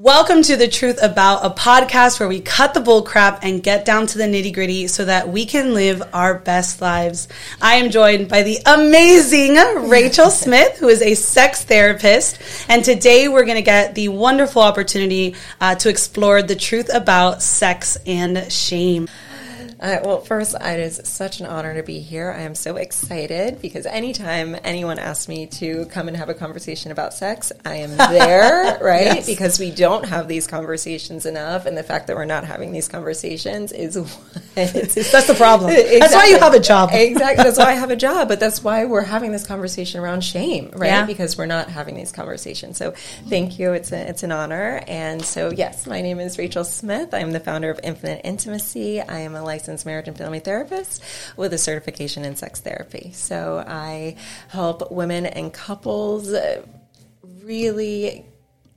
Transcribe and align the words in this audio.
Welcome 0.00 0.42
to 0.42 0.54
The 0.54 0.68
Truth 0.68 1.00
About, 1.02 1.44
a 1.44 1.50
podcast 1.50 2.20
where 2.20 2.28
we 2.28 2.38
cut 2.38 2.72
the 2.72 2.78
bull 2.78 3.02
crap 3.02 3.40
and 3.42 3.60
get 3.60 3.84
down 3.84 4.06
to 4.06 4.18
the 4.18 4.26
nitty 4.26 4.54
gritty 4.54 4.86
so 4.86 5.04
that 5.04 5.28
we 5.28 5.44
can 5.44 5.74
live 5.74 6.00
our 6.12 6.38
best 6.38 6.80
lives. 6.80 7.26
I 7.60 7.78
am 7.78 7.90
joined 7.90 8.28
by 8.28 8.44
the 8.44 8.60
amazing 8.64 9.56
Rachel 9.88 10.30
Smith, 10.30 10.78
who 10.78 10.86
is 10.86 11.02
a 11.02 11.14
sex 11.14 11.64
therapist. 11.64 12.40
And 12.68 12.84
today 12.84 13.26
we're 13.26 13.44
going 13.44 13.56
to 13.56 13.60
get 13.62 13.96
the 13.96 14.06
wonderful 14.10 14.62
opportunity 14.62 15.34
uh, 15.60 15.74
to 15.74 15.88
explore 15.88 16.42
the 16.42 16.54
truth 16.54 16.94
about 16.94 17.42
sex 17.42 17.98
and 18.06 18.52
shame. 18.52 19.08
Uh, 19.80 19.98
well, 20.02 20.20
first, 20.20 20.56
it 20.60 20.80
is 20.80 21.00
such 21.04 21.38
an 21.38 21.46
honor 21.46 21.74
to 21.74 21.84
be 21.84 22.00
here. 22.00 22.32
I 22.36 22.42
am 22.42 22.56
so 22.56 22.76
excited 22.76 23.62
because 23.62 23.86
anytime 23.86 24.56
anyone 24.64 24.98
asks 24.98 25.28
me 25.28 25.46
to 25.46 25.86
come 25.86 26.08
and 26.08 26.16
have 26.16 26.28
a 26.28 26.34
conversation 26.34 26.90
about 26.90 27.14
sex, 27.14 27.52
I 27.64 27.76
am 27.76 27.96
there, 27.96 28.78
right? 28.80 29.04
yes. 29.04 29.26
Because 29.26 29.60
we 29.60 29.70
don't 29.70 30.04
have 30.06 30.26
these 30.26 30.48
conversations 30.48 31.26
enough, 31.26 31.64
and 31.66 31.78
the 31.78 31.84
fact 31.84 32.08
that 32.08 32.16
we're 32.16 32.24
not 32.24 32.42
having 32.44 32.72
these 32.72 32.88
conversations 32.88 33.70
is 33.70 33.94
that's 34.54 35.26
the 35.26 35.34
problem. 35.36 35.70
Exactly. 35.70 35.98
That's 36.00 36.14
why 36.14 36.26
you 36.26 36.38
have 36.40 36.54
a 36.54 36.60
job. 36.60 36.90
exactly. 36.92 37.44
That's 37.44 37.58
why 37.58 37.66
I 37.70 37.74
have 37.74 37.90
a 37.90 37.96
job, 38.08 38.26
but 38.26 38.40
that's 38.40 38.64
why 38.64 38.84
we're 38.84 39.02
having 39.02 39.30
this 39.30 39.46
conversation 39.46 40.00
around 40.00 40.22
shame, 40.24 40.70
right? 40.74 40.88
Yeah. 40.88 41.06
Because 41.06 41.38
we're 41.38 41.46
not 41.46 41.68
having 41.68 41.94
these 41.94 42.10
conversations. 42.10 42.78
So, 42.78 42.94
thank 43.28 43.60
you. 43.60 43.74
It's 43.74 43.92
a, 43.92 44.08
it's 44.08 44.24
an 44.24 44.32
honor. 44.32 44.82
And 44.88 45.24
so, 45.24 45.50
yes, 45.50 45.86
my 45.86 46.00
name 46.00 46.18
is 46.18 46.36
Rachel 46.36 46.64
Smith. 46.64 47.14
I'm 47.14 47.30
the 47.30 47.40
founder 47.40 47.70
of 47.70 47.78
Infinite 47.84 48.22
Intimacy. 48.24 49.00
I 49.00 49.20
am 49.20 49.36
a 49.36 49.42
licensed 49.44 49.67
licensed 49.68 49.84
marriage 49.84 50.08
and 50.08 50.16
family 50.16 50.40
therapist 50.40 51.04
with 51.36 51.52
a 51.52 51.58
certification 51.58 52.24
in 52.24 52.36
sex 52.36 52.60
therapy. 52.60 53.10
So 53.12 53.62
I 53.66 54.16
help 54.48 54.90
women 54.90 55.26
and 55.26 55.52
couples 55.52 56.34
really 57.42 58.24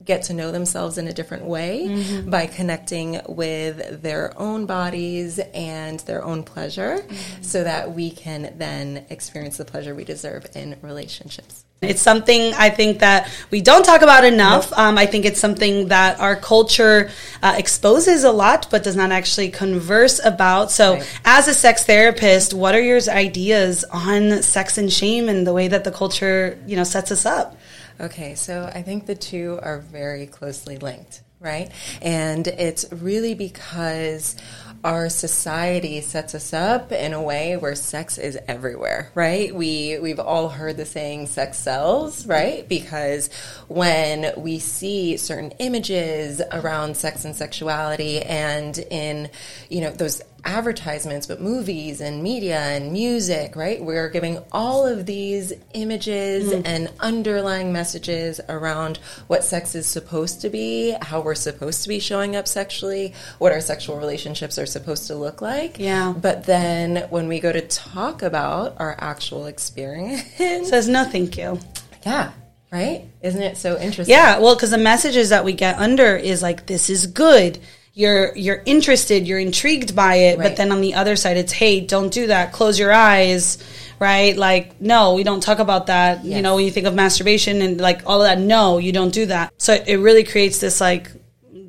get 0.04 0.24
to 0.24 0.34
know 0.34 0.52
themselves 0.52 0.98
in 0.98 1.06
a 1.06 1.12
different 1.12 1.44
way 1.44 1.86
mm-hmm. 1.86 2.28
by 2.28 2.46
connecting 2.46 3.20
with 3.26 4.02
their 4.02 4.38
own 4.38 4.66
bodies 4.66 5.38
and 5.38 6.00
their 6.00 6.22
own 6.22 6.42
pleasure 6.42 6.98
mm-hmm. 6.98 7.42
so 7.42 7.64
that 7.64 7.94
we 7.94 8.10
can 8.10 8.52
then 8.58 9.06
experience 9.08 9.56
the 9.56 9.64
pleasure 9.64 9.94
we 9.94 10.04
deserve 10.04 10.44
in 10.54 10.76
relationships. 10.82 11.64
It's 11.82 12.00
something 12.00 12.54
I 12.54 12.70
think 12.70 13.00
that 13.00 13.28
we 13.50 13.60
don't 13.60 13.84
talk 13.84 14.02
about 14.02 14.24
enough. 14.24 14.70
Nope. 14.70 14.78
Um, 14.78 14.98
I 14.98 15.06
think 15.06 15.24
it's 15.24 15.40
something 15.40 15.88
that 15.88 16.20
our 16.20 16.36
culture 16.36 17.10
uh, 17.42 17.54
exposes 17.58 18.22
a 18.22 18.30
lot, 18.30 18.68
but 18.70 18.84
does 18.84 18.94
not 18.94 19.10
actually 19.10 19.50
converse 19.50 20.24
about. 20.24 20.70
So, 20.70 20.94
right. 20.94 21.20
as 21.24 21.48
a 21.48 21.54
sex 21.54 21.84
therapist, 21.84 22.54
what 22.54 22.76
are 22.76 22.80
your 22.80 23.00
ideas 23.08 23.84
on 23.90 24.42
sex 24.42 24.78
and 24.78 24.92
shame 24.92 25.28
and 25.28 25.44
the 25.44 25.52
way 25.52 25.66
that 25.66 25.82
the 25.82 25.90
culture, 25.90 26.56
you 26.68 26.76
know, 26.76 26.84
sets 26.84 27.10
us 27.10 27.26
up? 27.26 27.56
Okay, 28.00 28.36
so 28.36 28.70
I 28.72 28.82
think 28.82 29.06
the 29.06 29.16
two 29.16 29.58
are 29.60 29.78
very 29.78 30.26
closely 30.26 30.78
linked, 30.78 31.22
right? 31.40 31.70
And 32.00 32.46
it's 32.46 32.92
really 32.92 33.34
because 33.34 34.36
our 34.84 35.08
society 35.08 36.00
sets 36.00 36.34
us 36.34 36.52
up 36.52 36.90
in 36.90 37.12
a 37.12 37.22
way 37.22 37.56
where 37.56 37.74
sex 37.74 38.18
is 38.18 38.36
everywhere, 38.48 39.12
right? 39.14 39.54
We 39.54 39.98
we've 40.00 40.18
all 40.18 40.48
heard 40.48 40.76
the 40.76 40.84
saying 40.84 41.28
sex 41.28 41.58
sells, 41.58 42.26
right? 42.26 42.68
Because 42.68 43.30
when 43.68 44.32
we 44.36 44.58
see 44.58 45.16
certain 45.16 45.52
images 45.60 46.42
around 46.50 46.96
sex 46.96 47.24
and 47.24 47.36
sexuality 47.36 48.22
and 48.22 48.76
in, 48.90 49.30
you 49.68 49.82
know, 49.82 49.90
those 49.90 50.20
advertisements, 50.44 51.26
but 51.26 51.40
movies 51.40 52.00
and 52.00 52.22
media 52.22 52.58
and 52.58 52.92
music, 52.92 53.54
right? 53.54 53.82
We're 53.82 54.08
giving 54.08 54.38
all 54.50 54.86
of 54.86 55.06
these 55.06 55.52
images 55.74 56.52
mm. 56.52 56.62
and 56.64 56.90
underlying 57.00 57.72
messages 57.72 58.40
around 58.48 58.98
what 59.28 59.44
sex 59.44 59.74
is 59.74 59.86
supposed 59.86 60.40
to 60.40 60.50
be, 60.50 60.96
how 61.00 61.20
we're 61.20 61.34
supposed 61.34 61.82
to 61.84 61.88
be 61.88 62.00
showing 62.00 62.34
up 62.34 62.48
sexually, 62.48 63.14
what 63.38 63.52
our 63.52 63.60
sexual 63.60 63.96
relationships 63.98 64.58
are 64.58 64.66
supposed 64.66 65.06
to 65.06 65.14
look 65.14 65.40
like. 65.40 65.78
Yeah. 65.78 66.12
But 66.16 66.44
then 66.44 67.06
when 67.10 67.28
we 67.28 67.40
go 67.40 67.52
to 67.52 67.60
talk 67.62 68.22
about 68.22 68.76
our 68.78 68.96
actual 68.98 69.46
experience, 69.46 70.22
says 70.36 70.88
no, 70.88 71.04
thank 71.04 71.38
you. 71.38 71.60
Yeah. 72.04 72.32
Right? 72.72 73.04
Isn't 73.20 73.42
it 73.42 73.58
so 73.58 73.78
interesting? 73.78 74.14
Yeah. 74.14 74.38
Well, 74.38 74.54
because 74.54 74.70
the 74.70 74.78
messages 74.78 75.28
that 75.28 75.44
we 75.44 75.52
get 75.52 75.78
under 75.78 76.16
is 76.16 76.42
like, 76.42 76.66
this 76.66 76.88
is 76.88 77.06
good 77.06 77.58
you're 77.94 78.34
you're 78.36 78.62
interested, 78.64 79.26
you're 79.26 79.38
intrigued 79.38 79.94
by 79.94 80.14
it, 80.16 80.38
right. 80.38 80.48
but 80.48 80.56
then 80.56 80.72
on 80.72 80.80
the 80.80 80.94
other 80.94 81.16
side 81.16 81.36
it's 81.36 81.52
hey, 81.52 81.80
don't 81.80 82.12
do 82.12 82.28
that. 82.28 82.52
Close 82.52 82.78
your 82.78 82.92
eyes, 82.92 83.58
right? 83.98 84.36
Like 84.36 84.80
no, 84.80 85.14
we 85.14 85.24
don't 85.24 85.42
talk 85.42 85.58
about 85.58 85.86
that. 85.86 86.24
Yes. 86.24 86.36
You 86.36 86.42
know, 86.42 86.56
when 86.56 86.64
you 86.64 86.70
think 86.70 86.86
of 86.86 86.94
masturbation 86.94 87.60
and 87.60 87.80
like 87.80 88.02
all 88.06 88.22
of 88.22 88.26
that, 88.26 88.38
no, 88.42 88.78
you 88.78 88.92
don't 88.92 89.12
do 89.12 89.26
that. 89.26 89.52
So 89.58 89.74
it 89.74 89.96
really 89.96 90.24
creates 90.24 90.58
this 90.58 90.80
like 90.80 91.10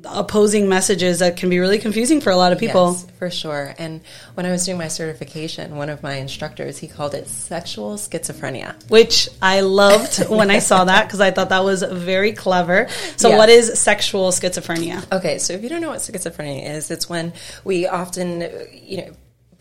opposing 0.06 0.68
messages 0.68 1.18
that 1.18 1.36
can 1.36 1.48
be 1.50 1.58
really 1.58 1.78
confusing 1.78 2.20
for 2.20 2.30
a 2.30 2.36
lot 2.36 2.52
of 2.52 2.58
people. 2.58 2.92
Yes, 2.92 3.06
for 3.18 3.30
sure. 3.30 3.74
And 3.78 4.00
when 4.34 4.46
I 4.46 4.50
was 4.50 4.64
doing 4.64 4.78
my 4.78 4.88
certification, 4.88 5.76
one 5.76 5.90
of 5.90 6.02
my 6.02 6.14
instructors, 6.14 6.78
he 6.78 6.88
called 6.88 7.14
it 7.14 7.28
sexual 7.28 7.94
schizophrenia. 7.94 8.74
Which 8.90 9.28
I 9.40 9.60
loved 9.60 10.28
when 10.28 10.50
I 10.50 10.58
saw 10.58 10.84
that 10.84 11.06
because 11.06 11.20
I 11.20 11.30
thought 11.30 11.50
that 11.50 11.64
was 11.64 11.82
very 11.82 12.32
clever. 12.32 12.88
So 13.16 13.28
yes. 13.28 13.38
what 13.38 13.48
is 13.48 13.78
sexual 13.78 14.30
schizophrenia? 14.30 15.10
Okay, 15.12 15.38
so 15.38 15.52
if 15.52 15.62
you 15.62 15.68
don't 15.68 15.80
know 15.80 15.90
what 15.90 16.00
schizophrenia 16.00 16.68
is, 16.70 16.90
it's 16.90 17.08
when 17.08 17.32
we 17.64 17.86
often, 17.86 18.50
you 18.72 18.98
know, 18.98 19.12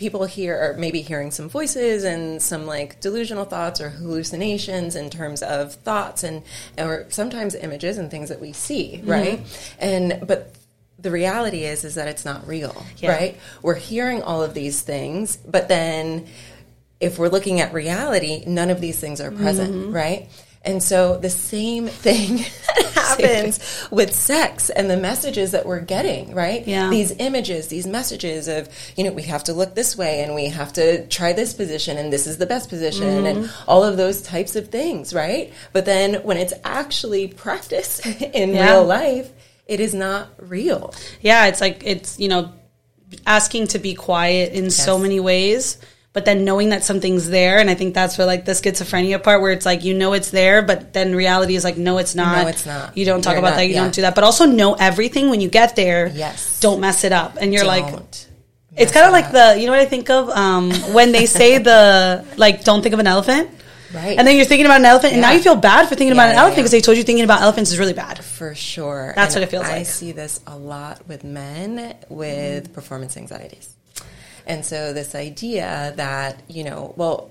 people 0.03 0.25
hear 0.25 0.53
or 0.62 0.78
maybe 0.78 1.02
hearing 1.02 1.31
some 1.31 1.47
voices 1.47 2.03
and 2.03 2.41
some 2.41 2.66
like 2.66 3.00
delusional 3.00 3.46
thoughts 3.46 3.80
or 3.80 3.88
hallucinations 3.90 4.97
in 4.97 5.09
terms 5.09 5.41
of 5.41 5.75
thoughts 5.75 6.24
and 6.24 6.44
or 6.78 7.06
sometimes 7.08 7.56
images 7.56 7.97
and 7.97 8.12
things 8.12 8.28
that 8.28 8.42
we 8.42 8.52
see 8.52 8.97
mm-hmm. 8.97 9.09
right 9.09 9.74
and 9.80 10.28
but 10.28 10.53
the 11.00 11.09
reality 11.09 11.63
is 11.63 11.86
is 11.86 11.96
that 11.96 12.09
it's 12.09 12.25
not 12.25 12.46
real 12.46 12.86
yeah. 12.97 13.13
right 13.13 13.38
we're 13.62 13.75
hearing 13.75 14.22
all 14.22 14.44
of 14.44 14.53
these 14.53 14.81
things 14.81 15.38
but 15.38 15.69
then 15.69 16.28
if 17.00 17.18
we're 17.18 17.30
looking 17.30 17.62
at 17.62 17.74
reality 17.74 18.44
none 18.46 18.69
of 18.69 18.81
these 18.81 19.00
things 19.00 19.22
are 19.22 19.31
present 19.31 19.74
mm-hmm. 19.74 19.94
right 19.94 20.30
and 20.63 20.81
so 20.81 21.18
the 21.18 21.29
same 21.53 21.88
thing 21.88 22.40
happens 22.94 23.88
with 23.91 24.13
sex 24.13 24.69
and 24.69 24.90
the 24.90 24.97
messages 24.97 25.51
that 25.51 25.66
we're 25.66 25.79
getting, 25.79 26.34
right? 26.34 26.66
Yeah. 26.68 26.90
These 26.90 27.12
images, 27.19 27.68
these 27.68 27.85
messages 27.85 28.47
of, 28.47 28.69
you 28.96 29.03
know, 29.03 29.12
we 29.12 29.24
have 29.24 29.44
to 29.46 29.53
look 29.53 29.75
this 29.75 29.97
way 29.97 30.24
and 30.24 30.34
we 30.34 30.47
have 30.47 30.74
to 30.74 31.06
try 31.07 31.34
this 31.34 31.53
position 31.53 31.97
and 31.97 32.12
this 32.12 32.28
is 32.28 32.38
the 32.38 32.46
best 32.46 32.69
position 32.69 33.07
mm-hmm. 33.07 33.25
and 33.25 33.53
all 33.68 33.84
of 33.84 33.97
those 33.97 34.22
types 34.22 34.56
of 34.56 34.69
things, 34.69 35.13
right? 35.13 35.53
But 35.74 35.85
then 35.85 36.16
when 36.24 36.38
it's 36.38 36.53
actually 36.63 37.28
practiced 37.28 38.06
in 38.06 38.53
yeah. 38.53 38.72
real 38.72 38.85
life, 38.85 39.31
it 39.68 39.80
is 39.80 39.94
not 39.94 40.30
real. 40.38 40.94
Yeah, 41.22 41.47
it's 41.47 41.62
like 41.62 41.84
it's, 41.85 42.19
you 42.19 42.28
know, 42.28 42.51
asking 43.25 43.68
to 43.68 43.80
be 43.80 43.94
quiet 43.94 44.53
in 44.53 44.66
yes. 44.66 44.75
so 44.75 44.97
many 44.97 45.19
ways 45.19 45.78
but 46.13 46.25
then 46.25 46.46
knowing 46.46 46.69
that 46.69 46.84
something's 46.84 47.29
there 47.29 47.59
and 47.59 47.69
i 47.69 47.75
think 47.75 47.94
that's 47.94 48.18
where 48.18 48.25
like 48.25 48.46
the 48.46 48.53
schizophrenia 48.53 49.22
part 49.22 49.41
where 49.41 49.51
it's 49.51 49.66
like 49.66 49.84
you 49.84 49.94
know 49.94 50.13
it's 50.13 50.31
there 50.31 50.62
but 50.62 50.94
then 50.94 51.16
reality 51.16 51.56
is 51.56 51.63
like 51.63 51.78
no 51.78 51.97
it's 51.97 52.16
not 52.16 52.44
no 52.44 52.47
it's 52.47 52.66
not 52.66 52.96
you 52.96 53.06
don't 53.06 53.22
talk 53.22 53.31
you're 53.31 53.40
about 53.40 53.51
not, 53.51 53.57
that 53.57 53.68
you 53.68 53.74
yeah. 53.74 53.81
don't 53.81 53.94
do 53.94 54.01
that 54.01 54.16
but 54.16 54.24
also 54.24 54.46
know 54.46 54.74
everything 54.75 55.29
when 55.29 55.41
you 55.41 55.50
get 55.50 55.75
there 55.75 56.07
yes 56.07 56.59
don't 56.59 56.79
mess 56.79 57.03
it 57.03 57.12
up 57.12 57.38
and 57.40 57.53
you're 57.53 57.63
don't. 57.63 57.94
like 57.94 58.03
it's 58.75 58.91
kind 58.91 59.06
of 59.06 59.12
like 59.12 59.31
the 59.31 59.59
you 59.59 59.66
know 59.66 59.72
what 59.72 59.81
i 59.81 59.85
think 59.85 60.09
of 60.09 60.29
um, 60.29 60.72
when 60.94 61.12
they 61.12 61.25
say 61.25 61.57
the 61.69 62.25
like 62.38 62.63
don't 62.63 62.81
think 62.81 62.94
of 62.94 63.00
an 63.00 63.07
elephant 63.07 63.50
Right. 63.94 64.18
And 64.18 64.28
then 64.28 64.35
you're 64.35 64.45
thinking 64.45 64.66
about 64.66 64.80
an 64.80 64.85
elephant, 64.85 65.13
and 65.13 65.22
yeah. 65.22 65.28
now 65.28 65.34
you 65.35 65.41
feel 65.44 65.56
bad 65.56 65.88
for 65.88 65.90
thinking 65.94 66.07
yeah, 66.07 66.13
about 66.13 66.30
an 66.30 66.35
yeah, 66.35 66.41
elephant 66.41 66.57
because 66.57 66.72
they 66.72 66.81
told 66.81 66.97
you 66.97 67.03
thinking 67.03 67.24
about 67.24 67.41
elephants 67.41 67.72
is 67.72 67.78
really 67.78 67.94
bad. 67.94 68.24
For 68.24 68.56
sure. 68.56 69.13
That's 69.16 69.35
and 69.35 69.41
what 69.41 69.47
it 69.47 69.51
feels 69.51 69.66
I 69.66 69.69
like. 69.69 69.80
I 69.81 69.84
see 69.84 70.13
this 70.13 70.40
a 70.47 70.57
lot 70.57 71.07
with 71.07 71.24
men 71.24 71.95
with 72.09 72.69
mm. 72.69 72.74
performance 72.74 73.18
anxieties. 73.18 73.75
And 74.46 74.66
so 74.66 74.94
this 74.94 75.16
idea 75.16 75.94
that, 75.96 76.42
you 76.48 76.64
know, 76.64 76.94
well, 76.98 77.30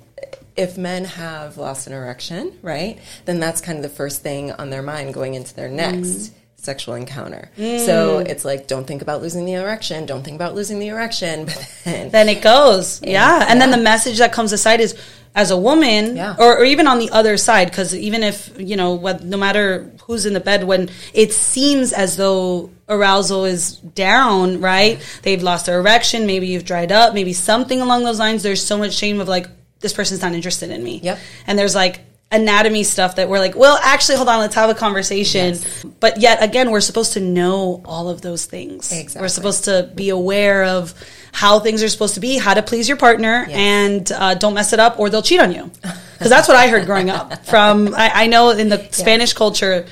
if 0.57 0.77
men 0.77 1.05
have 1.05 1.57
lost 1.57 1.87
an 1.87 1.93
erection, 1.93 2.59
right, 2.63 2.99
then 3.25 3.41
that's 3.41 3.61
kind 3.61 3.79
of 3.79 3.83
the 3.83 3.89
first 3.89 4.23
thing 4.23 4.53
on 4.53 4.71
their 4.71 4.83
mind 4.83 5.15
going 5.15 5.35
into 5.35 5.55
their 5.55 5.69
next 5.69 6.09
mm. 6.09 6.31
Sexual 6.63 6.95
encounter. 6.95 7.51
Mm. 7.59 7.85
So 7.85 8.19
it's 8.19 8.45
like, 8.45 8.69
don't 8.69 8.87
think 8.87 9.03
about 9.03 9.21
losing 9.21 9.45
the 9.45 9.55
erection, 9.55 10.07
don't 10.07 10.23
think 10.23 10.37
about 10.37 10.55
losing 10.55 10.79
the 10.79 10.89
erection. 10.89 11.47
But 11.53 11.69
then, 11.85 12.11
then 12.11 12.29
it 12.29 12.43
goes. 12.43 13.01
And, 13.03 13.11
yeah. 13.11 13.47
And 13.49 13.59
yeah. 13.59 13.67
then 13.67 13.71
the 13.71 13.83
message 13.83 14.19
that 14.19 14.33
comes 14.33 14.53
aside 14.53 14.81
is, 14.81 14.97
as 15.35 15.51
a 15.51 15.57
woman 15.57 16.17
yeah. 16.17 16.37
or, 16.39 16.59
or, 16.59 16.65
even 16.65 16.87
on 16.87 16.99
the 16.99 17.09
other 17.11 17.39
side 17.39 17.71
because 17.71 17.95
even 17.95 18.23
if 18.23 18.53
you 18.59 18.77
know 18.77 18.93
what, 18.93 19.25
no 19.25 19.39
matter 19.39 19.91
who's 20.03 20.27
in 20.27 20.35
the 20.35 20.41
bed 20.41 20.65
when 20.65 20.91
it 21.15 21.33
seems 21.33 21.95
as 21.95 22.19
though 22.19 22.71
arousal 22.87 23.47
is 23.47 23.77
down 23.79 24.61
right 24.61 25.01
they've 25.23 25.43
lost 25.43 25.65
their 25.65 25.81
erection 25.81 26.27
maybe 26.27 26.49
you've 26.49 26.67
dried 26.67 26.93
up 26.93 27.15
maybe 27.15 27.33
something 27.33 27.81
along 27.81 28.05
those 28.05 28.19
lines 28.19 28.43
there's 28.43 28.63
so 28.63 28.77
much 28.77 28.93
shame 28.93 29.21
of 29.21 29.29
like 29.29 29.47
this 29.81 29.95
person's 29.95 30.21
not 30.21 30.35
interested 30.35 30.69
in 30.69 30.85
me 30.85 31.01
yep 31.03 31.19
and 31.47 31.59
there's 31.59 31.75
like 31.75 32.03
anatomy 32.33 32.83
stuff 32.83 33.17
that 33.17 33.29
we're 33.29 33.39
like, 33.39 33.55
well, 33.55 33.79
actually, 33.83 34.17
hold 34.17 34.29
on, 34.29 34.41
let's 34.41 34.55
have 34.55 34.71
a 34.71 34.75
conversation. 34.75 35.51
Yes. 35.51 35.85
But 36.01 36.19
yet 36.21 36.43
again, 36.43 36.71
we're 36.71 36.81
supposed 36.81 37.13
to 37.13 37.21
know 37.21 37.83
all 37.85 38.09
of 38.09 38.23
those 38.23 38.47
things. 38.47 38.91
Exactly. 38.91 39.21
We're 39.21 39.29
supposed 39.29 39.65
to 39.65 39.91
be 39.95 40.09
aware 40.09 40.65
of 40.65 40.95
how 41.33 41.61
things 41.61 41.83
are 41.83 41.89
supposed 41.89 42.15
to 42.15 42.21
be, 42.21 42.39
how 42.39 42.55
to 42.55 42.63
please 42.63 42.89
your 42.89 42.97
partner, 42.99 43.47
yes. 43.49 43.57
and 43.57 44.13
uh, 44.13 44.35
don't 44.35 44.55
mess 44.55 44.73
it 44.73 44.81
up 44.81 44.99
or 44.99 45.09
they'll 45.11 45.23
cheat 45.23 45.41
on 45.41 45.53
you. 45.53 45.71
Because 45.83 46.29
that's 46.31 46.49
what 46.49 46.57
I 46.57 46.69
heard 46.69 46.87
growing 46.87 47.11
up. 47.11 47.45
From 47.53 47.95
I, 47.95 48.11
I 48.25 48.27
know 48.27 48.51
in 48.51 48.69
the 48.69 48.79
yeah. 48.79 48.89
Spanish 48.91 49.33
culture, 49.33 49.87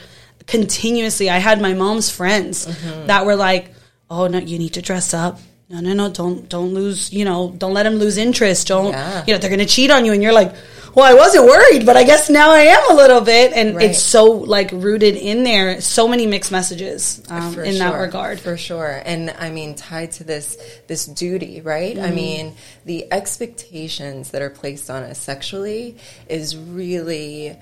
continuously. 0.46 1.31
I 1.31 1.38
had 1.38 1.60
my 1.60 1.75
mom's 1.75 2.10
friends 2.10 2.66
Mm-hmm. 2.66 3.06
that 3.06 3.25
were 3.26 3.36
like, 3.36 3.72
"Oh 4.10 4.26
no, 4.26 4.38
you 4.38 4.58
need 4.58 4.75
to 4.75 4.82
dress 4.82 5.14
up." 5.14 5.38
No, 5.69 5.78
no, 5.81 5.93
no! 5.94 6.10
Don't, 6.10 6.48
don't 6.48 6.75
lose. 6.75 7.12
You 7.12 7.25
know, 7.25 7.54
don't 7.56 7.72
let 7.75 7.84
them 7.84 7.94
lose 7.94 8.16
interest. 8.16 8.66
Don't, 8.66 8.90
Yeah. 8.93 9.25
you 9.26 9.32
know, 9.34 9.38
they're 9.38 9.50
going 9.50 9.60
to 9.60 9.66
cheat 9.66 9.90
on 9.90 10.04
you, 10.04 10.12
and 10.12 10.22
you're 10.22 10.32
like, 10.32 10.52
"Well, 10.94 11.04
I 11.04 11.14
wasn't 11.14 11.44
worried, 11.46 11.87
but 11.87 11.96
I 11.96 12.04
guess 12.04 12.28
now 12.31 12.50
I 12.50 12.60
am 12.60 12.90
a 12.90 12.94
little 12.94 13.20
bit." 13.20 13.52
And 13.52 13.76
Right. 13.76 13.90
it's 13.90 14.02
so 14.02 14.25
like 14.25 14.70
rooted 14.72 15.16
in 15.16 15.44
there. 15.44 15.81
So 15.81 16.08
many 16.08 16.26
mixed 16.26 16.50
messages 16.52 17.22
um, 17.28 17.58
in 17.60 17.78
that 17.78 17.94
regard. 17.98 18.40
for 18.40 18.56
sure 18.56 19.02
and 19.04 19.34
i 19.38 19.50
mean 19.50 19.75
tied 19.75 20.10
to 20.12 20.25
this 20.25 20.56
this 20.87 21.06
duty 21.06 21.60
right 21.60 21.96
Mm-hmm. 21.96 22.04
i 22.04 22.10
mean 22.10 22.54
the 22.84 23.06
expectations 23.12 24.31
that 24.31 24.42
are 24.42 24.50
placed 24.50 24.90
on 24.90 25.02
us 25.02 25.19
sexually 25.19 25.96
is 26.28 26.56
really 26.56 27.56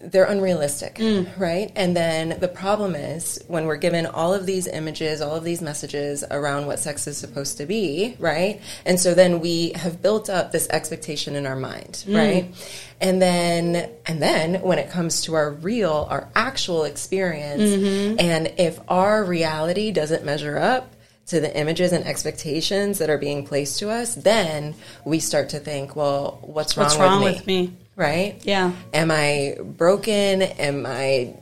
they're 0.00 0.24
unrealistic, 0.24 0.94
Mm. 0.96 1.26
right? 1.38 1.72
And 1.74 1.96
then 1.96 2.36
the 2.40 2.48
problem 2.48 2.94
is 2.94 3.40
when 3.48 3.66
we're 3.66 3.76
given 3.76 4.06
all 4.06 4.32
of 4.32 4.46
these 4.46 4.66
images, 4.68 5.20
all 5.20 5.34
of 5.34 5.42
these 5.44 5.60
messages 5.60 6.22
around 6.30 6.66
what 6.66 6.78
sex 6.78 7.06
is 7.08 7.16
supposed 7.16 7.58
to 7.58 7.66
be, 7.66 8.14
right? 8.20 8.60
And 8.86 9.00
so 9.00 9.14
then 9.14 9.40
we 9.40 9.72
have 9.74 10.00
built 10.00 10.30
up 10.30 10.52
this 10.52 10.68
expectation 10.70 11.34
in 11.34 11.46
our 11.46 11.56
mind, 11.56 12.04
Mm. 12.06 12.16
right? 12.16 12.54
And 13.00 13.20
then 13.22 13.88
and 14.06 14.22
then 14.22 14.60
when 14.62 14.78
it 14.78 14.90
comes 14.90 15.22
to 15.22 15.34
our 15.34 15.50
real, 15.50 16.06
our 16.10 16.28
actual 16.34 16.84
experience, 16.84 17.62
Mm-hmm. 17.62 18.20
and 18.20 18.52
if 18.56 18.78
our 18.88 19.24
reality 19.24 19.90
doesn't 19.90 20.24
measure 20.24 20.58
up 20.58 20.94
to 21.26 21.40
the 21.40 21.54
images 21.58 21.92
and 21.92 22.06
expectations 22.06 22.98
that 22.98 23.10
are 23.10 23.18
being 23.18 23.44
placed 23.44 23.78
to 23.80 23.90
us, 23.90 24.14
then 24.14 24.74
we 25.04 25.18
start 25.20 25.50
to 25.50 25.58
think, 25.58 25.94
well, 25.94 26.38
what's 26.42 26.76
wrong, 26.76 26.86
What's 26.86 26.96
wrong 26.98 27.22
with, 27.22 27.36
with 27.38 27.46
me? 27.46 27.76
Right? 27.98 28.40
Yeah. 28.44 28.72
Am 28.94 29.10
I 29.10 29.56
broken? 29.60 30.40
Am 30.40 30.86
I 30.86 31.34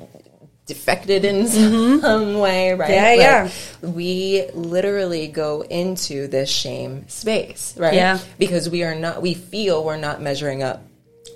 defected 0.65 1.25
in 1.25 1.47
some 2.01 2.39
way? 2.39 2.73
Right? 2.73 2.91
Mm-hmm. 2.91 3.21
Yeah, 3.21 3.51
yeah. 3.83 3.89
We 3.89 4.49
literally 4.55 5.29
go 5.29 5.61
into 5.61 6.27
this 6.29 6.51
shame 6.51 7.09
space, 7.09 7.77
right? 7.77 7.95
Yeah. 7.95 8.19
Because 8.39 8.71
we 8.71 8.83
are 8.83 8.95
not. 8.95 9.21
We 9.21 9.35
feel 9.35 9.85
we're 9.85 9.99
not 9.99 10.23
measuring 10.23 10.63
up 10.63 10.83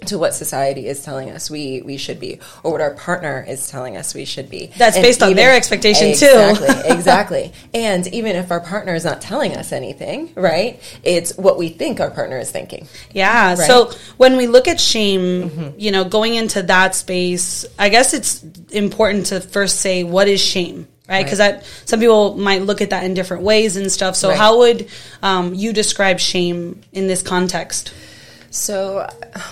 to 0.06 0.18
what 0.18 0.34
society 0.34 0.86
is 0.86 1.02
telling 1.02 1.30
us 1.30 1.50
we 1.50 1.82
we 1.82 1.96
should 1.96 2.18
be, 2.18 2.40
or 2.62 2.72
what 2.72 2.80
our 2.80 2.94
partner 2.94 3.44
is 3.46 3.68
telling 3.68 3.96
us 3.96 4.14
we 4.14 4.24
should 4.24 4.48
be. 4.50 4.70
That's 4.78 4.96
And 4.96 5.04
based 5.04 5.22
on 5.22 5.34
their 5.34 5.54
expectation, 5.54 6.14
too. 6.16 6.26
Exactly, 6.26 6.90
exactly. 6.96 7.52
And 7.74 8.06
even 8.08 8.36
if 8.36 8.50
our 8.50 8.60
partner 8.60 8.94
is 8.94 9.04
not 9.04 9.20
telling 9.20 9.56
us 9.56 9.72
anything, 9.72 10.30
right? 10.34 10.80
It's 11.02 11.36
what 11.36 11.58
we 11.58 11.68
think 11.68 12.00
our 12.00 12.10
partner 12.10 12.38
is 12.38 12.50
thinking. 12.50 12.88
Yeah. 13.12 13.54
So 13.56 13.92
when 14.16 14.36
we 14.36 14.46
look 14.46 14.68
at 14.68 14.80
shame, 14.80 15.74
you 15.78 15.90
know, 15.90 16.04
going 16.04 16.34
into 16.34 16.62
that 16.62 16.94
space, 16.94 17.64
I 17.78 17.88
guess 17.88 18.14
it's 18.14 18.42
important 18.70 19.26
to 19.26 19.40
first 19.40 19.80
say 19.80 20.04
what 20.04 20.28
is 20.28 20.40
shame, 20.40 20.88
right? 21.08 21.24
Because 21.24 21.38
that 21.38 21.64
some 21.84 22.00
people 22.00 22.36
might 22.36 22.62
look 22.62 22.80
at 22.80 22.90
that 22.90 23.04
in 23.04 23.14
different 23.14 23.42
ways 23.42 23.76
and 23.76 23.90
stuff. 23.92 24.16
So 24.16 24.28
Right. 24.30 24.38
how 24.38 24.58
would 24.58 24.88
um, 25.22 25.54
you 25.54 25.72
describe 25.72 26.20
shame 26.20 26.80
in 26.92 27.06
this 27.06 27.22
context? 27.22 27.92
So, 28.52 29.08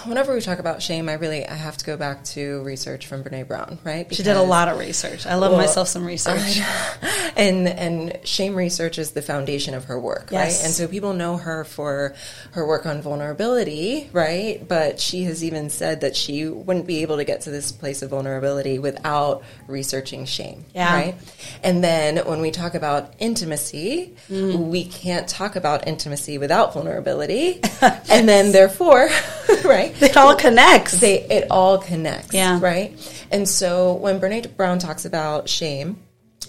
whenever 0.07 0.35
we 0.35 0.41
talk 0.41 0.59
about 0.59 0.83
shame, 0.83 1.09
I 1.09 1.13
really 1.13 1.47
I 1.47 1.55
have 1.55 1.77
to 1.77 1.85
go 1.85 1.97
back 1.97 2.25
to 2.35 2.63
research 2.65 3.07
from 3.07 3.23
Brene 3.23 3.47
Brown, 3.47 3.79
right? 3.85 4.13
She 4.13 4.25
did 4.25 4.37
a 4.37 4.43
lot 4.43 4.67
of 4.67 4.77
research. 4.77 5.25
I 5.25 5.37
love 5.37 5.53
Well, 5.53 5.61
myself 5.61 5.87
some 5.87 6.05
research. 6.05 6.59
and 7.37 7.69
and 7.69 8.19
shame 8.25 8.57
research 8.57 8.99
is 8.99 9.13
the 9.13 9.23
foundation 9.23 9.75
of 9.75 9.85
her 9.85 10.01
work, 10.01 10.31
Yes. 10.33 10.59
right? 10.59 10.65
And 10.67 10.75
so 10.75 10.89
people 10.89 11.13
know 11.15 11.37
her 11.37 11.63
for 11.63 12.17
her 12.53 12.67
work 12.67 12.87
on 12.87 13.01
vulnerability, 13.01 14.11
right? 14.13 14.67
But 14.67 14.99
she 14.99 15.23
has 15.25 15.45
even 15.45 15.71
said 15.71 16.01
that 16.01 16.17
she 16.17 16.47
wouldn't 16.49 16.89
be 16.89 17.03
able 17.03 17.19
to 17.19 17.25
get 17.25 17.43
to 17.43 17.51
this 17.53 17.71
place 17.71 18.03
of 18.03 18.11
vulnerability 18.11 18.81
without 18.81 19.45
researching 19.69 20.25
shame, 20.25 20.65
Yeah. 20.75 20.93
right? 20.93 21.15
And 21.63 21.85
then 21.85 22.17
when 22.27 22.41
we 22.41 22.51
talk 22.51 22.75
about 22.75 23.13
intimacy, 23.21 24.17
Mm. 24.29 24.71
we 24.71 24.85
can't 24.85 25.29
talk 25.29 25.55
about 25.55 25.87
intimacy 25.87 26.37
without 26.37 26.75
vulnerability, 26.75 27.61
and 28.11 28.29
then 28.29 28.51
therefore, 28.51 28.88
right? 29.65 29.95
It 30.03 30.17
all 30.17 30.35
connects. 30.37 30.99
they 31.01 31.23
it 31.23 31.47
all 31.51 31.79
connects 31.79 32.33
Yeah. 32.35 32.59
right 32.61 32.93
and 33.31 33.49
so 33.49 33.95
when 33.95 34.21
brene 34.21 34.57
brown 34.57 34.79
talks 34.79 35.05
about 35.05 35.49
shame 35.49 35.99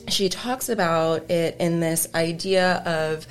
she 0.08 0.30
talks 0.30 0.70
about 0.70 1.30
it 1.30 1.58
in 1.60 1.80
this 1.80 2.08
idea 2.16 2.78
of 2.86 3.28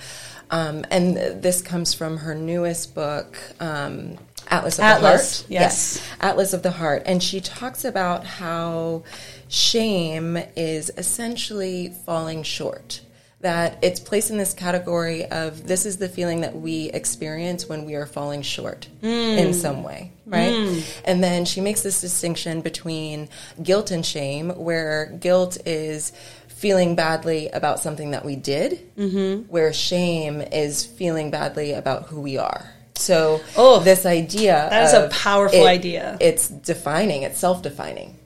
um, 0.51 0.85
and 0.91 1.17
this 1.43 1.61
comes 1.61 1.93
from 1.95 2.17
her 2.19 2.35
newest 2.35 2.95
book 2.95 3.37
um, 3.61 4.17
atlas 4.51 4.79
of 4.79 4.85
Atlas, 4.85 5.43
the 5.43 5.45
heart 5.45 5.51
yes. 5.51 6.03
atlas 6.21 6.53
of 6.53 6.63
the 6.63 6.71
heart 6.71 7.03
and 7.07 7.23
she 7.23 7.41
talks 7.41 7.85
about 7.85 8.25
how 8.25 9.03
shame 9.49 10.37
is 10.57 10.91
essentially 10.97 11.93
falling 12.07 12.43
short 12.43 13.01
that 13.41 13.79
it's 13.83 14.01
placed 14.01 14.31
in 14.31 14.37
this 14.37 14.53
category 14.53 15.25
of 15.27 15.67
this 15.67 15.87
is 15.87 15.99
the 15.99 16.09
feeling 16.09 16.41
that 16.41 16.57
we 16.57 16.91
experience 16.91 17.69
when 17.69 17.85
we 17.85 17.95
are 17.95 18.07
falling 18.07 18.43
short 18.43 18.89
in 19.01 19.49
mm. 19.49 19.55
some 19.55 19.85
way, 19.85 20.11
right? 20.27 20.53
Mm. 20.53 21.03
And 21.05 21.23
then 21.23 21.45
she 21.45 21.61
makes 21.61 21.83
this 21.83 22.01
distinction 22.01 22.63
between 22.63 23.29
guilt 23.63 23.93
and 23.93 24.05
shame, 24.05 24.51
where 24.51 25.17
guilt 25.21 25.57
is 25.65 26.13
feeling 26.49 26.97
badly 26.97 27.49
about 27.51 27.79
something 27.79 28.11
that 28.11 28.25
we 28.25 28.35
did, 28.35 28.97
mm-hmm. 28.97 29.49
where 29.49 29.73
shame 29.73 30.41
is 30.41 30.85
feeling 30.85 31.31
badly 31.31 31.73
about 31.73 32.07
who 32.07 32.21
we 32.21 32.39
are. 32.39 32.73
So 32.97 33.41
Oh, 33.57 33.79
this 33.79 34.05
idea 34.05 34.67
that 34.69 34.87
is 34.87 34.93
a 34.93 35.09
powerful 35.17 35.65
it- 35.65 35.69
idea. 35.69 36.19
It's 36.21 36.49
defining, 36.49 37.23
it's 37.23 37.39
self-defining. 37.39 38.17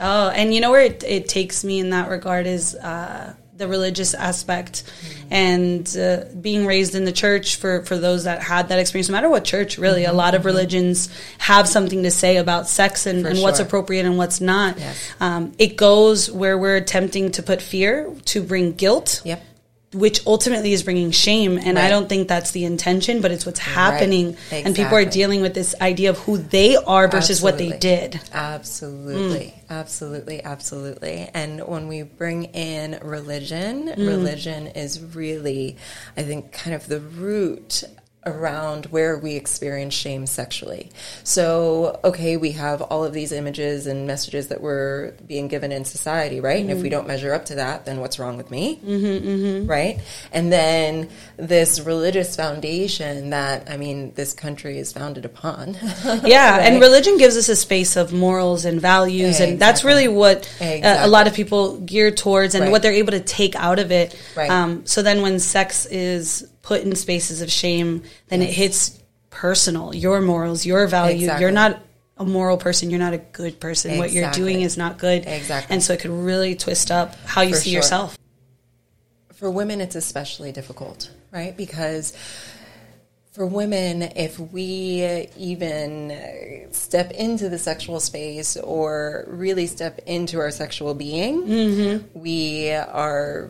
Oh, 0.00 0.28
and 0.30 0.52
you 0.54 0.60
know 0.60 0.70
where 0.70 0.82
it, 0.82 1.04
it 1.04 1.28
takes 1.28 1.64
me 1.64 1.78
in 1.78 1.90
that 1.90 2.08
regard 2.08 2.46
is 2.46 2.74
uh, 2.74 3.34
the 3.58 3.68
religious 3.68 4.14
aspect 4.14 4.84
and 5.30 5.96
uh, 5.96 6.24
being 6.40 6.64
raised 6.64 6.94
in 6.94 7.04
the 7.04 7.12
church 7.12 7.56
for, 7.56 7.82
for 7.82 7.98
those 7.98 8.24
that 8.24 8.40
had 8.40 8.68
that 8.68 8.78
experience, 8.78 9.08
no 9.08 9.12
matter 9.12 9.28
what 9.28 9.44
church, 9.44 9.76
really. 9.78 10.04
A 10.04 10.12
lot 10.12 10.34
of 10.34 10.44
religions 10.44 11.08
have 11.38 11.68
something 11.68 12.04
to 12.04 12.10
say 12.10 12.36
about 12.36 12.68
sex 12.68 13.06
and, 13.06 13.26
and 13.26 13.40
what's 13.42 13.60
appropriate 13.60 14.06
and 14.06 14.16
what's 14.16 14.40
not. 14.40 14.78
Yes. 14.78 15.12
Um, 15.20 15.52
it 15.58 15.76
goes 15.76 16.30
where 16.30 16.56
we're 16.56 16.76
attempting 16.76 17.32
to 17.32 17.42
put 17.42 17.60
fear 17.60 18.14
to 18.26 18.42
bring 18.42 18.72
guilt. 18.72 19.22
Yep. 19.24 19.42
Which 19.94 20.26
ultimately 20.26 20.74
is 20.74 20.82
bringing 20.82 21.12
shame, 21.12 21.56
and 21.56 21.78
I 21.78 21.88
don't 21.88 22.10
think 22.10 22.28
that's 22.28 22.50
the 22.50 22.66
intention, 22.66 23.22
but 23.22 23.30
it's 23.30 23.46
what's 23.46 23.58
happening, 23.58 24.36
and 24.52 24.76
people 24.76 24.94
are 24.94 25.06
dealing 25.06 25.40
with 25.40 25.54
this 25.54 25.74
idea 25.80 26.10
of 26.10 26.18
who 26.18 26.36
they 26.36 26.76
are 26.76 27.08
versus 27.08 27.40
what 27.40 27.56
they 27.56 27.70
did. 27.78 28.20
Absolutely, 28.34 29.46
Mm. 29.46 29.70
absolutely, 29.70 30.44
absolutely. 30.44 31.30
And 31.32 31.66
when 31.66 31.88
we 31.88 32.02
bring 32.02 32.44
in 32.44 32.98
religion, 33.02 33.88
Mm. 33.88 34.06
religion 34.08 34.66
is 34.68 35.00
really, 35.00 35.78
I 36.18 36.22
think, 36.22 36.52
kind 36.52 36.76
of 36.76 36.86
the 36.88 37.00
root 37.00 37.84
around 38.26 38.86
where 38.86 39.16
we 39.16 39.34
experience 39.36 39.94
shame 39.94 40.26
sexually. 40.26 40.90
So, 41.24 41.98
okay, 42.04 42.36
we 42.36 42.52
have 42.52 42.82
all 42.82 43.04
of 43.04 43.12
these 43.12 43.32
images 43.32 43.86
and 43.86 44.06
messages 44.06 44.48
that 44.48 44.60
we're 44.60 45.12
being 45.26 45.48
given 45.48 45.72
in 45.72 45.84
society, 45.84 46.40
right? 46.40 46.60
And 46.60 46.70
if 46.70 46.82
we 46.82 46.88
don't 46.88 47.06
measure 47.06 47.32
up 47.32 47.46
to 47.46 47.54
that, 47.56 47.86
then 47.86 48.00
what's 48.00 48.18
wrong 48.18 48.36
with 48.36 48.50
me? 48.50 48.80
Mm-hmm, 48.84 49.66
Right? 49.66 50.00
And 50.32 50.52
then 50.52 51.08
this 51.36 51.80
religious 51.80 52.34
foundation 52.36 53.30
that, 53.30 53.70
I 53.70 53.76
mean, 53.76 54.12
this 54.14 54.34
country 54.34 54.78
is 54.78 54.92
founded 54.92 55.24
upon. 55.24 55.76
Yeah, 56.24 56.58
and 56.60 56.80
religion 56.80 57.16
gives 57.18 57.36
us 57.36 57.48
a 57.48 57.56
space 57.56 57.96
of 57.96 58.12
morals 58.12 58.64
and 58.64 58.80
values, 58.80 59.40
and 59.40 59.58
that's 59.58 59.84
really 59.84 60.08
what 60.08 60.46
uh, 60.60 60.64
a 60.64 60.76
Exactly. 60.78 61.10
lot 61.10 61.26
of 61.26 61.34
people 61.34 61.78
gear 61.80 62.10
towards, 62.10 62.54
and 62.54 62.64
Right. 62.64 62.70
what 62.72 62.82
they're 62.82 62.92
able 62.92 63.12
to 63.12 63.20
take 63.20 63.54
out 63.56 63.78
of 63.78 63.90
it. 63.92 64.14
Right. 64.36 64.50
Um, 64.50 64.84
so 64.86 65.02
then, 65.02 65.22
when 65.22 65.38
sex 65.38 65.86
is 65.86 66.48
put 66.68 66.82
in 66.82 66.94
spaces 66.96 67.40
of 67.40 67.50
shame, 67.50 68.02
then 68.28 68.42
it 68.42 68.50
hits 68.50 68.80
personal, 69.30 69.94
your 69.94 70.20
morals, 70.20 70.66
your 70.66 70.86
value. 70.86 71.16
Exactly. 71.24 71.42
You're 71.42 71.50
not 71.64 71.80
a 72.18 72.24
moral 72.24 72.56
person. 72.58 72.90
You're 72.90 72.98
not 73.08 73.14
a 73.14 73.22
good 73.40 73.58
person. 73.58 73.96
What 73.96 74.12
you're 74.12 74.30
doing 74.32 74.60
is 74.60 74.76
not 74.76 74.98
good. 74.98 75.24
Exactly. 75.26 75.72
And 75.72 75.82
so 75.82 75.94
it 75.94 76.00
could 76.00 76.10
really 76.10 76.54
twist 76.56 76.90
up 76.90 77.14
how 77.24 77.40
you 77.42 77.54
For 77.54 77.60
see 77.60 77.70
sure. 77.70 77.78
yourself. 77.78 78.18
for 79.32 79.50
women 79.50 79.80
it's 79.80 79.94
especially 79.96 80.50
difficult 80.52 81.10
right 81.32 81.56
because 81.56 82.12
for 83.34 83.46
women 83.46 84.02
if 84.16 84.32
we 84.56 85.28
even 85.36 86.66
step 86.72 87.08
into 87.12 87.48
the 87.48 87.58
sexual 87.70 88.00
space 88.00 88.56
or 88.56 89.24
really 89.28 89.66
step 89.68 90.00
into 90.06 90.38
our 90.40 90.50
sexual 90.50 90.92
being 90.92 91.34
Mm-hmm. 91.44 92.18
we 92.26 92.72
are 92.72 93.48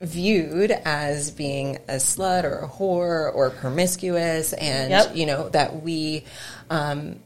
viewed 0.00 0.70
as 0.70 1.30
being 1.32 1.76
a 1.88 1.94
slut 1.94 2.44
or 2.44 2.58
a 2.60 2.68
whore 2.68 3.34
or 3.34 3.50
promiscuous 3.50 4.52
and 4.52 4.90
Yep. 4.90 5.16
you 5.16 5.26
know 5.26 5.48
that 5.48 5.82
we 5.82 6.24
um, 6.70 7.18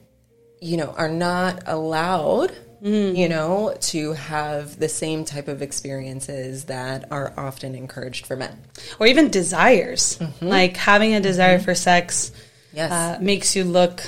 you 0.60 0.76
know 0.78 0.94
are 0.96 1.10
not 1.10 1.62
allowed 1.66 2.52
you 2.84 3.28
know 3.28 3.76
to 3.80 4.12
have 4.14 4.76
the 4.76 4.88
same 4.88 5.24
type 5.24 5.46
of 5.46 5.62
experiences 5.62 6.64
that 6.64 7.04
are 7.12 7.32
often 7.36 7.76
encouraged 7.76 8.26
for 8.26 8.34
men 8.34 8.58
Or 8.98 9.06
even 9.06 9.30
desires. 9.30 10.18
Like 10.40 10.76
having 10.76 11.14
a 11.14 11.20
desire 11.20 11.60
for 11.60 11.76
sex 11.76 12.32
Yes. 12.72 12.90
uh, 12.90 13.18
makes 13.22 13.54
you 13.54 13.62
look 13.64 14.02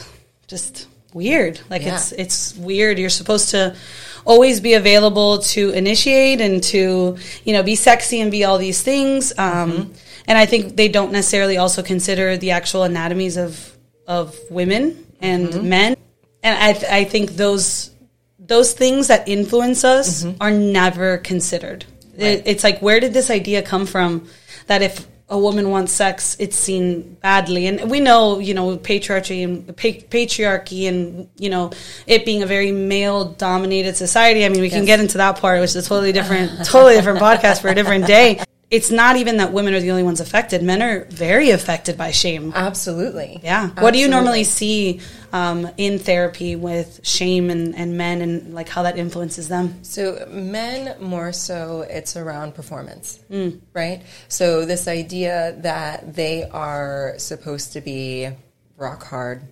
just 0.48 0.88
weird. 1.12 1.60
Like 1.70 1.82
yeah. 1.82 1.94
it's 1.94 2.10
it's 2.12 2.56
weird. 2.56 2.98
You're 2.98 3.10
supposed 3.10 3.50
to 3.50 3.76
always 4.24 4.60
be 4.60 4.74
available 4.74 5.38
to 5.38 5.70
initiate 5.70 6.40
and 6.40 6.62
to 6.62 7.16
you 7.44 7.52
know 7.52 7.62
be 7.62 7.74
sexy 7.74 8.20
and 8.20 8.30
be 8.30 8.44
all 8.44 8.58
these 8.58 8.82
things. 8.82 9.32
Um, 9.38 9.72
mm-hmm. 9.72 9.92
And 10.26 10.38
I 10.38 10.46
think 10.46 10.76
they 10.76 10.88
don't 10.88 11.12
necessarily 11.12 11.58
also 11.58 11.82
consider 11.82 12.36
the 12.36 12.52
actual 12.52 12.84
anatomies 12.84 13.36
of 13.36 13.76
of 14.06 14.38
women 14.50 15.06
and 15.20 15.48
mm-hmm. 15.48 15.68
men. 15.68 15.96
And 16.42 16.62
I 16.62 16.72
th- 16.72 16.92
I 16.92 17.04
think 17.04 17.30
those 17.30 17.90
those 18.38 18.72
things 18.72 19.08
that 19.08 19.28
influence 19.28 19.84
us 19.84 20.24
mm-hmm. 20.24 20.42
are 20.42 20.50
never 20.50 21.18
considered. 21.18 21.84
Right. 22.12 22.38
It, 22.38 22.42
it's 22.46 22.64
like 22.64 22.80
where 22.80 23.00
did 23.00 23.12
this 23.12 23.30
idea 23.30 23.62
come 23.62 23.86
from 23.86 24.28
that 24.66 24.82
if 24.82 25.06
a 25.28 25.38
woman 25.38 25.70
wants 25.70 25.92
sex, 25.92 26.36
it's 26.38 26.56
seen 26.56 27.14
badly. 27.22 27.66
And 27.66 27.90
we 27.90 28.00
know, 28.00 28.38
you 28.38 28.54
know, 28.54 28.76
patriarchy 28.76 29.42
and 29.42 29.66
pa- 29.68 30.06
patriarchy 30.10 30.86
and, 30.86 31.28
you 31.38 31.48
know, 31.50 31.72
it 32.06 32.24
being 32.24 32.42
a 32.42 32.46
very 32.46 32.72
male 32.72 33.24
dominated 33.32 33.96
society. 33.96 34.44
I 34.44 34.48
mean, 34.50 34.60
we 34.60 34.68
yes. 34.68 34.76
can 34.76 34.84
get 34.84 35.00
into 35.00 35.18
that 35.18 35.38
part, 35.38 35.60
which 35.60 35.70
is 35.70 35.76
a 35.76 35.82
totally 35.82 36.12
different, 36.12 36.64
totally 36.66 36.94
different 36.94 37.18
podcast 37.18 37.62
for 37.62 37.68
a 37.68 37.74
different 37.74 38.06
day 38.06 38.40
it's 38.74 38.90
not 38.90 39.14
even 39.14 39.36
that 39.36 39.52
women 39.52 39.72
are 39.72 39.78
the 39.78 39.92
only 39.92 40.02
ones 40.02 40.18
affected. 40.18 40.60
Men 40.60 40.82
are 40.82 41.04
very 41.04 41.50
affected 41.50 41.96
by 41.96 42.10
shame. 42.10 42.52
Absolutely. 42.56 43.38
Yeah. 43.40 43.54
Absolutely. 43.54 43.82
What 43.84 43.94
do 43.94 44.00
you 44.00 44.08
normally 44.08 44.42
see 44.42 45.00
um, 45.32 45.70
in 45.76 46.00
therapy 46.00 46.56
with 46.56 46.98
shame 47.06 47.50
and, 47.50 47.76
and 47.76 47.96
men 47.96 48.20
and 48.20 48.52
like 48.52 48.68
how 48.68 48.82
that 48.82 48.98
influences 48.98 49.46
them? 49.46 49.84
So, 49.84 50.26
men 50.28 51.00
more 51.00 51.32
so, 51.32 51.82
it's 51.82 52.16
around 52.16 52.56
performance, 52.56 53.20
mm. 53.30 53.60
right? 53.72 54.02
So, 54.26 54.64
this 54.64 54.88
idea 54.88 55.54
that 55.60 56.14
they 56.16 56.42
are 56.42 57.14
supposed 57.18 57.74
to 57.74 57.80
be 57.80 58.28
rock 58.76 59.04
hard, 59.04 59.42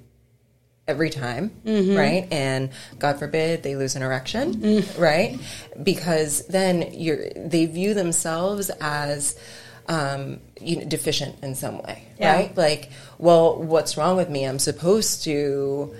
every 0.89 1.11
time, 1.11 1.51
mm-hmm. 1.65 1.97
right? 1.97 2.29
And 2.31 2.71
God 2.99 3.19
forbid 3.19 3.63
they 3.63 3.77
lose 3.77 3.97
an 3.97 4.03
erection, 4.03 4.55
mm. 4.55 4.99
right? 4.99 5.39
Because 5.83 6.47
then 6.47 6.93
you're 6.93 7.31
they 7.37 7.67
view 7.67 7.95
themselves 7.95 8.71
as 8.81 9.39
um, 9.89 10.41
you 10.61 10.77
know, 10.77 10.85
deficient 10.85 11.43
in 11.43 11.55
some 11.55 11.83
way, 11.83 12.05
yeah. 12.19 12.35
right? 12.35 12.57
Like, 12.57 12.91
well, 13.19 13.61
what's 13.63 13.97
wrong 13.97 14.17
with 14.17 14.29
me? 14.29 14.45
I'm 14.45 14.59
supposed 14.59 15.25
to. 15.25 15.95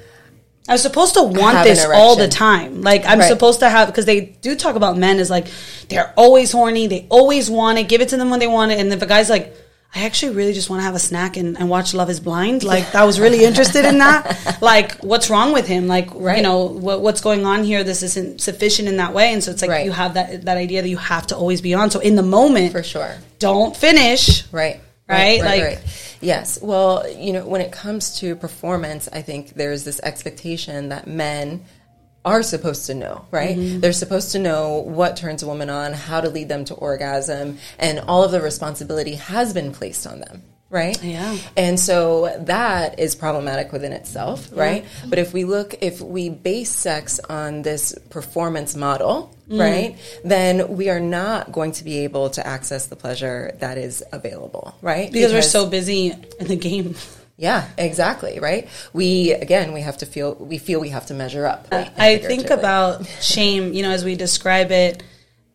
I'm 0.69 0.79
supposed 0.79 1.15
to 1.15 1.25
want 1.25 1.65
this 1.65 1.85
all 1.85 2.15
the 2.15 2.29
time. 2.29 2.83
Like 2.83 3.05
I'm 3.05 3.19
right. 3.19 3.29
supposed 3.29 3.61
to 3.61 3.69
have 3.69 3.89
because 3.89 4.05
they 4.05 4.21
do 4.21 4.55
talk 4.55 4.77
about 4.77 4.97
men 4.97 5.19
as 5.19 5.29
like 5.29 5.49
they're 5.89 6.15
always 6.17 6.53
horny, 6.53 6.87
they 6.87 7.07
always 7.11 7.51
want 7.51 7.79
it, 7.79 7.89
give 7.89 8.01
it 8.01 8.11
to 8.11 8.17
them 8.17 8.31
when 8.31 8.39
they 8.39 8.47
want 8.47 8.71
it, 8.71 8.79
and 8.79 8.93
if 8.93 9.03
a 9.03 9.07
guy's 9.07 9.29
like, 9.29 9.57
I 9.95 10.05
actually 10.07 10.35
really 10.35 10.55
just 10.55 10.71
want 10.71 10.81
to 10.81 10.85
have 10.85 10.95
a 10.95 10.99
snack 10.99 11.37
and, 11.37 11.59
and 11.59 11.69
watch 11.69 11.93
Love 11.93 12.09
is 12.09 12.19
Blind. 12.19 12.65
Like, 12.65 12.95
I 12.95 13.05
was 13.05 13.21
really 13.21 13.45
interested 13.45 13.85
in 13.85 13.99
that. 13.99 14.39
Like, 14.63 15.01
what's 15.01 15.29
wrong 15.29 15.53
with 15.53 15.67
him? 15.67 15.89
Like, 15.89 16.09
right. 16.15 16.37
you 16.37 16.43
know, 16.43 16.67
what, 16.67 17.01
what's 17.01 17.21
going 17.21 17.45
on 17.45 17.65
here? 17.65 17.83
This 17.83 18.03
isn't 18.03 18.41
sufficient 18.41 18.89
in 18.89 18.99
that 18.99 19.13
way. 19.13 19.33
And 19.33 19.43
so 19.43 19.51
it's 19.51 19.61
like 19.61 19.71
right. 19.71 19.85
you 19.85 19.91
have 19.91 20.15
that, 20.15 20.45
that 20.45 20.57
idea 20.57 20.83
that 20.83 20.89
you 20.89 20.99
have 20.99 21.27
to 21.29 21.37
always 21.37 21.61
be 21.61 21.75
on. 21.75 21.91
So 21.91 21.99
in 21.99 22.15
the 22.15 22.23
moment, 22.23 22.71
for 22.71 22.83
sure, 22.83 23.17
don't 23.41 23.77
finish. 23.77 24.51
Right. 24.53 24.81
Right. 25.09 25.43
right 25.43 25.63
like, 25.63 25.81
yes. 26.21 26.61
Well, 26.63 27.09
you 27.11 27.33
know, 27.33 27.45
when 27.47 27.61
it 27.61 27.73
comes 27.73 28.21
to 28.21 28.37
performance, 28.37 29.09
I 29.13 29.23
think 29.23 29.55
there's 29.55 29.85
this 29.85 30.01
expectation 30.01 30.91
that 30.91 31.09
men 31.09 31.65
are 32.25 32.43
supposed 32.43 32.87
to 32.87 32.95
know, 32.95 33.25
right? 33.31 33.57
Mm-hmm. 33.57 33.81
They're 33.81 33.93
supposed 33.93 34.33
to 34.33 34.39
know 34.39 34.79
what 34.79 35.17
turns 35.17 35.43
a 35.43 35.47
woman 35.47 35.71
on, 35.71 35.93
how 35.93 36.21
to 36.21 36.29
lead 36.29 36.49
them 36.49 36.65
to 36.67 36.75
orgasm, 36.75 37.59
and 37.79 38.01
all 38.01 38.23
of 38.23 38.31
the 38.31 38.41
responsibility 38.41 39.17
has 39.17 39.53
been 39.53 39.73
placed 39.73 40.07
on 40.07 40.21
them, 40.21 40.43
right? 40.71 41.03
Yeah. 41.03 41.37
And 41.57 41.81
so 41.81 42.37
that 42.43 43.01
is 43.01 43.17
problematic 43.17 43.73
within 43.73 43.93
itself, 43.93 44.51
yeah. 44.53 44.61
right? 44.61 44.85
But 45.09 45.19
if 45.19 45.33
we 45.33 45.45
look, 45.45 45.75
if 45.81 46.01
we 46.01 46.29
base 46.31 46.71
sex 46.71 47.19
on 47.29 47.63
this 47.63 47.93
performance 48.11 48.77
model, 48.77 49.35
mm. 49.49 49.59
right, 49.59 49.99
then 50.25 50.77
we 50.77 50.91
are 50.91 51.01
not 51.01 51.51
going 51.51 51.73
to 51.73 51.85
be 51.85 52.05
able 52.05 52.31
to 52.31 52.47
access 52.47 52.87
the 52.87 52.97
pleasure 52.97 53.57
that 53.59 53.79
is 53.79 54.05
available, 54.13 54.77
right? 54.81 55.11
Because, 55.13 55.33
because 55.33 55.33
we're 55.33 55.43
so 55.43 55.69
busy 55.69 56.15
in 56.39 56.47
the 56.47 56.57
game. 56.57 56.95
Yeah, 57.37 57.69
exactly, 57.79 58.39
right? 58.41 58.69
We 58.93 59.33
again, 59.33 59.73
we 59.73 59.81
have 59.81 59.99
to 59.99 60.07
feel 60.07 60.35
we 60.35 60.59
feel 60.59 60.81
we 60.81 60.91
have 60.91 61.07
to 61.07 61.15
measure 61.15 61.47
up. 61.47 61.67
I 61.73 62.19
think 62.19 62.51
about 62.51 63.07
shame, 63.21 63.73
you 63.73 63.83
know, 63.83 63.91
as 63.91 64.05
we 64.05 64.15
describe 64.15 64.71
it 64.71 65.03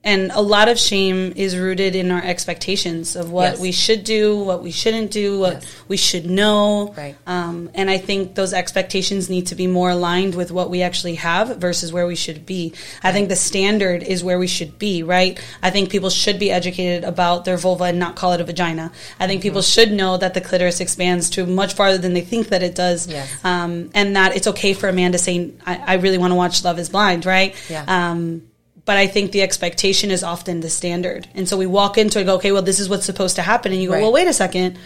and 0.08 0.32
a 0.32 0.42
lot 0.42 0.70
of 0.70 0.80
shame 0.80 1.34
is 1.36 1.58
rooted 1.58 1.94
in 1.94 2.12
our 2.12 2.24
expectations 2.24 3.18
of 3.18 3.30
what 3.30 3.52
yes. 3.52 3.60
we 3.60 3.74
should 3.74 4.06
do, 4.06 4.38
what 4.38 4.64
we 4.64 4.72
shouldn't 4.72 5.12
do, 5.12 5.38
what 5.38 5.56
yes. 5.56 5.84
we 5.90 5.98
should 5.98 6.26
know. 6.26 6.94
Right. 6.96 7.18
Um, 7.28 7.70
and 7.76 7.90
I 7.90 7.98
think 7.98 8.34
those 8.34 8.54
expectations 8.54 9.30
need 9.30 9.48
to 9.48 9.56
be 9.56 9.68
more 9.68 9.90
aligned 9.90 10.34
with 10.34 10.50
what 10.50 10.70
we 10.70 10.82
actually 10.82 11.16
have 11.16 11.58
versus 11.58 11.92
where 11.92 12.08
we 12.08 12.16
should 12.16 12.46
be. 12.46 12.74
I 13.04 13.12
think 13.12 13.28
the 13.28 13.36
standard 13.36 14.02
is 14.02 14.24
where 14.24 14.40
we 14.40 14.48
should 14.48 14.80
be, 14.80 15.04
right? 15.04 15.38
I 15.62 15.72
think 15.72 15.90
people 15.90 16.10
should 16.10 16.40
be 16.40 16.52
educated 16.52 17.04
about 17.04 17.44
their 17.44 17.58
vulva 17.58 17.84
and 17.84 18.00
not 18.00 18.16
call 18.16 18.32
it 18.32 18.40
a 18.40 18.46
vagina. 18.46 18.94
I 19.20 19.28
think 19.28 19.42
mm-hmm. 19.42 19.48
people 19.50 19.62
should 19.62 19.92
know 19.92 20.16
that 20.16 20.34
the 20.34 20.40
clitoris 20.40 20.80
expands 20.80 21.30
to 21.32 21.46
much 21.46 21.74
farther 21.74 21.98
than 21.98 22.14
they 22.14 22.22
think 22.22 22.48
that 22.48 22.64
it 22.64 22.76
does. 22.76 23.08
Yes. 23.08 23.44
Um, 23.44 23.90
and 23.94 24.16
that 24.16 24.38
it's 24.38 24.48
okay 24.48 24.74
for 24.74 24.88
a 24.88 24.94
man 24.94 25.12
to 25.12 25.18
say, 25.18 25.52
I, 25.66 25.76
I 25.76 25.94
really 25.96 26.18
want 26.18 26.32
to 26.32 26.36
watch 26.36 26.64
Love 26.64 26.80
is 26.80 26.88
Blind, 26.88 27.26
right? 27.26 27.54
Yeah. 27.70 27.84
Um, 27.86 28.44
but 28.88 28.96
I 28.96 29.06
think 29.06 29.34
the 29.34 29.41
expectation 29.41 30.12
is 30.12 30.24
often 30.24 30.62
the 30.62 30.70
standard. 30.70 31.27
And 31.36 31.48
so 31.48 31.58
we 31.58 31.65
walk 31.65 31.98
into 31.98 32.22
it 32.22 32.24
go, 32.24 32.36
okay, 32.36 32.53
well, 32.53 32.62
this 32.62 32.79
is 32.79 32.88
what's 32.88 33.06
supposed 33.06 33.36
to 33.36 33.41
happen. 33.41 33.74
And 33.74 33.82
you 33.82 33.89
go, 33.89 33.96
right. 33.96 34.01
well, 34.01 34.13
wait 34.13 34.29
a 34.29 34.34
second. 34.34 34.79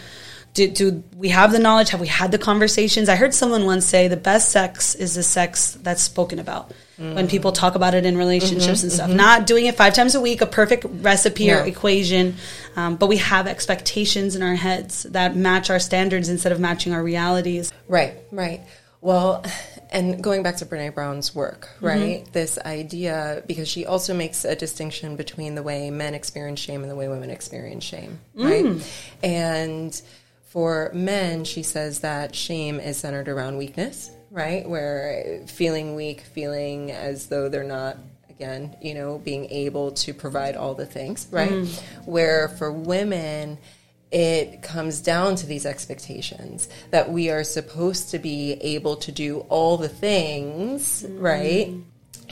Do, 0.54 0.68
do, 0.68 1.04
we 1.16 1.28
have 1.28 1.52
the 1.52 1.60
knowledge? 1.60 1.90
Have 1.90 2.00
we 2.00 2.08
had 2.08 2.32
the 2.32 2.36
conversations? 2.36 3.08
I 3.08 3.14
heard 3.14 3.32
someone 3.32 3.64
once 3.64 3.86
say 3.86 4.08
the 4.08 4.16
best 4.16 4.48
sex 4.48 4.96
is 4.96 5.14
the 5.14 5.22
sex 5.22 5.78
that's 5.82 6.02
spoken 6.02 6.40
about 6.40 6.72
mm. 6.98 7.14
when 7.14 7.28
people 7.28 7.52
talk 7.52 7.76
about 7.76 7.94
it 7.94 8.04
in 8.04 8.18
relationships 8.18 8.80
mm-hmm, 8.80 8.86
and 8.86 8.92
stuff. 8.92 9.08
Mm-hmm. 9.08 9.18
Not 9.18 9.46
doing 9.46 9.66
it 9.66 9.76
five 9.76 9.94
times 9.94 10.16
a 10.16 10.20
week, 10.20 10.40
a 10.40 10.46
perfect 10.46 10.84
recipe 10.88 11.46
no. 11.46 11.60
or 11.60 11.64
equation, 11.64 12.34
um, 12.74 12.96
but 12.96 13.06
we 13.06 13.18
have 13.18 13.46
expectations 13.46 14.34
in 14.34 14.42
our 14.42 14.56
heads 14.56 15.04
that 15.04 15.36
match 15.36 15.70
our 15.70 15.78
standards 15.78 16.28
instead 16.28 16.50
of 16.50 16.58
matching 16.58 16.92
our 16.92 17.04
realities. 17.04 17.72
Right, 17.86 18.16
right. 18.32 18.62
Well, 19.00 19.44
and 19.92 20.22
going 20.22 20.42
back 20.42 20.56
to 20.56 20.66
Brene 20.66 20.94
Brown's 20.94 21.34
work, 21.34 21.68
mm-hmm. 21.76 21.86
right? 21.86 22.20
Mm-hmm. 22.22 22.32
This 22.32 22.58
idea, 22.58 23.42
because 23.46 23.68
she 23.68 23.86
also 23.86 24.14
makes 24.14 24.44
a 24.44 24.56
distinction 24.56 25.16
between 25.16 25.54
the 25.54 25.62
way 25.62 25.90
men 25.90 26.14
experience 26.14 26.60
shame 26.60 26.82
and 26.82 26.90
the 26.90 26.96
way 26.96 27.08
women 27.08 27.30
experience 27.30 27.84
shame, 27.84 28.18
mm. 28.36 28.44
right? 28.44 28.92
And 29.22 30.02
for 30.48 30.90
men, 30.94 31.44
she 31.44 31.62
says 31.62 32.00
that 32.00 32.34
shame 32.34 32.80
is 32.80 32.96
centered 32.96 33.28
around 33.28 33.58
weakness, 33.58 34.10
right? 34.30 34.68
Where 34.68 35.42
feeling 35.46 35.94
weak, 35.94 36.22
feeling 36.22 36.90
as 36.90 37.26
though 37.26 37.48
they're 37.48 37.62
not 37.62 37.98
again, 38.30 38.76
you 38.80 38.94
know, 38.94 39.18
being 39.18 39.44
able 39.50 39.92
to 39.92 40.12
provide 40.12 40.56
all 40.56 40.74
the 40.74 40.86
things, 40.86 41.28
right? 41.30 41.50
Mm. 41.50 41.82
Where 42.06 42.48
for 42.48 42.72
women, 42.72 43.58
it 44.12 44.62
comes 44.62 45.00
down 45.00 45.34
to 45.36 45.46
these 45.46 45.64
expectations 45.64 46.68
that 46.90 47.10
we 47.10 47.30
are 47.30 47.42
supposed 47.42 48.10
to 48.10 48.18
be 48.18 48.52
able 48.60 48.96
to 48.96 49.10
do 49.10 49.40
all 49.48 49.78
the 49.78 49.88
things, 49.88 51.02
mm-hmm. 51.02 51.18
right? 51.18 51.74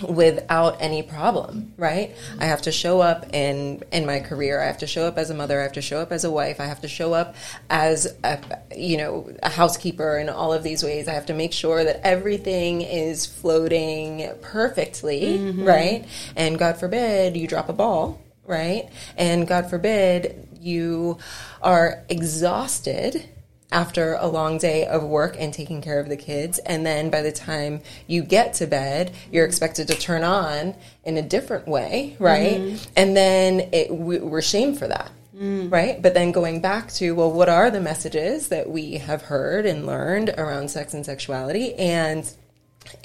without 0.09 0.81
any 0.81 1.03
problem 1.03 1.73
right 1.77 2.15
i 2.39 2.47
have 2.47 2.63
to 2.63 2.73
show 2.73 3.01
up 3.01 3.35
in 3.35 3.83
in 3.93 4.07
my 4.07 4.21
career 4.21 4.61
i 4.61 4.65
have 4.65 4.79
to 4.79 4.87
show 4.87 5.05
up 5.05 5.19
as 5.19 5.31
a 5.31 5.35
mother 5.35 5.61
i 5.61 5.63
have 5.63 5.73
to 5.73 5.83
show 5.83 6.01
up 6.01 6.13
as 6.13 6.25
a 6.25 6.31
wife 6.31 6.61
i 6.61 6.65
have 6.65 6.81
to 6.81 6.89
show 6.89 7.13
up 7.13 7.35
as 7.69 8.07
a 8.25 8.39
you 8.75 8.97
know 8.97 9.31
a 9.43 9.51
housekeeper 9.51 10.19
in 10.19 10.29
all 10.29 10.53
of 10.53 10.63
these 10.63 10.83
ways 10.83 11.09
i 11.09 11.13
have 11.13 11.27
to 11.27 11.35
make 11.35 11.53
sure 11.53 11.85
that 11.85 12.01
everything 12.07 12.81
is 12.81 13.27
floating 13.27 14.31
perfectly 14.41 15.39
mm-hmm. 15.39 15.65
right 15.65 16.07
and 16.37 16.59
god 16.59 16.79
forbid 16.79 17.37
you 17.37 17.47
drop 17.47 17.69
a 17.69 17.75
ball 17.75 18.21
right 18.47 18.89
and 19.17 19.47
god 19.47 19.69
forbid 19.69 20.47
you 20.61 21.19
are 21.63 22.05
exhausted 22.09 23.29
after 23.73 24.15
a 24.15 24.27
long 24.27 24.59
day 24.59 24.87
of 24.87 25.03
work 25.03 25.37
and 25.39 25.55
taking 25.55 25.81
care 25.81 26.01
of 26.01 26.09
the 26.09 26.17
kids 26.17 26.59
and 26.61 26.85
then 26.85 27.11
by 27.11 27.23
the 27.23 27.33
time 27.33 27.81
you 28.07 28.23
get 28.23 28.55
to 28.55 28.67
bed 28.67 29.13
you're 29.31 29.47
expected 29.47 29.87
to 29.89 29.95
turn 29.95 30.25
on 30.25 30.75
in 31.05 31.17
a 31.17 31.23
different 31.23 31.67
way 31.69 32.17
right 32.19 32.61
mm-hmm. 32.61 32.93
and 32.97 33.17
then 33.17 33.61
it, 33.73 33.91
we, 33.91 34.19
we're 34.19 34.43
shamed 34.43 34.79
for 34.79 34.89
that 34.89 35.11
mm. 35.37 35.71
right 35.71 36.03
but 36.03 36.15
then 36.15 36.33
going 36.33 36.61
back 36.61 36.91
to 36.91 37.15
well 37.15 37.31
what 37.31 37.49
are 37.49 37.71
the 37.71 37.81
messages 37.81 38.49
that 38.49 38.69
we 38.69 38.95
have 38.95 39.23
heard 39.23 39.67
and 39.67 39.87
learned 39.87 40.31
around 40.37 40.69
sex 40.69 40.95
and 40.95 41.07
sexuality 41.07 41.75
and 41.75 42.33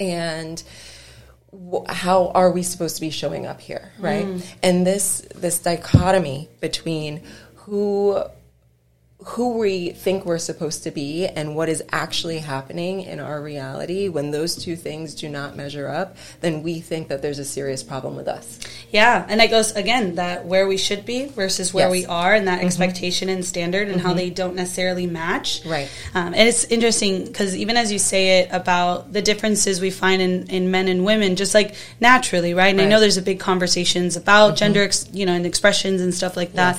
and 0.00 0.62
how 1.88 2.28
are 2.28 2.50
we 2.50 2.62
supposed 2.62 2.96
to 2.96 3.00
be 3.00 3.10
showing 3.10 3.46
up 3.46 3.60
here 3.60 3.92
right 3.98 4.26
mm. 4.26 4.46
and 4.62 4.86
this 4.86 5.26
this 5.36 5.60
dichotomy 5.60 6.48
between 6.60 7.22
who 7.66 8.22
who 9.24 9.58
we 9.58 9.90
think 9.90 10.24
we're 10.24 10.38
supposed 10.38 10.84
to 10.84 10.90
be 10.92 11.26
and 11.26 11.56
what 11.56 11.68
is 11.68 11.82
actually 11.90 12.38
happening 12.38 13.00
in 13.00 13.18
our 13.18 13.42
reality, 13.42 14.08
when 14.08 14.30
those 14.30 14.54
two 14.54 14.76
things 14.76 15.16
do 15.16 15.28
not 15.28 15.56
measure 15.56 15.88
up, 15.88 16.16
then 16.42 16.62
we 16.62 16.78
think 16.80 17.08
that 17.08 17.22
there's 17.22 17.40
a 17.40 17.44
serious 17.44 17.82
problem 17.82 18.14
with 18.14 18.28
us. 18.28 18.60
Yeah, 18.92 19.26
and 19.28 19.40
it 19.40 19.48
goes 19.48 19.72
again 19.72 20.14
that 20.14 20.44
where 20.44 20.68
we 20.68 20.76
should 20.76 21.04
be 21.04 21.26
versus 21.26 21.74
where 21.74 21.86
Yes. 21.86 21.92
we 21.92 22.06
are, 22.06 22.34
and 22.34 22.46
that 22.46 22.58
mm-hmm. 22.58 22.66
expectation 22.66 23.28
and 23.28 23.44
standard, 23.44 23.88
and 23.88 24.00
how 24.00 24.10
mm-hmm. 24.10 24.18
they 24.18 24.30
don't 24.30 24.54
necessarily 24.54 25.06
match. 25.06 25.62
Right. 25.66 25.90
Um, 26.14 26.32
and 26.34 26.48
it's 26.48 26.64
interesting 26.64 27.24
because 27.24 27.56
even 27.56 27.76
as 27.76 27.90
you 27.90 27.98
say 27.98 28.40
it 28.40 28.50
about 28.52 29.12
the 29.12 29.22
differences 29.22 29.80
we 29.80 29.90
find 29.90 30.22
in, 30.22 30.46
in 30.50 30.70
men 30.70 30.86
and 30.86 31.04
women, 31.04 31.34
just 31.34 31.52
like 31.52 31.74
naturally, 32.00 32.54
right? 32.54 32.68
And 32.68 32.80
I 32.80 32.86
know 32.86 33.00
there's 33.00 33.16
a 33.16 33.22
big 33.22 33.40
conversations 33.40 34.16
about 34.16 34.50
mm-hmm. 34.50 34.56
gender, 34.56 34.82
ex, 34.82 35.08
you 35.12 35.26
know, 35.26 35.32
and 35.32 35.46
expressions 35.46 36.00
and 36.00 36.14
stuff 36.14 36.36
like 36.36 36.52
that. 36.52 36.78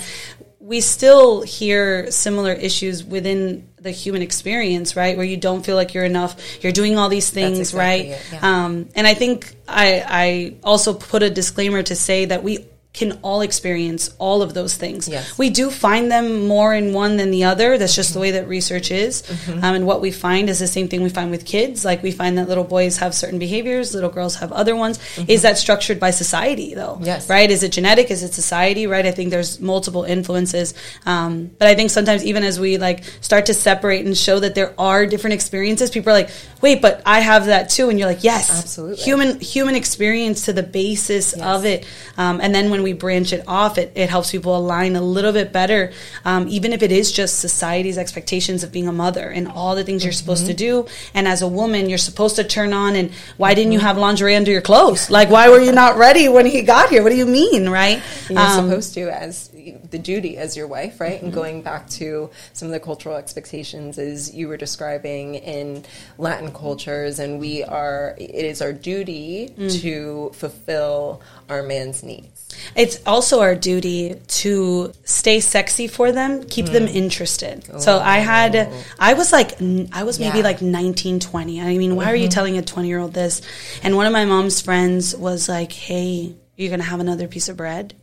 We 0.68 0.82
still 0.82 1.44
hear 1.44 2.12
similar 2.12 2.52
issues 2.52 3.02
within 3.02 3.70
the 3.80 3.92
human 3.92 4.22
experience, 4.22 4.98
right? 4.98 5.16
Where 5.16 5.26
you 5.26 5.38
don't 5.38 5.66
feel 5.66 5.78
like 5.78 5.94
you're 5.94 6.04
enough. 6.04 6.62
You're 6.62 6.74
doing 6.74 6.98
all 6.98 7.08
these 7.08 7.30
things, 7.30 7.60
exactly 7.60 8.12
right? 8.12 8.22
yeah. 8.34 8.66
Um, 8.66 8.90
and 8.94 9.08
I 9.08 9.14
think 9.14 9.56
I, 9.66 10.04
I 10.06 10.56
also 10.66 10.94
put 10.94 11.24
a 11.24 11.30
disclaimer 11.30 11.84
to 11.84 11.96
say 11.96 12.26
that 12.26 12.44
we 12.44 12.66
can 12.98 13.20
all 13.22 13.42
experience 13.42 14.10
all 14.18 14.42
of 14.42 14.56
those 14.56 14.74
things. 14.74 15.08
Yes. 15.08 15.38
We 15.38 15.52
do 15.52 15.70
find 15.70 16.12
them 16.12 16.48
more 16.48 16.74
in 16.74 16.94
one 16.94 17.18
than 17.18 17.30
the 17.30 17.44
other. 17.44 17.78
That's 17.78 17.96
just 17.96 18.14
the 18.14 18.20
way 18.20 18.32
that 18.32 18.48
research 18.48 18.90
is. 18.90 19.22
Mm-hmm. 19.22 19.64
Um, 19.64 19.76
and 19.76 19.86
what 19.86 20.02
we 20.02 20.12
find 20.12 20.50
is 20.50 20.58
the 20.58 20.68
same 20.68 20.88
thing 20.88 21.04
we 21.04 21.10
find 21.10 21.30
with 21.30 21.46
kids. 21.46 21.86
Like 21.86 22.02
we 22.02 22.12
find 22.12 22.38
that 22.38 22.48
little 22.48 22.64
boys 22.64 22.98
have 22.98 23.14
certain 23.14 23.38
behaviors, 23.38 23.94
little 23.94 24.10
girls 24.10 24.38
have 24.38 24.52
other 24.52 24.76
ones. 24.76 25.00
Is 25.28 25.44
that 25.44 25.58
structured 25.60 26.00
by 26.00 26.10
society 26.10 26.74
though? 26.74 26.96
Mm-hmm. 26.96 27.06
Yes. 27.06 27.30
Right? 27.30 27.50
Is 27.52 27.62
it 27.62 27.72
genetic? 27.72 28.10
Is 28.10 28.24
it 28.24 28.34
society? 28.34 28.88
Right? 28.88 29.06
I 29.06 29.12
think 29.12 29.30
there's 29.30 29.60
multiple 29.60 30.04
influences. 30.04 30.74
Um, 31.06 31.52
but 31.60 31.68
I 31.68 31.76
think 31.76 31.92
sometimes 31.92 32.26
even 32.26 32.44
as 32.44 32.60
we 32.60 32.80
like 32.80 33.04
start 33.22 33.46
to 33.46 33.54
separate 33.54 34.06
and 34.06 34.18
show 34.18 34.40
that 34.40 34.56
there 34.56 34.74
are 34.80 35.06
different 35.06 35.36
experiences, 35.36 35.92
people 35.92 36.10
are 36.10 36.14
like, 36.14 36.32
wait, 36.62 36.82
but 36.82 37.04
I 37.06 37.20
have 37.20 37.46
that 37.46 37.70
too. 37.70 37.90
And 37.90 38.00
you're 38.00 38.08
like, 38.08 38.24
yes, 38.24 38.50
Absolutely. 38.50 39.04
Human, 39.04 39.40
human 39.40 39.76
experience 39.76 40.46
to 40.46 40.54
the 40.54 40.64
basis 40.64 41.34
of 41.34 41.64
it. 41.66 41.86
Um, 42.18 42.42
and 42.42 42.56
then 42.56 42.72
when 42.72 42.82
we 42.82 42.87
branch 42.94 43.34
it 43.34 43.44
off, 43.48 43.78
it, 43.78 43.92
it 43.96 44.10
helps 44.10 44.32
people 44.32 44.56
align 44.58 44.96
a 44.96 45.02
little 45.02 45.32
bit 45.32 45.52
better, 45.52 45.92
um, 46.26 46.48
even 46.50 46.74
if 46.74 46.82
it 46.84 46.92
is 46.92 47.12
just 47.12 47.40
society's 47.40 47.98
expectations 47.98 48.64
of 48.64 48.72
being 48.72 48.88
a 48.88 48.92
mother 48.92 49.30
and 49.30 49.48
all 49.48 49.76
the 49.76 49.84
things 49.84 50.04
you're 50.04 50.14
supposed 50.14 50.46
to 50.48 50.54
Mm-hmm. 50.54 50.86
do. 50.86 50.88
And 51.14 51.28
as 51.28 51.42
a 51.42 51.48
woman, 51.48 51.90
you're 51.90 51.98
supposed 51.98 52.36
to 52.38 52.44
turn 52.44 52.74
on. 52.74 52.96
And 52.96 53.12
why 53.38 53.54
didn't 53.54 53.72
you 53.74 53.80
have 53.80 53.98
lingerie 53.98 54.36
under 54.36 54.52
your 54.52 54.62
clothes? 54.62 55.10
Like, 55.10 55.30
why 55.30 55.50
were 55.50 55.60
you 55.60 55.72
not 55.72 55.98
ready 55.98 56.28
when 56.30 56.46
he 56.46 56.62
got 56.62 56.90
here? 56.90 57.04
What 57.04 57.10
do 57.10 57.16
you 57.16 57.26
mean, 57.26 57.70
right? 57.70 58.02
You're 58.30 58.40
Um, 58.40 58.70
supposed 58.70 58.94
to, 58.96 59.10
as 59.10 59.50
the 59.72 60.00
duty 60.00 60.38
as 60.38 60.56
your 60.56 60.68
wife, 60.68 61.00
right? 61.00 61.22
And 61.22 61.32
mm-hmm. 61.32 61.40
going 61.40 61.62
back 61.62 61.90
to 61.92 62.30
some 62.54 62.68
of 62.68 62.72
the 62.72 62.80
cultural 62.80 63.16
expectations, 63.16 63.98
as 63.98 64.34
you 64.34 64.48
were 64.48 64.58
describing 64.58 65.36
in 65.36 65.86
Latin 66.18 66.52
cultures, 66.52 67.20
and 67.20 67.40
we 67.40 67.64
are, 67.64 68.16
it 68.18 68.46
is 68.46 68.62
our 68.62 68.74
duty 68.74 69.50
mm. 69.58 69.82
to 69.82 70.32
fulfill 70.34 71.22
our 71.50 71.64
man's 71.64 72.04
needs. 72.04 72.56
It's 72.76 73.00
also 73.06 73.42
our 73.42 73.56
duty 73.56 74.16
to 74.28 74.94
stay 75.04 75.40
sexy 75.40 75.88
for 75.88 76.12
them, 76.12 76.44
keep 76.46 76.68
them 76.68 76.88
mm. 76.88 76.96
interested. 76.96 77.66
So 77.82 78.00
I 78.00 78.18
had, 78.20 78.56
oh. 78.56 78.84
I 79.00 79.14
was 79.14 79.32
like, 79.32 79.62
I 79.92 80.04
was 80.04 80.20
maybe 80.20 80.40
Yeah. 80.40 80.44
like 80.44 80.62
19, 80.62 81.20
20. 81.20 81.62
I 81.62 81.78
mean, 81.78 81.96
why 81.96 82.06
are 82.06 82.16
you 82.16 82.24
mm-hmm. 82.26 82.30
telling 82.32 82.58
a 82.58 82.62
20 82.62 82.88
year 82.88 83.00
old 83.00 83.14
this? 83.14 83.42
And 83.84 83.96
one 83.96 84.06
of 84.06 84.14
my 84.14 84.26
mom's 84.26 84.62
friends 84.62 85.16
was 85.16 85.50
like, 85.50 85.72
hey, 85.72 86.36
you're 86.56 86.70
going 86.70 86.80
to 86.80 86.86
have 86.86 87.00
another 87.00 87.28
piece 87.28 87.50
of 87.50 87.58
bread. 87.58 87.94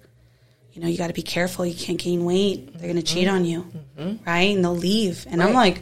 You 0.74 0.82
know, 0.82 0.88
you 0.88 0.98
got 0.98 1.06
to 1.06 1.12
be 1.14 1.22
careful. 1.22 1.64
You 1.64 1.74
can't 1.74 1.98
gain 1.98 2.24
weight. 2.24 2.72
They're 2.74 2.92
going 2.92 2.96
to 2.96 3.02
cheat 3.02 3.28
on 3.28 3.44
you. 3.44 3.64
Right. 4.26 4.54
And 4.54 4.64
they'll 4.64 4.74
leave. 4.76 5.24
And 5.30 5.42
I'm 5.42 5.54
like, 5.54 5.80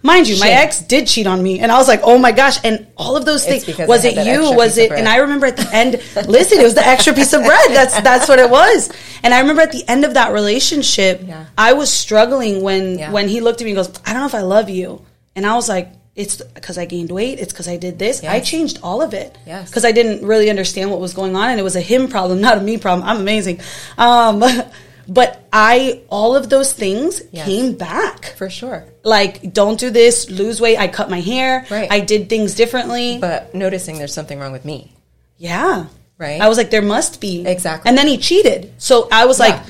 Mind 0.00 0.28
you, 0.28 0.38
my 0.38 0.48
ex 0.48 0.78
did 0.80 1.08
cheat 1.08 1.26
on 1.26 1.42
me, 1.42 1.58
and 1.58 1.72
I 1.72 1.76
was 1.76 1.88
like, 1.88 2.02
"Oh 2.04 2.18
my 2.18 2.30
gosh!" 2.30 2.56
And 2.62 2.86
all 2.96 3.16
of 3.16 3.24
those 3.24 3.44
things. 3.44 3.66
Was 3.88 4.04
it 4.04 4.14
you? 4.26 4.54
Was 4.54 4.78
it? 4.78 4.92
And 4.92 5.08
I 5.08 5.16
remember 5.16 5.46
at 5.46 5.56
the 5.56 5.68
end. 5.74 5.94
listen, 6.28 6.60
it 6.60 6.62
was 6.62 6.76
the 6.76 6.86
extra 6.86 7.12
piece 7.12 7.32
of 7.32 7.42
bread. 7.42 7.70
That's 7.72 8.00
that's 8.02 8.28
what 8.28 8.38
it 8.38 8.48
was. 8.48 8.92
And 9.24 9.34
I 9.34 9.40
remember 9.40 9.62
at 9.62 9.72
the 9.72 9.82
end 9.88 10.04
of 10.04 10.14
that 10.14 10.32
relationship, 10.32 11.22
Yeah. 11.26 11.46
I 11.58 11.72
was 11.72 11.90
struggling 11.92 12.62
when 12.62 12.96
Yeah. 13.00 13.10
when 13.10 13.26
he 13.26 13.40
looked 13.40 13.60
at 13.60 13.64
me 13.64 13.72
and 13.72 13.76
goes, 13.78 13.90
"I 14.06 14.12
don't 14.12 14.20
know 14.22 14.28
if 14.28 14.36
I 14.36 14.42
love 14.42 14.70
you," 14.70 15.04
and 15.34 15.44
I 15.44 15.54
was 15.56 15.68
like. 15.68 15.88
It's 16.18 16.36
because 16.58 16.76
I 16.78 16.84
gained 16.84 17.10
weight. 17.12 17.38
It's 17.38 17.52
because 17.52 17.68
I 17.68 17.76
did 17.76 17.98
this. 17.98 18.22
I 18.24 18.40
changed 18.40 18.80
all 18.82 19.00
of 19.02 19.14
it. 19.14 19.38
Yes. 19.46 19.70
Because 19.70 19.84
I 19.84 19.92
didn't 19.92 20.26
really 20.26 20.50
understand 20.50 20.90
what 20.90 21.00
was 21.00 21.14
going 21.14 21.34
on, 21.36 21.50
and 21.50 21.60
it 21.60 21.62
was 21.62 21.76
a 21.76 21.80
him 21.80 22.08
problem, 22.08 22.40
not 22.48 22.58
a 22.58 22.60
me 22.60 22.76
problem. 22.76 23.08
I'm 23.08 23.20
amazing. 23.20 23.60
Um, 23.96 24.42
but 25.08 25.30
I, 25.52 26.02
all 26.10 26.36
of 26.36 26.50
those 26.50 26.72
things 26.72 27.22
Yes. 27.32 27.46
came 27.46 27.74
back 27.76 28.34
For 28.36 28.50
sure. 28.50 28.84
like 29.04 29.54
don't 29.54 29.78
do 29.80 29.88
this 29.90 30.28
lose 30.28 30.60
weight 30.60 30.76
i 30.78 30.86
cut 30.88 31.08
my 31.08 31.20
hair 31.20 31.64
Right. 31.70 31.88
i 31.90 32.00
did 32.00 32.28
things 32.28 32.54
differently 32.54 33.16
But 33.18 33.54
noticing 33.54 33.96
there's 33.96 34.12
something 34.12 34.38
wrong 34.38 34.52
with 34.52 34.66
me. 34.66 34.92
yeah 35.38 35.86
Right. 36.18 36.40
i 36.42 36.48
was 36.48 36.58
like 36.58 36.70
there 36.70 36.82
must 36.96 37.20
be 37.22 37.46
Exactly. 37.46 37.88
and 37.88 37.96
then 37.96 38.06
he 38.06 38.18
cheated 38.18 38.60
so 38.76 39.08
i 39.10 39.24
was 39.24 39.38
like 39.40 39.54
Yeah. 39.54 39.64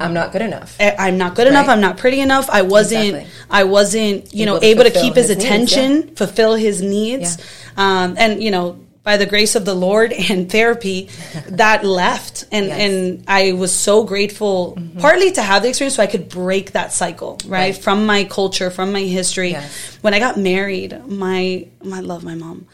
I'm 0.00 0.14
not 0.14 0.32
good 0.32 0.42
enough. 0.42 0.76
"I- 0.80 0.96
i'm 0.98 1.18
not 1.18 1.34
good 1.34 1.46
enough 1.46 1.66
Right. 1.66 1.72
i'm 1.74 1.80
not 1.80 1.96
pretty 1.98 2.20
enough 2.20 2.48
i 2.50 2.62
wasn't 2.62 3.06
Exactly. 3.08 3.30
i 3.50 3.62
wasn't 3.64 4.34
you 4.34 4.46
know 4.46 4.56
Able 4.56 4.60
to 4.60 4.66
able 4.66 4.84
to 4.84 5.00
keep 5.02 5.14
his, 5.14 5.28
his 5.28 5.36
needs, 5.36 5.44
attention 5.44 6.14
fulfill 6.16 6.54
his 6.54 6.80
needs 6.82 7.38
um, 7.76 8.14
and 8.18 8.42
you 8.42 8.50
know 8.50 8.78
by 9.02 9.16
the 9.16 9.26
grace 9.26 9.54
of 9.56 9.64
the 9.64 9.74
lord 9.74 10.12
and 10.30 10.50
therapy 10.50 11.08
that 11.48 11.84
left 11.84 12.44
and 12.52 12.66
Yes. 12.66 12.78
Mm-hmm. 12.80 12.80
and 13.18 13.24
i 13.28 13.52
was 13.52 13.72
so 13.72 14.04
grateful 14.04 14.76
partly 14.98 15.30
to 15.32 15.42
have 15.42 15.62
the 15.62 15.68
experience 15.68 15.96
so 15.96 16.02
i 16.02 16.06
could 16.06 16.28
break 16.28 16.72
that 16.72 16.92
cycle 16.92 17.38
right, 17.46 17.50
Right. 17.60 17.76
from 17.76 18.06
my 18.06 18.24
culture 18.24 18.70
from 18.70 18.92
my 18.92 19.02
history 19.02 19.50
Yes. 19.52 19.98
when 20.02 20.12
i 20.14 20.18
got 20.18 20.36
married 20.38 20.92
my 21.06 21.66
i 21.98 22.00
love 22.00 22.24
my 22.24 22.34
mom 22.34 22.66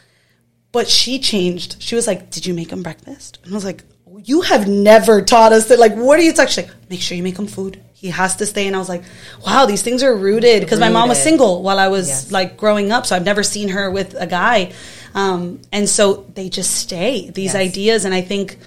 but 0.73 0.87
she 0.89 1.17
changed. 1.17 1.77
She 1.81 1.95
was 1.95 2.05
like, 2.07 2.29
"Did 2.29 2.45
you 2.45 2.53
make 2.53 2.71
him 2.71 2.83
breakfast?" 2.83 3.39
And 3.43 3.53
I 3.53 3.55
was 3.55 3.63
like, 3.63 3.83
"You 4.23 4.41
have 4.41 4.67
never 4.67 5.21
taught 5.21 5.53
us 5.53 5.67
that. 5.67 5.79
Like, 5.79 5.95
what 5.95 6.19
are 6.19 6.23
you 6.23 6.33
talking?" 6.33 6.49
She's 6.49 6.65
like, 6.65 6.89
"Make 6.89 7.01
sure 7.01 7.15
you 7.17 7.23
make 7.23 7.37
him 7.37 7.47
food. 7.47 7.81
He 7.93 8.09
has 8.09 8.35
to 8.37 8.45
stay." 8.45 8.67
And 8.67 8.75
I 8.75 8.79
was 8.79 8.89
like, 8.89 9.03
"Wow, 9.45 9.65
these 9.65 9.81
things 9.81 10.03
are 10.03 10.15
rooted." 10.15 10.61
Because 10.61 10.79
my 10.79 10.89
mom 10.89 11.09
was 11.09 11.21
single 11.21 11.61
while 11.63 11.79
I 11.79 11.87
was 11.87 12.07
Yes. 12.07 12.31
like 12.31 12.57
growing 12.57 12.91
up, 12.91 13.05
so 13.05 13.15
I've 13.15 13.25
never 13.25 13.43
seen 13.43 13.69
her 13.69 13.89
with 13.91 14.15
a 14.19 14.27
guy. 14.27 14.71
Um, 15.15 15.61
and 15.71 15.89
so 15.89 16.25
they 16.35 16.49
just 16.49 16.71
stay 16.75 17.29
these 17.31 17.53
Yes. 17.53 17.55
ideas, 17.55 18.05
and 18.05 18.13
I 18.13 18.21
think 18.21 18.57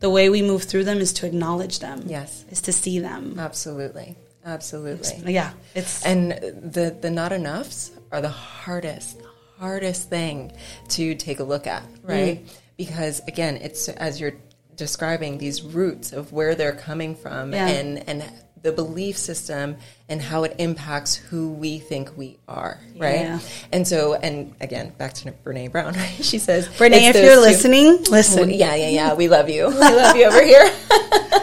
the 0.00 0.10
way 0.10 0.28
we 0.28 0.42
move 0.42 0.64
through 0.64 0.84
them 0.84 0.98
is 1.00 1.12
to 1.14 1.26
acknowledge 1.26 1.78
them. 1.78 2.04
Yes. 2.06 2.44
is 2.50 2.60
to 2.62 2.72
see 2.72 2.98
them. 2.98 3.36
Absolutely. 3.38 4.16
Absolutely. 4.46 5.32
Yeah, 5.32 5.50
it's 5.74 6.02
And 6.04 6.32
the 6.72 6.94
the 7.00 7.10
not 7.10 7.32
enoughs 7.32 7.90
are 8.12 8.20
the 8.20 8.28
hardest 8.28 9.16
hardest 9.58 10.10
thing 10.10 10.52
to 10.90 11.14
take 11.14 11.40
a 11.40 11.44
look 11.44 11.66
at, 11.66 11.82
right? 12.02 12.44
Because 12.76 13.22
again, 13.26 13.56
it's 13.62 13.88
as 13.88 14.20
you're 14.20 14.34
describing 14.76 15.38
these 15.38 15.62
roots 15.62 16.12
of 16.12 16.32
where 16.32 16.54
they're 16.54 16.74
coming 16.76 17.14
from 17.14 17.52
Yeah. 17.52 17.68
and 17.68 18.08
and 18.08 18.24
the 18.62 18.72
belief 18.72 19.18
system 19.18 19.76
and 20.08 20.22
how 20.22 20.42
it 20.44 20.54
impacts 20.58 21.16
who 21.16 21.52
we 21.52 21.78
think 21.78 22.16
we 22.16 22.38
are, 22.48 22.80
right? 22.96 23.20
Yeah. 23.20 23.38
And 23.72 23.86
so, 23.86 24.14
and 24.14 24.54
again, 24.58 24.88
back 24.96 25.12
to 25.14 25.32
Brene 25.32 25.70
Brown, 25.70 25.92
right? 26.02 26.14
She 26.24 26.38
says, 26.38 26.66
Brene, 26.68 26.92
if 27.10 27.14
you're 27.14 27.34
two- 27.34 27.40
listening, 27.42 28.02
listen. 28.04 28.48
yeah, 28.48 28.74
yeah, 28.74 28.88
yeah, 28.88 29.12
we 29.14 29.28
love 29.28 29.50
you, 29.50 29.66
we 29.68 29.74
love 29.74 30.16
you 30.16 30.24
over 30.24 30.42
here. 30.42 30.64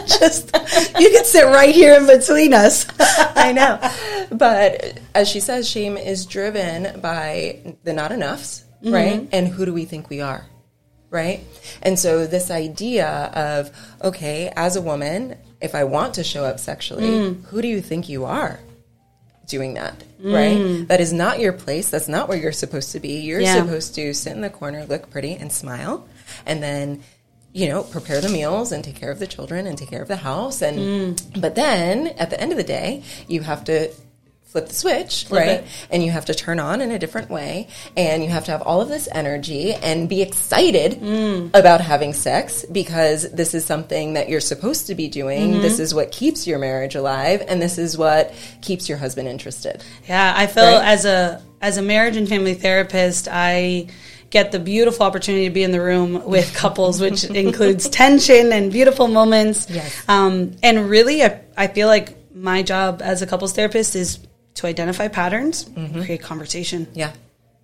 Just 0.06 0.50
you 0.98 1.10
can 1.10 1.24
sit 1.24 1.44
right 1.44 1.72
here 1.72 1.94
in 1.94 2.08
between 2.08 2.52
us. 2.54 2.86
I 2.98 3.52
know. 3.52 3.78
But 4.36 4.98
as 5.14 5.28
she 5.28 5.38
says, 5.38 5.68
shame 5.70 5.96
is 5.96 6.26
driven 6.26 7.00
by 7.00 7.76
the 7.84 7.92
not 7.92 8.10
enoughs, 8.10 8.64
Mm-hmm. 8.82 8.92
right? 8.94 9.28
And 9.30 9.46
who 9.46 9.64
do 9.64 9.72
we 9.72 9.84
think 9.84 10.10
we 10.10 10.20
are, 10.22 10.44
right? 11.12 11.44
And 11.82 11.96
so 11.98 12.26
this 12.26 12.50
idea 12.50 13.06
of, 13.34 13.70
okay, 14.02 14.50
as 14.56 14.74
a 14.76 14.80
woman, 14.82 15.36
if 15.60 15.74
I 15.76 15.84
want 15.84 16.14
to 16.14 16.24
show 16.24 16.44
up 16.44 16.58
sexually, 16.58 17.04
Mm. 17.04 17.44
who 17.44 17.62
do 17.62 17.68
you 17.68 17.80
think 17.82 18.08
you 18.08 18.24
are? 18.24 18.58
Doing 19.46 19.74
that, 19.74 20.02
Mm. 20.24 20.34
right? 20.34 20.88
That 20.88 21.00
is 21.00 21.12
not 21.12 21.38
your 21.38 21.52
place. 21.52 21.90
That's 21.90 22.08
not 22.08 22.28
where 22.28 22.38
you're 22.38 22.50
supposed 22.50 22.92
to 22.92 23.00
be. 23.00 23.20
You're 23.20 23.40
Yeah. 23.40 23.56
supposed 23.62 23.94
to 23.96 24.14
sit 24.14 24.32
in 24.32 24.40
the 24.40 24.50
corner, 24.50 24.86
look 24.88 25.10
pretty, 25.10 25.34
and 25.34 25.52
smile, 25.52 26.08
and 26.46 26.62
then 26.62 27.02
you 27.54 27.68
know, 27.68 27.82
prepare 27.82 28.18
the 28.22 28.30
meals 28.30 28.72
and 28.72 28.82
take 28.82 28.94
care 28.94 29.10
of 29.10 29.18
the 29.18 29.26
children 29.26 29.66
and 29.66 29.76
take 29.76 29.90
care 29.90 30.00
of 30.00 30.08
the 30.08 30.16
house. 30.16 30.62
And 30.62 30.78
Mm. 31.14 31.40
but 31.42 31.54
then 31.54 32.06
at 32.16 32.30
the 32.30 32.40
end 32.40 32.50
of 32.50 32.56
the 32.56 32.64
day, 32.64 33.02
you 33.28 33.42
have 33.42 33.62
to 33.64 33.90
flip 34.52 34.68
the 34.68 34.74
switch, 34.74 35.24
Flip 35.24 35.40
right? 35.40 35.50
it. 35.60 35.64
And 35.90 36.04
you 36.04 36.10
have 36.10 36.26
to 36.26 36.34
turn 36.34 36.60
on 36.60 36.80
in 36.82 36.90
a 36.92 36.98
different 36.98 37.30
way, 37.30 37.68
and 37.96 38.22
you 38.22 38.28
have 38.28 38.44
to 38.44 38.50
have 38.50 38.62
all 38.62 38.80
of 38.82 38.88
this 38.88 39.08
energy 39.10 39.72
and 39.72 40.08
be 40.08 40.20
excited 40.22 41.00
Mm. 41.00 41.50
about 41.54 41.80
having 41.80 42.12
sex 42.12 42.64
because 42.70 43.30
this 43.32 43.54
is 43.54 43.64
something 43.64 44.12
that 44.12 44.28
you're 44.28 44.40
supposed 44.40 44.86
to 44.88 44.94
be 44.94 45.08
doing. 45.08 45.52
Mm-hmm. 45.52 45.62
This 45.62 45.78
is 45.78 45.94
what 45.94 46.12
keeps 46.12 46.46
your 46.46 46.58
marriage 46.58 46.94
alive, 46.94 47.42
and 47.48 47.60
this 47.62 47.78
is 47.78 47.96
what 47.96 48.32
keeps 48.60 48.88
your 48.88 48.98
husband 48.98 49.26
interested. 49.26 49.82
Yeah, 50.06 50.34
I 50.36 50.46
feel 50.46 50.64
Right? 50.64 50.84
as 50.86 51.04
a 51.06 51.42
as 51.62 51.78
a 51.78 51.82
marriage 51.82 52.16
and 52.16 52.28
family 52.28 52.54
therapist, 52.54 53.28
I 53.30 53.86
get 54.30 54.50
the 54.52 54.58
beautiful 54.58 55.06
opportunity 55.06 55.44
to 55.44 55.50
be 55.54 55.62
in 55.62 55.70
the 55.72 55.80
room 55.80 56.24
with 56.26 56.52
couples, 56.62 57.00
which 57.00 57.24
includes 57.24 57.88
tension 57.88 58.52
and 58.52 58.70
beautiful 58.72 59.06
moments. 59.08 59.66
Yes. 59.70 59.94
Um, 60.08 60.52
and 60.62 60.90
really, 60.90 61.22
I, 61.22 61.40
I 61.56 61.66
feel 61.68 61.86
like 61.88 62.16
my 62.34 62.62
job 62.62 63.00
as 63.02 63.22
a 63.22 63.26
couples 63.26 63.52
therapist 63.52 63.94
is 63.94 64.18
to 64.54 64.66
identify 64.66 65.08
patterns, 65.08 65.64
mm-hmm. 65.64 66.02
create 66.02 66.22
conversation. 66.22 66.86
Yeah. 66.94 67.12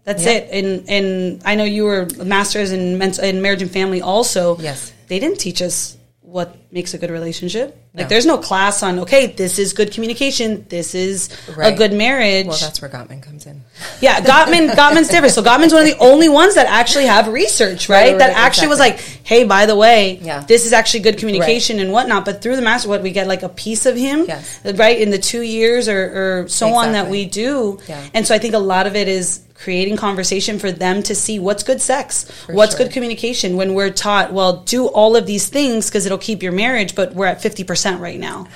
That's 0.05 0.24
Yeah. 0.24 0.33
it. 0.33 0.48
And 0.53 0.88
and 0.88 1.42
I 1.44 1.55
know 1.55 1.64
you 1.64 1.85
were 1.85 2.09
masters 2.24 2.72
in 2.72 3.01
in 3.03 3.42
marriage 3.42 3.62
and 3.62 3.70
family 3.70 4.01
also. 4.01 4.59
Yes. 4.59 4.92
They 5.09 5.18
didn't 5.18 5.38
teach 5.38 5.61
us 5.62 5.96
what 6.20 6.57
makes 6.72 6.94
a 6.94 6.98
good 6.98 7.11
relationship. 7.11 7.77
Like 7.98 8.06
No. 8.06 8.08
there's 8.08 8.26
no 8.26 8.38
class 8.38 8.82
on 8.82 8.98
okay, 9.00 9.26
this 9.26 9.58
is 9.58 9.72
good 9.72 9.92
communication, 9.92 10.64
this 10.68 10.94
is 10.94 11.28
a 11.58 11.74
good 11.74 11.92
marriage. 11.92 12.46
Well, 12.46 12.56
that's 12.58 12.80
where 12.80 12.90
Gottman 12.90 13.22
comes 13.22 13.46
in. 13.46 13.62
yeah, 14.00 14.20
Gottman 14.20 14.70
Gottman's 14.80 15.08
different. 15.08 15.34
So 15.34 15.42
Gottman's 15.42 15.72
one 15.72 15.82
of 15.82 15.88
the 15.88 15.98
only 15.98 16.28
ones 16.28 16.54
that 16.54 16.66
actually 16.66 17.06
have 17.06 17.28
research, 17.28 17.88
right? 17.88 17.98
Right, 17.98 18.11
right, 18.11 18.18
that 18.18 18.28
right, 18.28 18.37
actually 18.37 18.68
was 18.68 18.78
like, 18.78 19.00
hey, 19.00 19.44
by 19.44 19.66
the 19.66 19.74
way, 19.76 20.18
Yeah. 20.22 20.44
this 20.46 20.64
is 20.66 20.72
actually 20.72 21.00
good 21.00 21.18
communication 21.18 21.80
and 21.80 21.90
whatnot. 21.92 22.24
But 22.24 22.40
through 22.42 22.56
the 22.56 22.62
master, 22.62 22.88
what 22.88 23.02
we 23.02 23.11
get 23.11 23.26
like 23.26 23.42
a 23.42 23.48
piece 23.48 23.87
of 23.87 23.96
him, 23.96 24.24
Yes. 24.28 24.61
right, 24.64 24.98
in 24.98 25.11
the 25.11 25.18
two 25.18 25.42
years 25.42 25.88
or, 25.88 26.42
or 26.44 26.48
so 26.48 26.68
on 26.74 26.92
that 26.92 27.08
we 27.08 27.24
do. 27.24 27.78
Yeah. 27.88 28.00
And 28.14 28.26
so 28.26 28.34
I 28.34 28.38
think 28.38 28.54
a 28.54 28.58
lot 28.58 28.87
of 28.87 28.94
it 28.94 29.08
is 29.08 29.40
creating 29.54 29.96
conversation 29.96 30.56
for 30.61 30.70
them 30.70 31.02
to 31.02 31.16
see 31.16 31.40
what's 31.40 31.64
good 31.64 31.80
sex, 31.82 32.30
what's 32.48 32.76
sure. 32.76 32.84
good 32.87 32.92
communication. 32.92 33.56
When 33.56 33.74
we're 33.74 33.90
taught, 33.90 34.32
well, 34.32 34.58
do 34.62 34.87
all 34.87 35.16
of 35.16 35.26
these 35.26 35.48
things 35.48 35.87
because 35.88 36.06
it'll 36.06 36.16
keep 36.16 36.44
your 36.44 36.52
marriage, 36.52 36.94
but 36.94 37.12
we're 37.12 37.26
at 37.26 37.42
fifty 37.42 37.64
percent 37.92 38.01
right 38.01 38.20
now. 38.20 38.46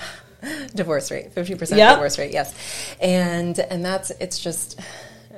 divorce 0.74 1.10
rate 1.10 1.34
50% 1.34 1.76
Yep. 1.76 1.94
divorce 1.96 2.18
rate 2.18 2.32
yes. 2.32 2.54
And 3.00 3.58
and 3.58 3.84
that's 3.84 4.10
it's 4.12 4.38
just 4.38 4.80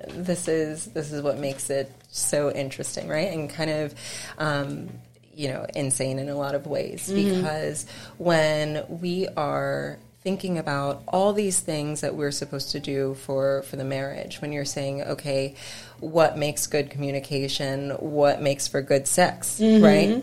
this 0.09 0.48
is 0.48 0.87
this 0.87 1.12
is 1.12 1.22
what 1.22 1.38
makes 1.38 1.70
it 1.70 1.90
so 2.11 2.50
interesting 2.52 3.09
right? 3.09 3.30
And 3.33 3.48
kind 3.50 3.70
of 3.70 3.94
um, 4.38 4.88
you 5.35 5.48
know 5.48 5.66
insane 5.74 6.18
in 6.18 6.28
a 6.28 6.37
lot 6.37 6.54
of 6.54 6.66
ways 6.66 7.11
because 7.12 7.87
when 8.18 8.85
we 8.88 9.26
are 9.37 9.98
thinking 10.22 10.57
about 10.57 11.02
all 11.09 11.35
these 11.35 11.61
things 11.61 12.00
that 12.00 12.14
we're 12.14 12.30
supposed 12.30 12.70
to 12.70 12.80
do 12.80 13.12
for 13.14 13.62
for 13.64 13.76
the 13.76 13.85
marriage 13.85 14.40
when 14.40 14.52
you're 14.52 14.64
saying 14.64 15.02
okay 15.02 15.54
what 16.00 16.37
makes 16.38 16.66
good 16.66 16.88
communication? 16.90 17.90
What 17.90 18.40
makes 18.42 18.68
for 18.68 18.80
good 18.83 19.07
sex 19.07 19.61
right 19.61 20.22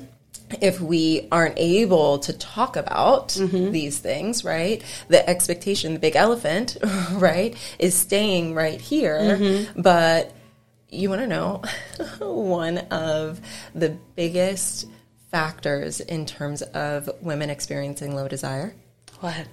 if 0.62 0.82
we 0.82 1.28
aren't 1.32 1.58
able 1.58 2.20
to 2.20 2.34
talk 2.34 2.76
about 2.76 3.30
mm-hmm. 3.30 3.72
these 3.72 4.00
things, 4.00 4.44
right? 4.44 4.84
The 5.08 5.28
expectation, 5.30 5.94
the 5.94 6.00
big 6.00 6.16
elephant, 6.16 6.78
right, 7.12 7.56
is 7.80 7.96
staying 7.96 8.54
right 8.54 8.82
here. 8.82 9.20
Mm-hmm. 9.20 9.82
But 9.82 10.34
you 10.90 11.10
want 11.10 11.22
to 11.22 11.28
know 11.28 11.62
one 12.20 12.80
of 12.90 13.40
the 13.74 13.98
biggest 14.16 14.88
factors 15.32 16.02
in 16.02 16.26
terms 16.26 16.62
of 16.62 17.10
women 17.22 17.50
experiencing 17.50 18.16
low 18.16 18.28
desire? 18.28 18.76
What? 19.22 19.48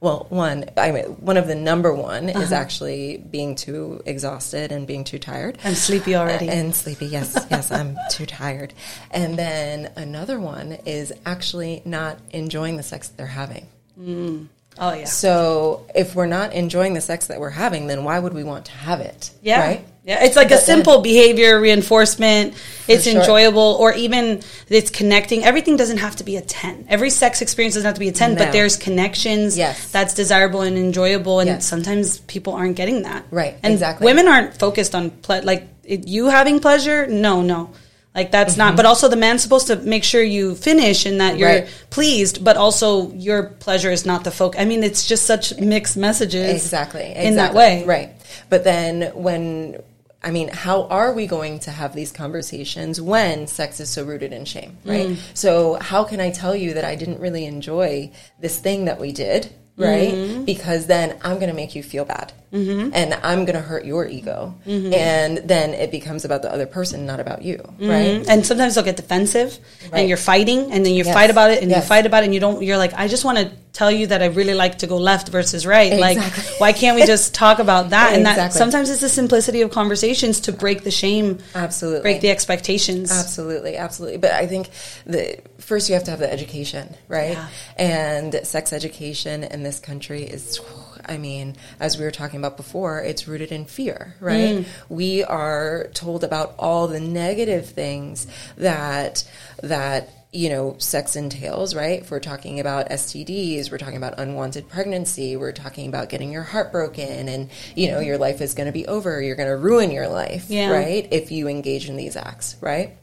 Well, 0.00 0.26
one, 0.28 0.66
I 0.76 0.92
mean, 0.92 1.04
one 1.04 1.36
of 1.36 1.48
the 1.48 1.56
number 1.56 1.92
one 1.92 2.28
is 2.28 2.52
uh-huh. 2.52 2.54
actually 2.54 3.16
being 3.16 3.56
too 3.56 4.00
exhausted 4.06 4.70
and 4.70 4.86
being 4.86 5.02
too 5.02 5.18
tired. 5.18 5.58
I'm 5.64 5.74
sleepy 5.74 6.14
already. 6.14 6.48
And 6.48 6.72
sleepy, 6.72 7.06
yes, 7.06 7.36
yes, 7.50 7.72
I'm 7.72 7.96
too 8.10 8.24
tired. 8.24 8.74
And 9.10 9.36
then 9.36 9.90
another 9.96 10.38
one 10.38 10.78
is 10.86 11.12
actually 11.26 11.82
not 11.84 12.18
enjoying 12.30 12.76
the 12.76 12.84
sex 12.84 13.08
that 13.08 13.16
they're 13.16 13.26
having. 13.26 13.66
Mm. 13.98 14.46
oh 14.78 14.94
yeah. 14.94 15.04
So 15.06 15.84
if 15.92 16.14
we're 16.14 16.26
not 16.26 16.52
enjoying 16.52 16.94
the 16.94 17.00
sex 17.00 17.26
that 17.26 17.40
we're 17.40 17.50
having, 17.50 17.88
then 17.88 18.04
why 18.04 18.20
would 18.20 18.34
we 18.34 18.44
want 18.44 18.66
to 18.66 18.72
have 18.72 19.00
it? 19.00 19.32
Yeah. 19.42 19.66
Right? 19.66 19.86
Yeah. 20.08 20.24
It's 20.24 20.36
like 20.36 20.46
a 20.46 20.56
But 20.56 20.66
then- 20.66 20.76
simple 20.76 20.98
behavior 21.02 21.60
reinforcement. 21.60 22.54
It's 22.88 23.04
sure. 23.04 23.20
enjoyable 23.20 23.76
or 23.78 23.92
even 23.92 24.40
it's 24.70 24.88
connecting. 24.90 25.44
Everything 25.44 25.76
doesn't 25.76 25.98
have 25.98 26.16
to 26.16 26.24
be 26.24 26.36
a 26.36 26.40
10. 26.40 26.86
Every 26.88 27.10
sex 27.10 27.42
experience 27.42 27.74
doesn't 27.74 27.84
have 27.86 27.94
to 27.94 28.00
be 28.00 28.08
a 28.08 28.12
10, 28.12 28.34
but 28.34 28.50
there's 28.50 28.76
connections 28.76 29.58
Yes. 29.58 29.90
that's 29.92 30.14
desirable 30.14 30.62
and 30.62 30.78
enjoyable. 30.78 31.40
And 31.40 31.48
Yes. 31.48 31.66
sometimes 31.66 32.18
people 32.20 32.54
aren't 32.54 32.76
getting 32.76 33.02
that. 33.02 33.24
Right, 33.30 33.56
And 33.62 33.74
exactly. 33.74 34.06
women 34.06 34.26
aren't 34.26 34.58
focused 34.58 34.94
on, 34.94 35.10
ple- 35.10 35.42
like, 35.44 35.68
it, 35.84 36.08
you 36.08 36.28
having 36.28 36.60
pleasure? 36.60 37.06
No, 37.06 37.42
no. 37.42 37.68
Like 38.14 38.30
that's 38.32 38.56
not, 38.56 38.74
but 38.74 38.86
also 38.86 39.06
the 39.08 39.16
man's 39.16 39.42
supposed 39.42 39.66
to 39.68 39.76
make 39.76 40.02
sure 40.02 40.22
you 40.22 40.54
finish 40.54 41.04
and 41.06 41.20
that 41.20 41.36
you're 41.38 41.48
Mm-hmm. 41.50 41.64
Right. 41.66 41.90
pleased, 41.90 42.42
but 42.42 42.56
also 42.56 43.12
your 43.12 43.42
pleasure 43.60 43.92
is 43.92 44.04
not 44.06 44.24
the 44.24 44.30
focus. 44.30 44.58
I 44.60 44.64
mean, 44.64 44.82
it's 44.82 45.06
just 45.06 45.24
such 45.26 45.56
mixed 45.58 45.96
messages. 45.96 46.50
Exactly, 46.64 47.12
In 47.14 47.36
that 47.36 47.52
way. 47.54 47.84
Right. 47.86 48.10
But 48.48 48.64
then 48.64 49.12
when 49.14 49.76
I 50.22 50.32
mean, 50.32 50.48
how 50.48 50.84
are 50.88 51.12
we 51.12 51.28
going 51.28 51.60
to 51.60 51.70
have 51.70 51.94
these 51.94 52.10
conversations 52.10 53.00
when 53.00 53.46
sex 53.46 53.78
is 53.78 53.88
so 53.88 54.04
rooted 54.04 54.32
in 54.32 54.44
shame, 54.44 54.76
right? 54.84 55.08
Mm. 55.08 55.18
So, 55.34 55.74
how 55.74 56.02
can 56.02 56.20
I 56.20 56.30
tell 56.30 56.56
you 56.56 56.74
that 56.74 56.84
I 56.84 56.96
didn't 56.96 57.20
really 57.20 57.44
enjoy 57.44 58.10
this 58.40 58.58
thing 58.58 58.86
that 58.86 58.98
we 59.00 59.12
did, 59.12 59.52
right? 59.78 60.12
Mm-hmm. 60.12 60.44
Because 60.44 60.86
then 60.86 61.16
I'm 61.22 61.36
going 61.36 61.48
to 61.48 61.54
make 61.54 61.74
you 61.74 61.82
feel 61.82 62.04
bad. 62.04 62.32
And 62.50 63.12
I'm 63.12 63.44
going 63.44 63.56
to 63.56 63.60
hurt 63.60 63.84
your 63.84 64.06
ego. 64.06 64.54
Mm-hmm. 64.66 64.94
And 64.94 65.36
then 65.38 65.74
it 65.74 65.90
becomes 65.90 66.24
about 66.24 66.40
the 66.40 66.50
other 66.50 66.64
person, 66.64 67.04
not 67.04 67.20
about 67.20 67.42
you, 67.42 67.62
right? 67.78 68.26
And 68.26 68.44
sometimes 68.46 68.74
they'll 68.74 68.84
get 68.84 68.96
defensive 68.96 69.58
Right. 69.92 70.00
and 70.00 70.08
you're 70.08 70.16
fighting 70.16 70.72
and 70.72 70.84
then 70.84 70.94
you 70.94 71.04
Yes. 71.04 71.14
fight 71.14 71.28
about 71.30 71.50
it 71.50 71.62
and 71.62 71.70
you 71.70 71.80
fight 71.82 72.06
about 72.06 72.22
it 72.22 72.26
and 72.26 72.34
you 72.34 72.40
don't, 72.40 72.62
you're 72.62 72.78
like, 72.78 72.94
I 72.94 73.06
just 73.06 73.24
want 73.24 73.36
to 73.38 73.50
tell 73.74 73.90
you 73.90 74.06
that 74.08 74.22
I 74.22 74.26
really 74.26 74.54
like 74.54 74.78
to 74.78 74.86
go 74.86 74.96
left 74.96 75.28
versus 75.28 75.66
right. 75.66 75.92
Like, 75.98 76.18
why 76.58 76.72
can't 76.72 76.96
we 76.96 77.04
just 77.06 77.34
talk 77.34 77.58
about 77.58 77.90
that? 77.96 78.14
And 78.14 78.24
that 78.24 78.54
sometimes 78.54 78.88
it's 78.88 79.02
the 79.02 79.08
simplicity 79.10 79.60
of 79.60 79.70
conversations 79.70 80.40
to 80.40 80.52
break 80.52 80.84
the 80.84 80.90
shame, 80.90 81.38
Absolutely. 81.54 82.00
break 82.00 82.20
the 82.22 82.30
expectations. 82.30 83.12
Absolutely, 83.12 83.76
absolutely. 83.76 84.18
But 84.18 84.32
I 84.32 84.46
think 84.46 84.70
the 85.04 85.38
first 85.68 85.90
you 85.90 85.94
have 85.94 86.04
to 86.04 86.10
have 86.10 86.18
the 86.18 86.32
education, 86.32 86.94
right? 87.08 87.32
Yeah. 87.32 87.48
And 87.76 88.40
sex 88.42 88.72
education 88.72 89.44
in 89.44 89.62
this 89.62 89.78
country 89.78 90.22
is 90.22 90.58
I 91.06 91.18
mean, 91.18 91.56
as 91.78 91.98
we 91.98 92.04
were 92.04 92.10
talking 92.10 92.38
about 92.38 92.56
before, 92.56 93.00
it's 93.00 93.28
rooted 93.28 93.52
in 93.52 93.66
fear, 93.66 94.14
right? 94.20 94.56
Mm. 94.56 94.66
We 94.88 95.24
are 95.24 95.88
told 95.94 96.24
about 96.24 96.54
all 96.58 96.88
the 96.88 97.00
negative 97.00 97.68
things 97.68 98.26
that 98.56 99.28
that 99.62 100.10
you 100.30 100.50
know, 100.50 100.76
sex 100.76 101.16
entails, 101.16 101.74
right? 101.74 102.02
If 102.02 102.10
we're 102.10 102.20
talking 102.20 102.60
about 102.60 102.90
STDs, 102.90 103.70
we're 103.70 103.78
talking 103.78 103.96
about 103.96 104.18
unwanted 104.18 104.68
pregnancy, 104.68 105.36
we're 105.36 105.52
talking 105.52 105.88
about 105.88 106.10
getting 106.10 106.30
your 106.30 106.42
heart 106.42 106.70
broken 106.70 107.28
and, 107.28 107.48
you 107.74 107.88
know, 107.88 107.96
mm-hmm. 107.96 108.08
your 108.08 108.18
life 108.18 108.42
is 108.42 108.52
going 108.52 108.66
to 108.66 108.72
be 108.72 108.86
over, 108.86 109.22
you're 109.22 109.36
going 109.36 109.48
to 109.48 109.56
ruin 109.56 109.90
your 109.90 110.06
life, 110.06 110.44
Yeah. 110.50 110.70
right? 110.70 111.08
If 111.10 111.32
you 111.32 111.48
engage 111.48 111.88
in 111.88 111.96
these 111.96 112.14
acts, 112.14 112.56
right? 112.60 112.98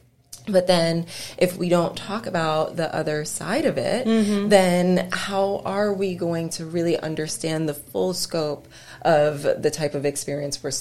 But 0.47 0.67
then, 0.67 1.07
if 1.37 1.57
we 1.57 1.69
don't 1.69 1.95
talk 1.95 2.27
about 2.27 2.75
the 2.75 2.93
other 2.93 3.25
side 3.25 3.65
of 3.65 3.77
it, 3.77 4.05
mm-hmm. 4.05 4.49
then 4.49 5.09
how 5.11 5.61
are 5.65 5.93
we 5.93 6.15
going 6.15 6.49
to 6.51 6.65
really 6.65 6.97
understand 6.97 7.67
the 7.67 7.73
full 7.73 8.13
scope 8.13 8.67
of 9.01 9.41
the 9.43 9.71
type 9.71 9.95
of 9.95 10.05
experience 10.05 10.61
we're, 10.63 10.71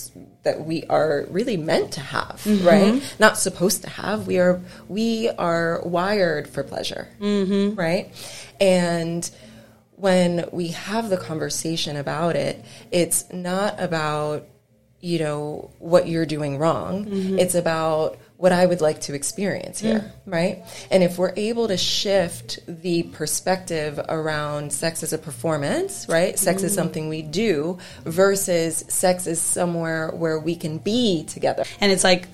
that 0.43 0.65
we 0.65 0.85
are 0.85 1.27
really 1.31 1.57
meant 1.57 1.93
to 1.93 2.01
have, 2.01 2.43
mm-hmm. 2.45 2.67
right? 2.67 3.17
Not 3.19 3.39
supposed 3.39 3.83
to 3.83 3.91
have. 3.91 4.27
We 4.27 4.39
are 4.39 4.61
we 4.89 5.31
are 5.31 5.81
wired 5.85 6.49
for 6.49 6.63
pleasure, 6.63 7.09
mm-hmm. 7.21 7.75
right? 7.79 8.11
And 8.61 9.29
when 9.97 10.49
we 10.53 10.69
have 10.69 11.09
the 11.09 11.17
conversation 11.17 11.97
about 11.97 12.37
it, 12.37 12.65
it's 12.91 13.33
not 13.33 13.81
about 13.81 14.47
you 15.01 15.19
know 15.19 15.71
what 15.81 16.09
you're 16.09 16.25
doing 16.25 16.57
wrong 16.57 17.07
it's 17.39 17.55
about 17.55 18.17
what 18.37 18.53
i 18.53 18.67
would 18.67 18.81
like 18.81 19.01
to 19.01 19.15
experience 19.15 19.81
here 19.81 20.01
hmm. 20.01 20.31
right 20.31 20.63
and 20.91 21.03
if 21.03 21.19
we're 21.19 21.33
able 21.37 21.69
to 21.69 21.77
shift 21.77 22.59
the 22.67 23.03
perspective 23.05 24.01
around 24.09 24.73
sex 24.73 25.03
as 25.03 25.13
a 25.13 25.19
performance 25.19 26.07
right 26.09 26.39
sex 26.39 26.63
is 26.63 26.73
hmm. 26.73 26.77
something 26.77 27.09
we 27.09 27.23
do 27.23 27.79
versus 28.05 28.85
sex 28.89 29.27
is 29.27 29.41
somewhere 29.41 30.11
where 30.11 30.39
we 30.39 30.57
can 30.57 30.79
be 30.79 31.25
together 31.25 31.65
And 31.81 31.93
it's 31.93 32.05
like 32.05 32.27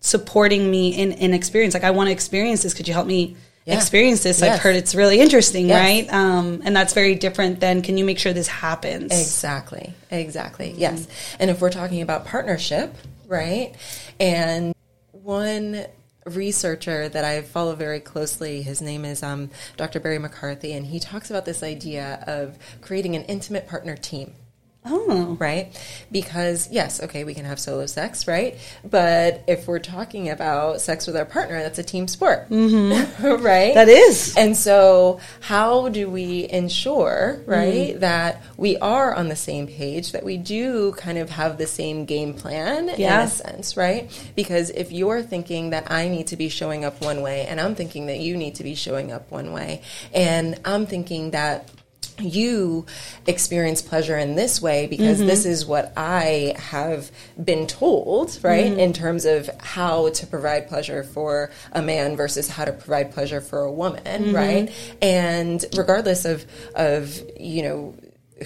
supporting 0.00 0.70
me 0.70 0.88
in, 0.96 1.12
in 1.12 1.34
experience. 1.34 1.74
Like, 1.74 1.84
I 1.84 1.90
want 1.90 2.08
to 2.08 2.12
experience 2.12 2.62
this. 2.62 2.74
Could 2.74 2.88
you 2.88 2.94
help 2.94 3.06
me 3.06 3.36
Yeah. 3.66 3.76
experience 3.76 4.22
this? 4.22 4.42
I've 4.42 4.58
heard 4.60 4.74
it's 4.74 4.94
really 4.94 5.20
interesting, 5.20 5.68
Yes. 5.68 5.80
right? 5.80 6.12
Um, 6.12 6.62
and 6.64 6.74
that's 6.74 6.94
very 6.94 7.14
different 7.14 7.60
than 7.60 7.82
can 7.82 7.98
you 7.98 8.04
make 8.04 8.18
sure 8.18 8.32
this 8.32 8.48
happens? 8.48 9.12
Exactly. 9.12 9.92
Exactly. 10.10 10.72
Hmm. 10.72 10.80
Yes. 10.80 11.06
And 11.38 11.50
if 11.50 11.60
we're 11.60 11.70
talking 11.70 12.02
about 12.02 12.24
partnership, 12.24 12.94
right? 13.28 13.74
And 14.18 14.74
one 15.22 15.86
researcher 16.26 17.08
that 17.08 17.24
I 17.24 17.42
follow 17.42 17.74
very 17.74 18.00
closely, 18.00 18.62
his 18.62 18.80
name 18.80 19.04
is 19.04 19.22
um, 19.22 19.50
Dr. 19.76 20.00
Barry 20.00 20.18
McCarthy, 20.18 20.72
and 20.72 20.86
he 20.86 21.00
talks 21.00 21.30
about 21.30 21.44
this 21.44 21.62
idea 21.62 22.22
of 22.26 22.58
creating 22.80 23.16
an 23.16 23.24
intimate 23.24 23.66
partner 23.66 23.96
team. 23.96 24.34
Oh. 24.82 25.36
Right? 25.38 25.78
Because, 26.10 26.68
yes, 26.72 27.02
okay, 27.02 27.24
we 27.24 27.34
can 27.34 27.44
have 27.44 27.60
solo 27.60 27.84
sex, 27.86 28.26
right? 28.26 28.56
But 28.82 29.44
if 29.46 29.68
we're 29.68 29.78
talking 29.78 30.30
about 30.30 30.80
sex 30.80 31.06
with 31.06 31.16
our 31.16 31.26
partner, 31.26 31.62
that's 31.62 31.78
a 31.78 31.82
team 31.82 32.08
sport. 32.08 32.48
Mm-hmm. 32.48 33.24
right? 33.44 33.74
That 33.74 33.88
is. 33.88 34.34
And 34.38 34.56
so, 34.56 35.20
how 35.40 35.90
do 35.90 36.08
we 36.08 36.48
ensure, 36.48 37.42
right, 37.46 37.90
Mm-hmm. 37.90 38.00
that 38.00 38.42
we 38.56 38.78
are 38.78 39.14
on 39.14 39.28
the 39.28 39.36
same 39.36 39.66
page, 39.66 40.12
that 40.12 40.24
we 40.24 40.38
do 40.38 40.92
kind 40.92 41.18
of 41.18 41.28
have 41.30 41.58
the 41.58 41.66
same 41.66 42.06
game 42.06 42.32
plan 42.34 42.88
in 42.88 43.00
a 43.12 43.28
sense, 43.28 43.76
right? 43.76 44.10
Because 44.34 44.70
if 44.70 44.92
you're 44.92 45.22
thinking 45.22 45.70
that 45.70 45.90
I 45.90 46.08
need 46.08 46.28
to 46.28 46.36
be 46.36 46.48
showing 46.48 46.84
up 46.86 47.00
one 47.02 47.20
way, 47.20 47.46
and 47.46 47.60
I'm 47.60 47.74
thinking 47.74 48.06
that 48.06 48.20
you 48.20 48.36
need 48.36 48.54
to 48.56 48.62
be 48.62 48.74
showing 48.74 49.12
up 49.12 49.30
one 49.30 49.52
way, 49.52 49.82
and 50.14 50.58
I'm 50.64 50.86
thinking 50.86 51.32
that 51.32 51.68
you 52.18 52.84
experience 53.26 53.80
pleasure 53.82 54.16
in 54.18 54.34
this 54.34 54.60
way 54.60 54.86
because 54.86 55.18
Mm-hmm. 55.18 55.26
this 55.26 55.46
is 55.46 55.64
what 55.66 55.92
I 55.96 56.54
have 56.58 57.10
been 57.42 57.66
told, 57.66 58.38
right? 58.42 58.66
Mm-hmm. 58.66 58.78
In 58.80 58.92
terms 58.92 59.24
of 59.24 59.48
how 59.58 60.10
to 60.10 60.26
provide 60.26 60.68
pleasure 60.68 61.02
for 61.02 61.50
a 61.72 61.80
man 61.82 62.16
versus 62.16 62.48
how 62.48 62.64
to 62.66 62.72
provide 62.72 63.12
pleasure 63.12 63.40
for 63.40 63.60
a 63.62 63.72
woman, 63.72 64.02
Mm-hmm. 64.04 64.34
right? 64.36 64.96
And 65.00 65.64
regardless 65.76 66.24
of 66.24 66.44
of 66.74 67.20
you 67.38 67.62
know 67.62 67.94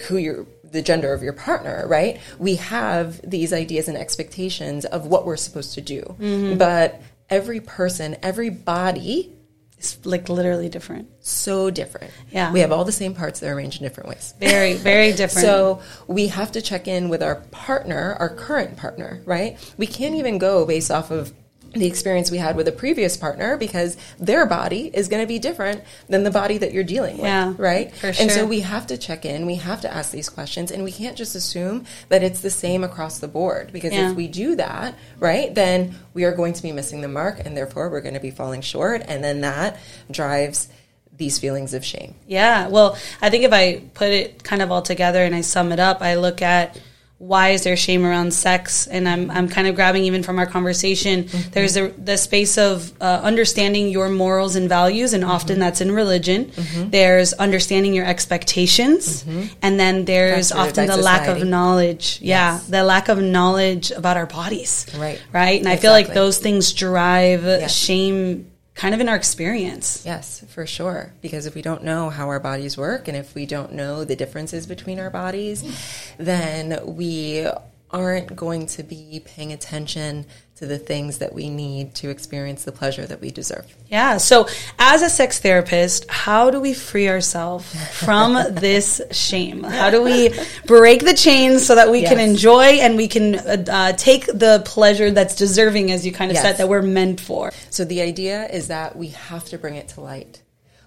who 0.09 0.17
you're 0.19 0.47
the 0.63 0.83
gender 0.83 1.13
of 1.13 1.23
your 1.23 1.33
partner, 1.33 1.85
right? 1.87 2.21
We 2.39 2.57
have 2.57 3.21
these 3.29 3.53
ideas 3.53 3.87
and 3.89 3.97
expectations 3.97 4.85
of 4.85 5.07
what 5.07 5.25
we're 5.25 5.37
supposed 5.37 5.75
to 5.75 5.81
do. 5.81 6.01
Mm-hmm. 6.19 6.59
But 6.59 7.01
every 7.31 7.61
person, 7.61 8.17
every 8.23 8.51
body 8.51 9.33
It's 9.79 9.99
like 10.05 10.29
literally 10.29 10.69
different. 10.69 11.09
so 11.21 11.71
different. 11.71 12.11
Yeah. 12.31 12.53
We 12.53 12.61
have 12.61 12.73
all 12.73 12.85
the 12.85 12.93
same 12.93 13.15
parts 13.15 13.41
that 13.41 13.49
are 13.49 13.55
arranged 13.55 13.81
in 13.83 13.87
different 13.87 14.09
ways. 14.09 14.35
Very, 14.41 14.75
very 14.75 15.13
different. 15.23 15.47
So 15.47 15.81
we 16.07 16.29
have 16.29 16.53
to 16.53 16.63
check 16.63 16.89
in 16.89 17.09
with 17.09 17.23
our 17.23 17.37
partner, 17.51 18.17
our 18.19 18.29
current 18.31 18.77
partner, 18.77 19.21
right? 19.27 19.59
We 19.77 19.87
can't 19.87 20.15
even 20.15 20.39
go 20.39 20.65
based 20.65 20.91
off 20.91 21.11
of 21.11 21.33
the 21.75 21.87
experience 21.87 22.31
we 22.31 22.39
had 22.39 22.57
with 22.57 22.69
a 22.69 22.73
previous 22.73 23.17
partner 23.17 23.57
because 23.57 23.97
their 24.19 24.47
body 24.47 24.91
is 24.95 25.09
going 25.09 25.23
to 25.23 25.27
be 25.27 25.39
different 25.39 25.83
than 26.09 26.25
the 26.25 26.31
body 26.31 26.59
that 26.59 26.73
you're 26.73 26.85
dealing 26.85 27.17
with, 27.17 27.27
Yeah, 27.27 27.55
right? 27.59 27.95
for 27.95 28.09
And 28.09 28.31
so 28.31 28.47
we 28.47 28.61
have 28.61 28.87
to 28.89 28.97
check 28.97 29.25
in, 29.25 29.47
we 29.47 29.57
have 29.57 29.81
to 29.83 29.93
ask 29.93 30.11
these 30.13 30.29
questions, 30.29 30.71
and 30.71 30.85
we 30.85 30.93
can't 30.93 31.17
just 31.17 31.35
assume 31.35 31.85
that 32.09 32.23
it's 32.23 32.41
the 32.41 32.51
same 32.51 32.85
across 32.85 33.19
the 33.19 33.29
board 33.29 33.73
because 33.73 33.93
Yeah. 33.93 34.11
if 34.11 34.17
we 34.17 34.29
do 34.29 34.57
that, 34.57 34.95
right, 35.19 35.55
then 35.55 35.97
we 36.15 36.25
are 36.25 36.33
going 36.33 36.53
to 36.55 36.63
be 36.63 36.73
missing 36.73 37.01
the 37.01 37.09
mark 37.09 37.41
and 37.45 37.57
therefore 37.57 37.89
we're 37.91 38.01
going 38.01 38.15
to 38.15 38.21
be 38.21 38.31
falling 38.31 38.61
short, 38.61 39.03
and 39.07 39.23
then 39.23 39.41
that 39.43 39.79
drives 40.11 40.69
these 41.17 41.39
feelings 41.39 41.75
of 41.75 41.85
shame. 41.85 42.15
Yeah. 42.27 42.69
Well, 42.69 42.97
I 43.23 43.31
think 43.31 43.45
if 43.45 43.53
I 43.53 43.83
put 43.95 44.09
it 44.09 44.43
kind 44.43 44.63
of 44.63 44.73
all 44.73 44.83
together 44.83 45.23
and 45.25 45.35
I 45.35 45.43
sum 45.43 45.71
it 45.71 45.79
up, 45.79 46.03
I 46.03 46.17
look 46.17 46.43
at 46.43 46.77
why 47.27 47.51
is 47.51 47.65
there 47.65 47.77
shame 47.77 48.05
around 48.05 48.35
sex, 48.35 48.87
and 48.87 49.09
I'm 49.09 49.31
I'm 49.31 49.49
kind 49.49 49.67
of 49.67 49.75
grabbing 49.75 50.05
even 50.05 50.23
from 50.23 50.39
our 50.39 50.47
conversation. 50.47 51.27
There's 51.53 51.77
a, 51.77 51.89
the 51.89 52.17
space 52.19 52.59
of 52.59 52.93
uh, 53.01 53.21
understanding 53.23 53.89
your 53.89 54.09
morals 54.11 54.57
and 54.57 54.69
values, 54.69 55.15
and 55.15 55.25
often 55.25 55.59
that's 55.59 55.81
in 55.81 55.91
religion. 55.93 56.53
There's 56.91 57.33
understanding 57.33 57.95
your 57.95 58.05
expectations, 58.07 59.25
and 59.63 59.81
then 59.81 60.05
there's 60.05 60.53
often 60.53 60.87
the 60.87 60.97
lack 60.99 61.27
of 61.29 61.45
knowledge. 61.47 62.19
Yeah, 62.21 62.55
Yes. 62.55 62.67
the 62.67 62.83
lack 62.85 63.09
of 63.09 63.19
knowledge 63.23 63.91
about 63.91 64.17
our 64.17 64.27
bodies. 64.27 64.87
Right. 64.97 65.21
Right. 65.33 65.59
And 65.61 65.69
I 65.69 65.77
feel 65.77 65.93
like 65.93 66.13
those 66.13 66.39
things 66.39 66.73
drive 66.73 67.45
Yes. 67.45 67.75
shame, 67.75 68.47
kind 68.75 68.95
of 68.95 69.01
in 69.01 69.09
our 69.09 69.17
experience. 69.17 70.03
Yes, 70.05 70.45
for 70.49 70.67
sure. 70.67 71.13
Because 71.21 71.47
if 71.47 71.55
we 71.55 71.63
don't 71.63 71.85
know 71.85 72.11
how 72.11 72.29
our 72.29 72.41
bodies 72.41 72.77
work 72.77 73.09
and 73.09 73.17
if 73.17 73.35
we 73.35 73.47
don't 73.47 73.73
know 73.73 74.05
the 74.05 74.17
differences 74.17 74.67
between 74.67 74.99
our 74.99 75.11
bodies, 75.11 75.65
then 76.19 76.79
we 76.97 77.47
aren't 77.95 78.35
going 78.35 78.67
to 78.67 78.83
be 78.83 79.23
paying 79.25 79.53
attention 79.53 80.27
to 80.57 80.67
the 80.67 80.79
things 80.79 81.19
that 81.19 81.33
we 81.33 81.49
need 81.49 81.95
to 81.97 82.11
experience 82.11 82.65
the 82.65 82.73
pleasure 82.73 83.07
that 83.07 83.21
we 83.21 83.31
deserve. 83.31 83.65
Yeah. 83.89 84.19
So, 84.19 84.47
as 84.79 85.03
a 85.03 85.09
sex 85.11 85.39
therapist, 85.41 86.09
how 86.11 86.51
do 86.51 86.61
we 86.61 86.75
free 86.75 87.09
ourselves 87.09 87.67
from 87.99 88.35
this 88.55 89.01
shame? 89.11 89.63
How 89.65 89.91
do 89.91 90.03
we 90.03 90.33
break 90.67 91.05
the 91.05 91.15
chains 91.15 91.67
so 91.67 91.75
that 91.77 91.91
we 91.91 92.03
can 92.03 92.21
enjoy 92.21 92.79
and 92.85 92.97
we 92.97 93.09
can 93.09 93.37
uh, 93.37 93.65
uh, 93.69 93.93
take 93.93 94.27
the 94.27 94.63
pleasure 94.65 95.11
that's 95.11 95.35
deserving, 95.35 95.91
as 95.91 96.05
you 96.05 96.13
kind 96.13 96.31
of 96.31 96.35
Yes. 96.35 96.45
said, 96.45 96.57
that 96.59 96.69
we're 96.69 96.83
meant 96.83 97.21
for? 97.21 97.53
So 97.71 97.85
the 97.85 98.03
idea 98.03 98.47
is 98.49 98.69
that 98.69 98.97
we 98.97 99.09
have 99.09 99.45
to 99.47 99.59
bring 99.59 99.77
it 99.77 99.89
to 99.91 100.01
light. 100.01 100.41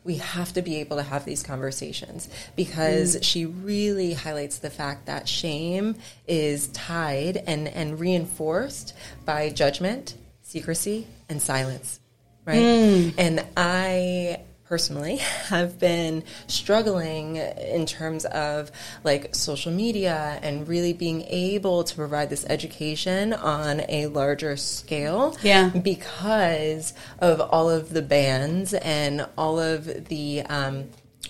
We 0.08 0.15
have 0.15 0.54
to 0.54 0.62
be 0.62 0.78
able 0.78 0.98
to 0.98 1.04
have 1.04 1.26
these 1.26 1.43
conversations 1.43 2.30
because 2.56 3.17
mm. 3.17 3.24
she 3.24 3.46
really 3.46 4.13
highlights 4.13 4.58
the 4.58 4.70
fact 4.70 5.06
that 5.06 5.28
shame 5.28 5.96
is 6.28 6.70
tied 6.70 7.43
and, 7.46 7.67
and 7.67 8.00
reinforced 8.00 8.96
by 9.26 9.50
judgment, 9.50 10.15
secrecy, 10.41 11.08
and 11.28 11.41
silence. 11.41 12.00
Right? 12.46 12.62
Mm. 12.62 13.13
And 13.17 13.46
I 13.58 14.39
personally 14.67 15.15
have 15.49 15.80
been 15.80 16.23
struggling 16.47 17.38
in 17.38 17.86
terms 17.86 18.25
of 18.25 18.71
like 19.03 19.34
social 19.34 19.71
media 19.71 20.39
and 20.41 20.67
really 20.67 20.93
being 20.93 21.21
able 21.23 21.84
to 21.84 21.95
provide 21.95 22.30
this 22.30 22.45
education 22.49 23.34
on 23.34 23.82
a 23.89 24.08
larger 24.08 24.58
scale 24.58 25.36
Yeah. 25.41 25.69
because 25.69 26.93
of 27.19 27.39
all 27.41 27.69
of 27.69 27.89
the 27.91 28.01
bans 28.01 28.73
and 28.73 29.25
all 29.38 29.60
of 29.60 30.08
the 30.10 30.41
um, 30.43 30.86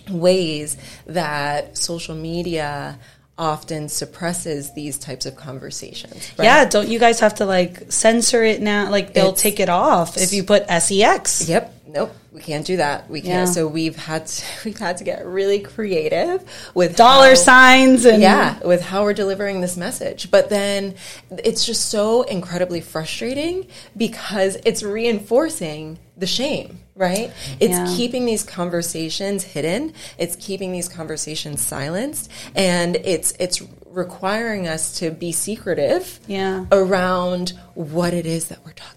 ways 0.10 0.78
that 1.06 1.78
social 1.78 2.16
media 2.16 2.98
often 3.38 3.88
suppresses 3.88 4.74
these 4.74 4.98
types 4.98 5.28
of 5.28 5.36
conversations. 5.36 6.32
right? 6.40 6.46
Yeah. 6.46 6.66
Don't 6.66 6.88
you 6.88 6.98
guys 6.98 7.20
have 7.20 7.36
to 7.36 7.46
like 7.46 7.92
censor 7.92 8.44
it 8.44 8.62
now? 8.62 8.90
Like, 8.90 9.14
they'll 9.14 9.28
It's- 9.28 9.42
take 9.42 9.60
it 9.60 9.70
off 9.70 10.18
if 10.18 10.34
you 10.34 10.44
put 10.44 10.68
sex. 10.82 11.48
Yep. 11.48 11.74
Nope. 11.88 12.14
We 12.34 12.42
can't 12.42 12.66
do 12.66 12.78
that. 12.78 13.10
We 13.10 13.22
can't. 13.22 13.48
Yeah. 13.48 13.54
So 13.54 13.68
we've 13.68 13.96
had 13.96 14.28
to, 14.28 14.44
we've 14.66 14.78
had 14.78 14.98
to 14.98 15.04
get 15.04 15.26
really 15.26 15.60
creative 15.60 16.44
with 16.74 16.96
Dollar 16.96 17.30
how- 17.30 17.36
signs 17.36 18.06
and 18.06 18.22
yeah, 18.22 18.60
with 18.66 18.82
how 18.82 19.04
we're 19.04 19.14
delivering 19.14 19.62
this 19.62 19.78
message. 19.78 20.30
But 20.30 20.50
then 20.50 20.96
it's 21.32 21.66
just 21.66 21.90
so 21.90 22.24
incredibly 22.24 22.82
frustrating 22.82 23.68
because 23.96 24.58
it's 24.66 24.84
reinforcing 24.84 26.00
the 26.18 26.28
shame, 26.28 26.80
right? 26.96 27.32
It's 27.60 27.74
Yeah. 27.74 27.94
keeping 27.96 28.26
these 28.26 28.44
conversations 28.44 29.44
hidden. 29.44 29.94
It's 30.18 30.36
keeping 30.36 30.72
these 30.72 30.90
conversations 30.90 31.62
silenced 31.62 32.30
and 32.56 32.96
it's 32.98 33.34
it's 33.40 33.62
requiring 33.86 34.68
us 34.68 35.00
to 35.00 35.10
be 35.12 35.32
secretive 35.32 36.20
Yeah. 36.28 36.66
around 36.72 37.54
what 37.76 38.14
it 38.14 38.26
is 38.26 38.46
that 38.50 38.60
we're 38.66 38.74
talking. 38.74 38.97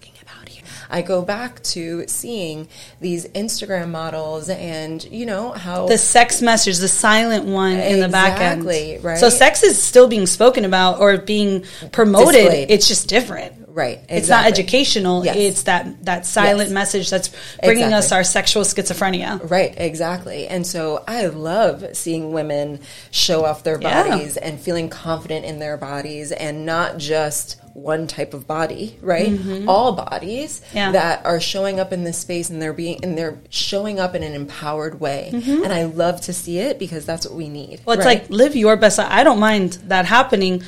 I 0.91 1.01
go 1.01 1.21
back 1.21 1.63
to 1.63 2.05
seeing 2.07 2.67
these 2.99 3.27
Instagram 3.29 3.89
models 3.89 4.49
and 4.49 5.03
you 5.05 5.25
know 5.25 5.51
how 5.51 5.87
the 5.87 5.97
sex 5.97 6.41
message, 6.41 6.77
the 6.77 6.87
silent 6.87 7.45
one 7.45 7.77
in 7.77 7.99
the 7.99 8.09
back 8.09 8.39
end. 8.39 8.61
Exactly, 8.61 8.99
right. 8.99 9.17
So 9.17 9.29
sex 9.29 9.63
is 9.63 9.81
still 9.81 10.07
being 10.07 10.25
spoken 10.25 10.65
about 10.65 10.99
or 10.99 11.17
being 11.17 11.63
promoted. 11.91 12.33
Displayed. 12.33 12.71
It's 12.71 12.87
just 12.87 13.07
different. 13.07 13.60
Right, 13.73 14.01
It's 14.09 14.27
not 14.27 14.45
educational. 14.47 15.23
Yes. 15.23 15.35
It's 15.37 15.63
that 15.63 16.03
that 16.05 16.25
silent 16.25 16.69
Yes. 16.69 16.73
message 16.73 17.09
that's 17.09 17.29
bringing 17.63 17.93
us 17.93 18.11
our 18.11 18.23
sexual 18.23 18.63
schizophrenia. 18.63 19.39
Right, 19.49 19.73
exactly. 19.77 20.47
And 20.47 20.67
so 20.67 21.03
I 21.07 21.27
love 21.27 21.85
seeing 21.93 22.33
women 22.33 22.79
show 23.11 23.45
off 23.45 23.63
their 23.63 23.79
Yeah. 23.81 24.09
bodies 24.09 24.35
and 24.35 24.59
feeling 24.59 24.89
confident 24.89 25.45
in 25.45 25.59
their 25.59 25.77
bodies 25.77 26.33
and 26.33 26.65
not 26.65 26.97
just 26.97 27.55
one 27.73 28.05
type 28.07 28.33
of 28.33 28.45
body, 28.45 28.97
right? 29.01 29.31
All 29.65 29.93
bodies 29.93 30.59
Mm-hmm. 30.67 30.77
Yeah. 30.77 30.91
that 30.91 31.25
are 31.25 31.39
showing 31.39 31.79
up 31.79 31.93
in 31.93 32.03
this 32.03 32.17
space 32.17 32.49
and 32.49 32.61
they're 32.61 32.73
being 32.73 32.99
and 33.03 33.17
they're 33.17 33.37
showing 33.49 33.97
up 34.01 34.13
in 34.15 34.23
an 34.23 34.33
empowered 34.33 34.99
way. 34.99 35.29
And 35.31 35.71
I 35.71 35.85
love 35.85 36.19
to 36.21 36.33
see 36.33 36.59
it 36.59 36.77
because 36.77 37.05
that's 37.05 37.25
what 37.25 37.35
we 37.35 37.47
need. 37.47 37.75
Mm-hmm. 37.79 37.83
Well, 37.85 37.97
it's 37.97 38.05
right? 38.05 38.19
like 38.23 38.29
live 38.29 38.57
your 38.57 38.75
best. 38.75 38.99
I 38.99 39.23
don't 39.23 39.39
mind 39.39 39.77
that 39.87 40.03
happening. 40.05 40.63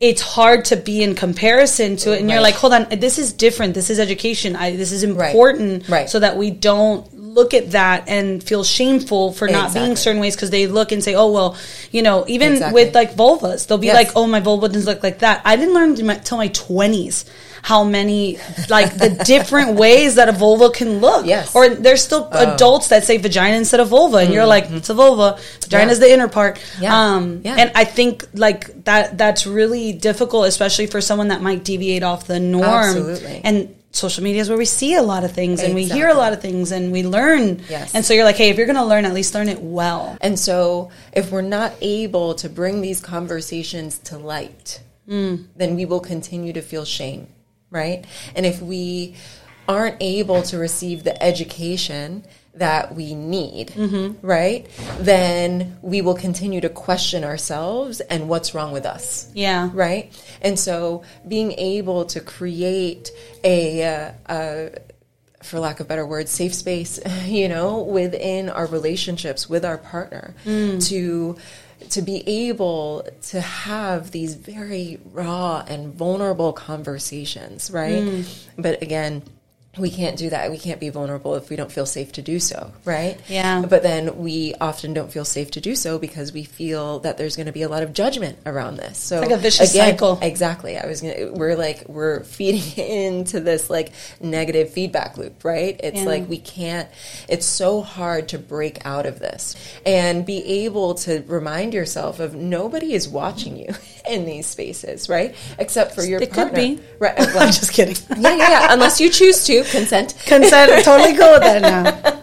It's 0.00 0.22
hard 0.22 0.64
to 0.66 0.76
be 0.76 1.02
in 1.02 1.14
comparison 1.14 1.96
to 1.96 2.12
it, 2.14 2.20
and 2.20 2.30
you're 2.30 2.40
like, 2.40 2.54
hold 2.54 2.72
on, 2.72 2.86
this 2.88 3.18
is 3.18 3.34
different. 3.34 3.74
This 3.74 3.90
is 3.90 4.00
education. 4.00 4.56
I, 4.56 4.74
this 4.74 4.92
is 4.92 5.02
important, 5.02 5.86
Right. 5.90 6.08
so 6.08 6.18
that 6.20 6.38
we 6.38 6.50
don't 6.50 7.06
look 7.34 7.54
at 7.54 7.70
that 7.72 8.04
and 8.08 8.42
feel 8.42 8.64
shameful 8.64 9.32
for 9.32 9.46
not 9.48 9.72
being 9.72 9.94
certain 9.96 10.20
ways 10.20 10.34
because 10.34 10.50
they 10.50 10.66
look 10.66 10.90
and 10.92 11.02
say, 11.02 11.14
oh 11.14 11.30
well, 11.30 11.56
you 11.92 12.02
know, 12.02 12.24
even 12.28 12.52
Exactly. 12.54 12.84
with 12.84 12.94
like 12.94 13.14
vulvas, 13.14 13.66
they'll 13.66 13.78
be 13.78 13.86
Yes. 13.86 13.96
like, 13.96 14.10
oh 14.16 14.26
my 14.26 14.40
vulva 14.40 14.68
doesn't 14.68 14.84
look 14.84 15.02
like 15.02 15.20
that. 15.20 15.40
I 15.44 15.56
didn't 15.56 15.74
learn 15.74 15.90
until 16.10 16.36
my 16.38 16.48
twenties 16.48 17.24
how 17.62 17.84
many 17.84 18.38
like 18.70 18.96
the 18.96 19.10
different 19.26 19.76
ways 19.78 20.14
that 20.14 20.28
a 20.30 20.32
vulva 20.32 20.70
can 20.70 21.00
look. 21.00 21.26
Yes. 21.26 21.54
or 21.54 21.68
there's 21.68 22.02
still 22.02 22.26
adults 22.32 22.88
that 22.88 23.04
say 23.04 23.18
vagina 23.18 23.56
instead 23.56 23.80
of 23.80 23.88
vulva, 23.88 24.16
and 24.18 24.32
you're 24.32 24.46
like, 24.46 24.70
it's 24.70 24.88
a 24.90 24.94
vulva. 24.94 25.38
Vagina 25.62 25.84
Yeah. 25.86 25.92
is 25.92 25.98
the 26.00 26.10
inner 26.10 26.28
part. 26.28 26.58
Yeah. 26.80 26.96
Um, 27.16 27.42
Yeah. 27.44 27.56
And 27.58 27.72
I 27.74 27.84
think 27.84 28.24
like 28.34 28.84
that 28.84 29.18
that's 29.18 29.46
really 29.46 29.92
difficult, 29.92 30.46
especially 30.48 30.86
for 30.86 31.00
someone 31.02 31.28
that 31.28 31.42
might 31.42 31.62
deviate 31.62 32.02
off 32.02 32.26
the 32.26 32.40
norm. 32.40 32.64
Absolutely. 32.64 33.40
And 33.44 33.74
social 33.92 34.22
media 34.22 34.40
is 34.40 34.48
where 34.48 34.58
we 34.58 34.64
see 34.64 34.94
a 34.94 35.02
lot 35.02 35.24
of 35.24 35.32
things 35.32 35.62
and 35.62 35.74
we 35.74 35.84
hear 35.84 36.08
a 36.08 36.14
lot 36.14 36.32
of 36.32 36.40
things 36.40 36.70
and 36.70 36.92
we 36.92 37.02
learn. 37.02 37.60
Yes. 37.68 37.94
And 37.94 38.04
so 38.04 38.14
you're 38.14 38.24
like, 38.24 38.36
hey, 38.36 38.50
if 38.50 38.56
you're 38.56 38.66
going 38.66 38.76
to 38.76 38.84
learn, 38.84 39.04
at 39.04 39.12
least 39.12 39.34
learn 39.34 39.48
it 39.48 39.60
well. 39.60 40.16
And 40.20 40.38
so, 40.38 40.90
if 41.12 41.30
we're 41.30 41.42
not 41.42 41.74
able 41.80 42.34
to 42.36 42.48
bring 42.48 42.80
these 42.80 43.00
conversations 43.00 43.98
to 44.00 44.18
light, 44.18 44.80
mm. 45.08 45.46
then 45.56 45.74
we 45.74 45.84
will 45.84 46.00
continue 46.00 46.52
to 46.52 46.62
feel 46.62 46.84
shame, 46.84 47.26
right? 47.70 48.04
And 48.36 48.46
if 48.46 48.62
we 48.62 49.16
aren't 49.68 49.96
able 50.00 50.42
to 50.42 50.58
receive 50.58 51.04
the 51.04 51.20
education 51.22 52.24
that 52.54 52.94
we 52.94 53.14
need, 53.14 53.72
right? 54.22 54.66
Then 54.98 55.78
we 55.82 56.02
will 56.02 56.14
continue 56.14 56.60
to 56.60 56.68
question 56.68 57.24
ourselves 57.24 58.00
and 58.00 58.28
what's 58.28 58.54
wrong 58.54 58.72
with 58.72 58.84
us 58.84 59.30
Yeah. 59.34 59.70
right? 59.72 60.12
And 60.42 60.58
so 60.58 61.02
being 61.26 61.52
able 61.52 62.06
to 62.06 62.20
create 62.20 63.10
a, 63.44 63.84
uh, 63.84 64.12
a 64.28 64.70
for 65.42 65.58
lack 65.58 65.80
of 65.80 65.88
better 65.88 66.06
words, 66.06 66.30
safe 66.30 66.54
space, 66.54 67.00
you 67.24 67.48
know, 67.48 67.82
within 67.82 68.50
our 68.50 68.66
relationships 68.66 69.48
with 69.48 69.64
our 69.64 69.78
partner 69.78 70.34
mm. 70.44 70.86
to 70.88 71.36
to 71.88 72.02
be 72.02 72.22
able 72.28 73.08
to 73.22 73.40
have 73.40 74.10
these 74.10 74.34
very 74.34 75.00
raw 75.12 75.64
and 75.66 75.94
vulnerable 75.94 76.52
conversations, 76.52 77.70
right? 77.70 78.02
Mm. 78.02 78.44
But 78.58 78.82
again, 78.82 79.22
we 79.78 79.88
can't 79.88 80.16
do 80.18 80.30
that. 80.30 80.50
We 80.50 80.58
can't 80.58 80.80
be 80.80 80.88
vulnerable 80.88 81.36
if 81.36 81.48
we 81.48 81.54
don't 81.54 81.70
feel 81.70 81.86
safe 81.86 82.10
to 82.12 82.22
do 82.22 82.40
so, 82.40 82.72
right? 82.84 83.20
Yeah. 83.28 83.64
But 83.64 83.84
then 83.84 84.18
we 84.18 84.52
often 84.60 84.92
don't 84.92 85.12
feel 85.12 85.24
safe 85.24 85.52
to 85.52 85.60
do 85.60 85.76
so 85.76 85.96
because 85.96 86.32
we 86.32 86.42
feel 86.42 86.98
that 87.00 87.18
there's 87.18 87.36
going 87.36 87.46
to 87.46 87.52
be 87.52 87.62
a 87.62 87.68
lot 87.68 87.84
of 87.84 87.92
judgment 87.92 88.36
around 88.46 88.78
this. 88.78 88.98
So 88.98 89.18
it's 89.20 89.30
like 89.30 89.38
a 89.38 89.40
vicious 89.40 89.70
again, 89.72 89.92
cycle. 89.92 90.18
Exactly. 90.22 90.76
I 90.76 90.86
was 90.88 91.00
gonna, 91.00 91.30
we're 91.32 91.54
like 91.54 91.88
we're 91.88 92.24
feeding 92.24 92.84
into 92.84 93.38
this 93.38 93.70
like 93.70 93.92
negative 94.20 94.70
feedback 94.70 95.16
loop, 95.16 95.44
right? 95.44 95.78
It's 95.84 95.98
yeah. 95.98 96.04
like 96.04 96.28
we 96.28 96.38
can't. 96.38 96.88
It's 97.28 97.46
so 97.46 97.80
hard 97.80 98.30
to 98.30 98.40
break 98.40 98.84
out 98.84 99.06
of 99.06 99.20
this 99.20 99.54
and 99.86 100.26
be 100.26 100.64
able 100.64 100.94
to 100.94 101.22
remind 101.28 101.74
yourself 101.74 102.18
of 102.18 102.34
nobody 102.34 102.92
is 102.92 103.08
watching 103.08 103.56
you 103.56 103.72
in 104.08 104.24
these 104.24 104.46
spaces, 104.46 105.08
right? 105.08 105.36
Except 105.60 105.94
for 105.94 106.02
your 106.02 106.20
it 106.20 106.32
partner. 106.32 106.50
could 106.50 106.56
be. 106.56 106.82
Right. 106.98 107.18
Well, 107.30 107.44
I'm 107.44 107.52
just 107.52 107.72
kidding. 107.72 107.94
yeah, 108.20 108.34
yeah, 108.34 108.50
yeah. 108.50 108.66
Unless 108.70 109.00
you 109.00 109.08
choose 109.08 109.44
to 109.46 109.60
consent. 109.70 110.14
Consent. 110.26 110.84
totally 110.84 111.16
cool 111.16 111.32
with 111.32 111.42
that 111.42 111.62
now. 111.62 112.20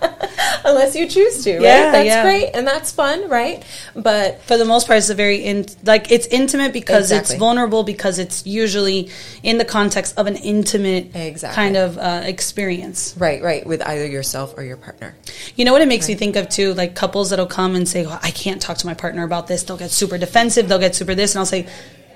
Unless 0.65 0.95
you 0.95 1.07
choose 1.07 1.43
to, 1.43 1.53
right? 1.53 1.61
Yeah, 1.61 1.91
that's 1.91 2.05
yeah. 2.05 2.23
great 2.23 2.51
and 2.53 2.67
that's 2.67 2.91
fun, 2.91 3.29
right? 3.29 3.63
But 3.95 4.41
for 4.43 4.57
the 4.57 4.65
most 4.65 4.87
part, 4.87 4.97
it's 4.97 5.09
a 5.09 5.15
very 5.15 5.37
in, 5.37 5.65
like 5.83 6.11
it's 6.11 6.27
intimate 6.27 6.73
because 6.73 7.05
exactly. 7.05 7.35
it's 7.35 7.39
vulnerable 7.39 7.83
because 7.83 8.19
it's 8.19 8.45
usually 8.45 9.09
in 9.43 9.57
the 9.57 9.65
context 9.65 10.17
of 10.17 10.27
an 10.27 10.35
intimate 10.35 11.15
exactly. 11.15 11.55
kind 11.55 11.77
of 11.77 11.97
uh, 11.97 12.21
experience. 12.25 13.15
Right, 13.17 13.41
right, 13.41 13.65
with 13.65 13.81
either 13.81 14.05
yourself 14.05 14.57
or 14.57 14.63
your 14.63 14.77
partner. 14.77 15.15
You 15.55 15.65
know 15.65 15.71
what 15.71 15.81
it 15.81 15.87
makes 15.87 16.05
right. 16.05 16.15
me 16.15 16.19
think 16.19 16.35
of 16.35 16.49
too, 16.49 16.73
like 16.73 16.95
couples 16.95 17.29
that'll 17.29 17.45
come 17.45 17.75
and 17.75 17.87
say, 17.87 18.05
well, 18.05 18.19
"I 18.21 18.31
can't 18.31 18.61
talk 18.61 18.77
to 18.79 18.87
my 18.87 18.93
partner 18.93 19.23
about 19.23 19.47
this." 19.47 19.63
They'll 19.63 19.77
get 19.77 19.91
super 19.91 20.17
defensive. 20.17 20.67
They'll 20.67 20.79
get 20.79 20.95
super 20.95 21.15
this, 21.15 21.33
and 21.33 21.39
I'll 21.39 21.45
say 21.45 21.67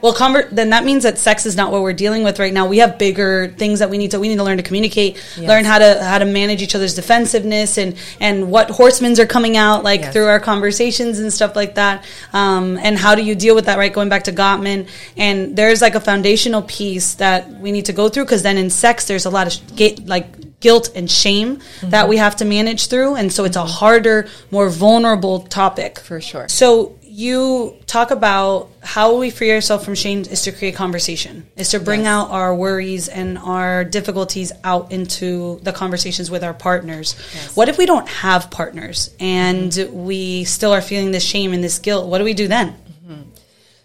well, 0.02 0.14
convert, 0.14 0.50
then 0.50 0.72
that 0.72 0.84
means 0.84 1.04
that 1.04 1.18
sex 1.18 1.46
is 1.46 1.56
not 1.56 1.72
what 1.72 1.82
we're 1.82 1.94
dealing 1.94 2.24
with 2.24 2.40
right 2.40 2.54
now. 2.54 2.68
We 2.68 2.80
have 2.80 2.98
bigger 2.98 3.54
things 3.58 3.80
that 3.80 3.90
we 3.90 3.98
need 3.98 4.12
to 4.12 4.20
we 4.20 4.28
need 4.28 4.38
to 4.38 4.44
learn 4.44 4.58
to 4.58 4.64
communicate, 4.64 5.16
yes. 5.38 5.48
learn 5.48 5.66
how 5.66 5.80
to 5.80 6.04
how 6.04 6.18
to 6.18 6.26
manage 6.26 6.62
each 6.62 6.76
other's 6.76 6.96
defensiveness 6.96 7.78
and 7.78 7.96
and 8.20 8.52
what 8.52 8.70
horsemen's 8.70 9.20
are 9.20 9.26
coming 9.26 9.58
out 9.58 9.84
like 9.84 10.02
yes. 10.02 10.14
through 10.14 10.28
our 10.28 10.40
conversations 10.40 11.20
and 11.20 11.32
stuff 11.32 11.56
like 11.56 11.76
that. 11.76 12.06
Um, 12.34 12.78
and 12.78 12.98
how 12.98 13.16
do 13.16 13.24
you 13.24 13.36
deal 13.36 13.56
with 13.56 13.66
that? 13.66 13.78
Right, 13.78 13.94
going 13.94 14.10
back 14.10 14.24
to 14.26 14.32
Gottman, 14.32 14.88
and 15.18 15.56
there's 15.56 15.82
like 15.82 15.96
a 15.96 16.02
foundational 16.02 16.64
piece 16.64 17.16
that 17.16 17.50
we 17.60 17.72
need 17.72 17.86
to 17.86 17.94
go 17.94 18.10
through 18.10 18.26
because 18.26 18.44
then 18.44 18.58
in 18.58 18.70
sex 18.70 19.08
there's 19.08 19.26
a 19.26 19.30
lot 19.30 19.48
of 19.48 19.76
get, 19.76 20.06
like 20.08 20.60
guilt 20.62 20.92
and 20.96 21.12
shame 21.12 21.58
mm-hmm. 21.58 21.90
that 21.90 22.08
we 22.08 22.18
have 22.18 22.36
to 22.38 22.46
manage 22.46 22.88
through, 22.88 23.16
and 23.16 23.34
so 23.34 23.44
it's 23.44 23.58
a 23.58 23.66
harder, 23.66 24.28
more 24.52 24.70
vulnerable 24.70 25.42
topic 25.42 26.00
for 26.00 26.22
sure. 26.22 26.48
So 26.48 26.98
you 27.12 27.78
talk 27.88 28.12
about 28.12 28.70
how 28.82 29.18
we 29.18 29.30
free 29.30 29.52
ourselves 29.52 29.84
from 29.84 29.96
shame 29.96 30.20
is 30.22 30.44
to 30.44 30.52
create 30.52 30.76
conversation, 30.76 31.46
is 31.58 31.70
to 31.70 31.80
bring 31.80 32.02
yes. 32.02 32.08
out 32.08 32.32
our 32.32 32.56
worries 32.56 33.10
and 33.10 33.38
our 33.38 33.84
difficulties 33.84 34.52
out 34.64 34.92
into 34.92 35.60
the 35.64 35.74
conversations 35.74 36.32
with 36.32 36.44
our 36.44 36.54
partners. 36.54 37.16
Yes. 37.34 37.56
What 37.56 37.68
if 37.68 37.78
we 37.78 37.86
don't 37.86 38.08
have 38.08 38.50
partners 38.50 39.14
and 39.20 39.72
mm-hmm. 39.72 40.06
we 40.06 40.44
still 40.46 40.72
are 40.72 40.82
feeling 40.82 41.12
this 41.12 41.24
shame 41.24 41.52
and 41.54 41.64
this 41.64 41.80
guilt? 41.80 42.08
What 42.08 42.20
do 42.20 42.24
we 42.24 42.34
do 42.34 42.48
then? 42.48 42.78
Mm-hmm. 43.06 43.22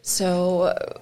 So, 0.02 0.62
uh, 0.62 0.98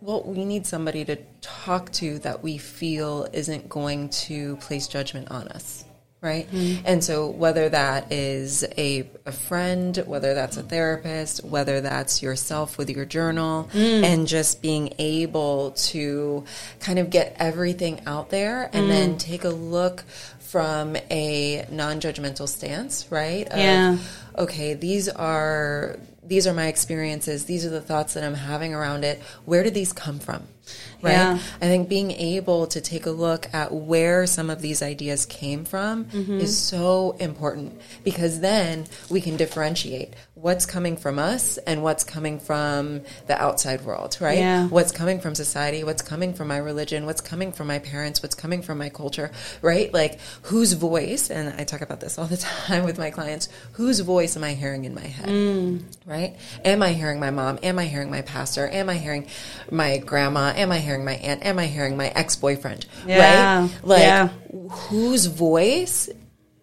well, 0.00 0.24
we 0.24 0.44
need 0.44 0.66
somebody 0.66 1.04
to 1.04 1.16
talk 1.40 1.92
to 1.92 2.18
that 2.20 2.42
we 2.42 2.58
feel 2.58 3.28
isn't 3.32 3.68
going 3.68 4.08
to 4.08 4.56
place 4.56 4.88
judgment 4.88 5.30
on 5.30 5.46
us 5.48 5.84
right? 6.20 6.50
Mm-hmm. 6.50 6.82
And 6.84 7.04
so, 7.04 7.28
whether 7.28 7.68
that 7.68 8.10
is 8.12 8.64
a, 8.76 9.08
a 9.24 9.32
friend, 9.32 9.96
whether 10.06 10.34
that's 10.34 10.56
a 10.56 10.62
therapist, 10.62 11.44
whether 11.44 11.80
that's 11.80 12.22
yourself 12.22 12.76
with 12.76 12.90
your 12.90 13.04
journal, 13.04 13.68
mm. 13.72 14.02
and 14.02 14.26
just 14.26 14.60
being 14.60 14.92
able 14.98 15.72
to 15.72 16.44
kind 16.80 16.98
of 16.98 17.10
get 17.10 17.36
everything 17.38 18.00
out 18.06 18.30
there 18.30 18.68
and 18.72 18.86
mm. 18.86 18.88
then 18.88 19.18
take 19.18 19.44
a 19.44 19.50
look 19.50 20.04
from 20.40 20.96
a 21.10 21.66
non 21.70 22.00
judgmental 22.00 22.48
stance, 22.48 23.06
right? 23.10 23.46
Of, 23.48 23.58
yeah. 23.58 23.98
Okay, 24.36 24.74
these 24.74 25.08
are. 25.08 25.98
These 26.28 26.46
are 26.46 26.54
my 26.54 26.66
experiences. 26.66 27.46
These 27.46 27.66
are 27.66 27.70
the 27.70 27.80
thoughts 27.80 28.14
that 28.14 28.22
I'm 28.22 28.34
having 28.34 28.74
around 28.74 29.04
it. 29.04 29.20
Where 29.44 29.62
did 29.62 29.74
these 29.74 29.92
come 29.92 30.18
from? 30.18 30.46
right? 31.02 31.12
Yeah. 31.12 31.38
I 31.60 31.66
think 31.66 31.88
being 31.88 32.10
able 32.10 32.66
to 32.68 32.80
take 32.80 33.06
a 33.06 33.10
look 33.10 33.52
at 33.52 33.72
where 33.72 34.26
some 34.26 34.50
of 34.50 34.60
these 34.60 34.82
ideas 34.82 35.26
came 35.26 35.64
from 35.64 36.06
mm-hmm. 36.06 36.38
is 36.38 36.56
so 36.56 37.16
important 37.20 37.80
because 38.04 38.40
then 38.40 38.86
we 39.08 39.20
can 39.20 39.36
differentiate 39.36 40.14
what's 40.40 40.66
coming 40.66 40.96
from 40.96 41.18
us 41.18 41.58
and 41.58 41.82
what's 41.82 42.04
coming 42.04 42.38
from 42.38 43.02
the 43.26 43.40
outside 43.40 43.82
world, 43.82 44.16
right? 44.20 44.38
Yeah. 44.38 44.68
What's 44.68 44.92
coming 44.92 45.20
from 45.20 45.34
society, 45.34 45.82
what's 45.82 46.02
coming 46.02 46.32
from 46.32 46.48
my 46.48 46.58
religion, 46.58 47.06
what's 47.06 47.20
coming 47.20 47.52
from 47.52 47.66
my 47.66 47.78
parents, 47.80 48.22
what's 48.22 48.34
coming 48.34 48.62
from 48.62 48.78
my 48.78 48.88
culture, 48.88 49.30
right? 49.62 49.92
Like 49.92 50.20
whose 50.42 50.74
voice, 50.74 51.30
and 51.30 51.60
I 51.60 51.64
talk 51.64 51.80
about 51.80 52.00
this 52.00 52.18
all 52.18 52.26
the 52.26 52.36
time 52.36 52.84
with 52.84 52.98
my 52.98 53.10
clients, 53.10 53.48
whose 53.72 54.00
voice 54.00 54.36
am 54.36 54.44
I 54.44 54.54
hearing 54.54 54.84
in 54.84 54.94
my 54.94 55.06
head, 55.06 55.28
mm. 55.28 55.82
right? 56.06 56.36
Am 56.64 56.82
I 56.82 56.92
hearing 56.92 57.18
my 57.18 57.30
mom? 57.30 57.58
Am 57.62 57.78
I 57.78 57.86
hearing 57.86 58.10
my 58.10 58.22
pastor? 58.22 58.68
Am 58.68 58.88
I 58.88 58.94
hearing 58.94 59.26
my 59.70 59.98
grandma? 59.98 60.52
Am 60.54 60.70
I 60.70 60.78
hearing 60.78 61.04
my 61.04 61.14
aunt? 61.14 61.44
Am 61.44 61.58
I 61.58 61.66
hearing 61.66 61.96
my 61.96 62.08
ex 62.08 62.36
boyfriend? 62.36 62.86
Yeah. 63.06 63.62
Right? 63.62 63.78
Like, 63.82 64.02
yeah. 64.02 64.28
whose 64.70 65.26
voice 65.26 66.08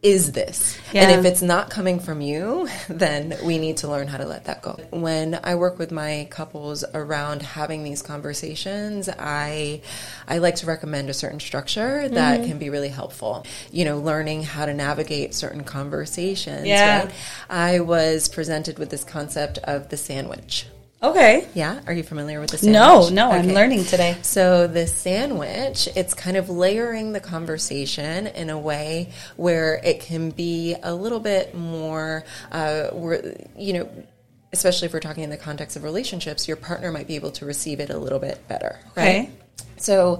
is 0.05 0.33
this? 0.33 0.77
Yeah. 0.93 1.09
And 1.09 1.19
if 1.19 1.25
it's 1.25 1.41
not 1.41 1.71
coming 1.71 1.99
from 1.99 2.21
you, 2.21 2.69
then 2.89 3.35
we 3.43 3.57
need 3.57 3.77
to 3.77 3.87
learn 3.87 4.07
how 4.07 4.17
to 4.17 4.25
let 4.25 4.45
that 4.45 4.61
go. 4.61 4.77
When 4.91 5.39
I 5.43 5.55
work 5.55 5.79
with 5.79 5.91
my 5.91 6.27
couples 6.29 6.85
around 6.93 7.41
having 7.41 7.83
these 7.83 8.03
conversations, 8.03 9.09
I 9.09 9.81
I 10.27 10.37
like 10.37 10.57
to 10.57 10.67
recommend 10.67 11.09
a 11.09 11.13
certain 11.13 11.39
structure 11.39 12.07
that 12.07 12.39
mm-hmm. 12.39 12.49
can 12.49 12.59
be 12.59 12.69
really 12.69 12.89
helpful. 12.89 13.47
You 13.71 13.85
know, 13.85 13.97
learning 13.97 14.43
how 14.43 14.67
to 14.67 14.75
navigate 14.75 15.33
certain 15.33 15.63
conversations. 15.63 16.67
Yeah. 16.67 17.05
Right? 17.05 17.13
I 17.49 17.79
was 17.79 18.29
presented 18.29 18.77
with 18.77 18.91
this 18.91 19.03
concept 19.03 19.57
of 19.59 19.89
the 19.89 19.97
sandwich. 19.97 20.67
Okay. 21.09 21.47
Yeah. 21.53 21.79
Are 21.85 21.93
you 21.93 22.03
familiar 22.03 22.39
with 22.39 22.51
the 22.51 22.57
sandwich? 22.57 22.73
No, 22.73 23.09
no, 23.09 23.29
okay. 23.29 23.39
I'm 23.39 23.47
learning 23.53 23.85
today. 23.85 24.17
So 24.21 24.67
the 24.67 24.87
sandwich, 24.87 25.87
it's 25.95 26.13
kind 26.13 26.37
of 26.37 26.49
layering 26.49 27.13
the 27.13 27.19
conversation 27.19 28.27
in 28.27 28.49
a 28.49 28.57
way 28.57 29.11
where 29.35 29.75
it 29.83 29.99
can 29.99 30.31
be 30.31 30.75
a 30.81 30.93
little 30.93 31.19
bit 31.19 31.53
more, 31.55 32.23
uh, 32.51 32.89
you 33.57 33.73
know, 33.73 34.05
especially 34.51 34.87
if 34.87 34.93
we're 34.93 34.99
talking 34.99 35.23
in 35.23 35.29
the 35.29 35.37
context 35.37 35.75
of 35.75 35.83
relationships, 35.83 36.47
your 36.47 36.57
partner 36.57 36.91
might 36.91 37.07
be 37.07 37.15
able 37.15 37.31
to 37.31 37.45
receive 37.45 37.79
it 37.79 37.89
a 37.89 37.97
little 37.97 38.19
bit 38.19 38.47
better. 38.47 38.79
Right? 38.95 39.03
Okay. 39.03 39.29
So 39.77 40.19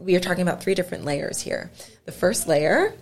we 0.00 0.16
are 0.16 0.20
talking 0.20 0.42
about 0.42 0.62
three 0.62 0.74
different 0.74 1.04
layers 1.04 1.40
here. 1.40 1.70
The 2.04 2.12
first 2.12 2.48
layer 2.48 2.92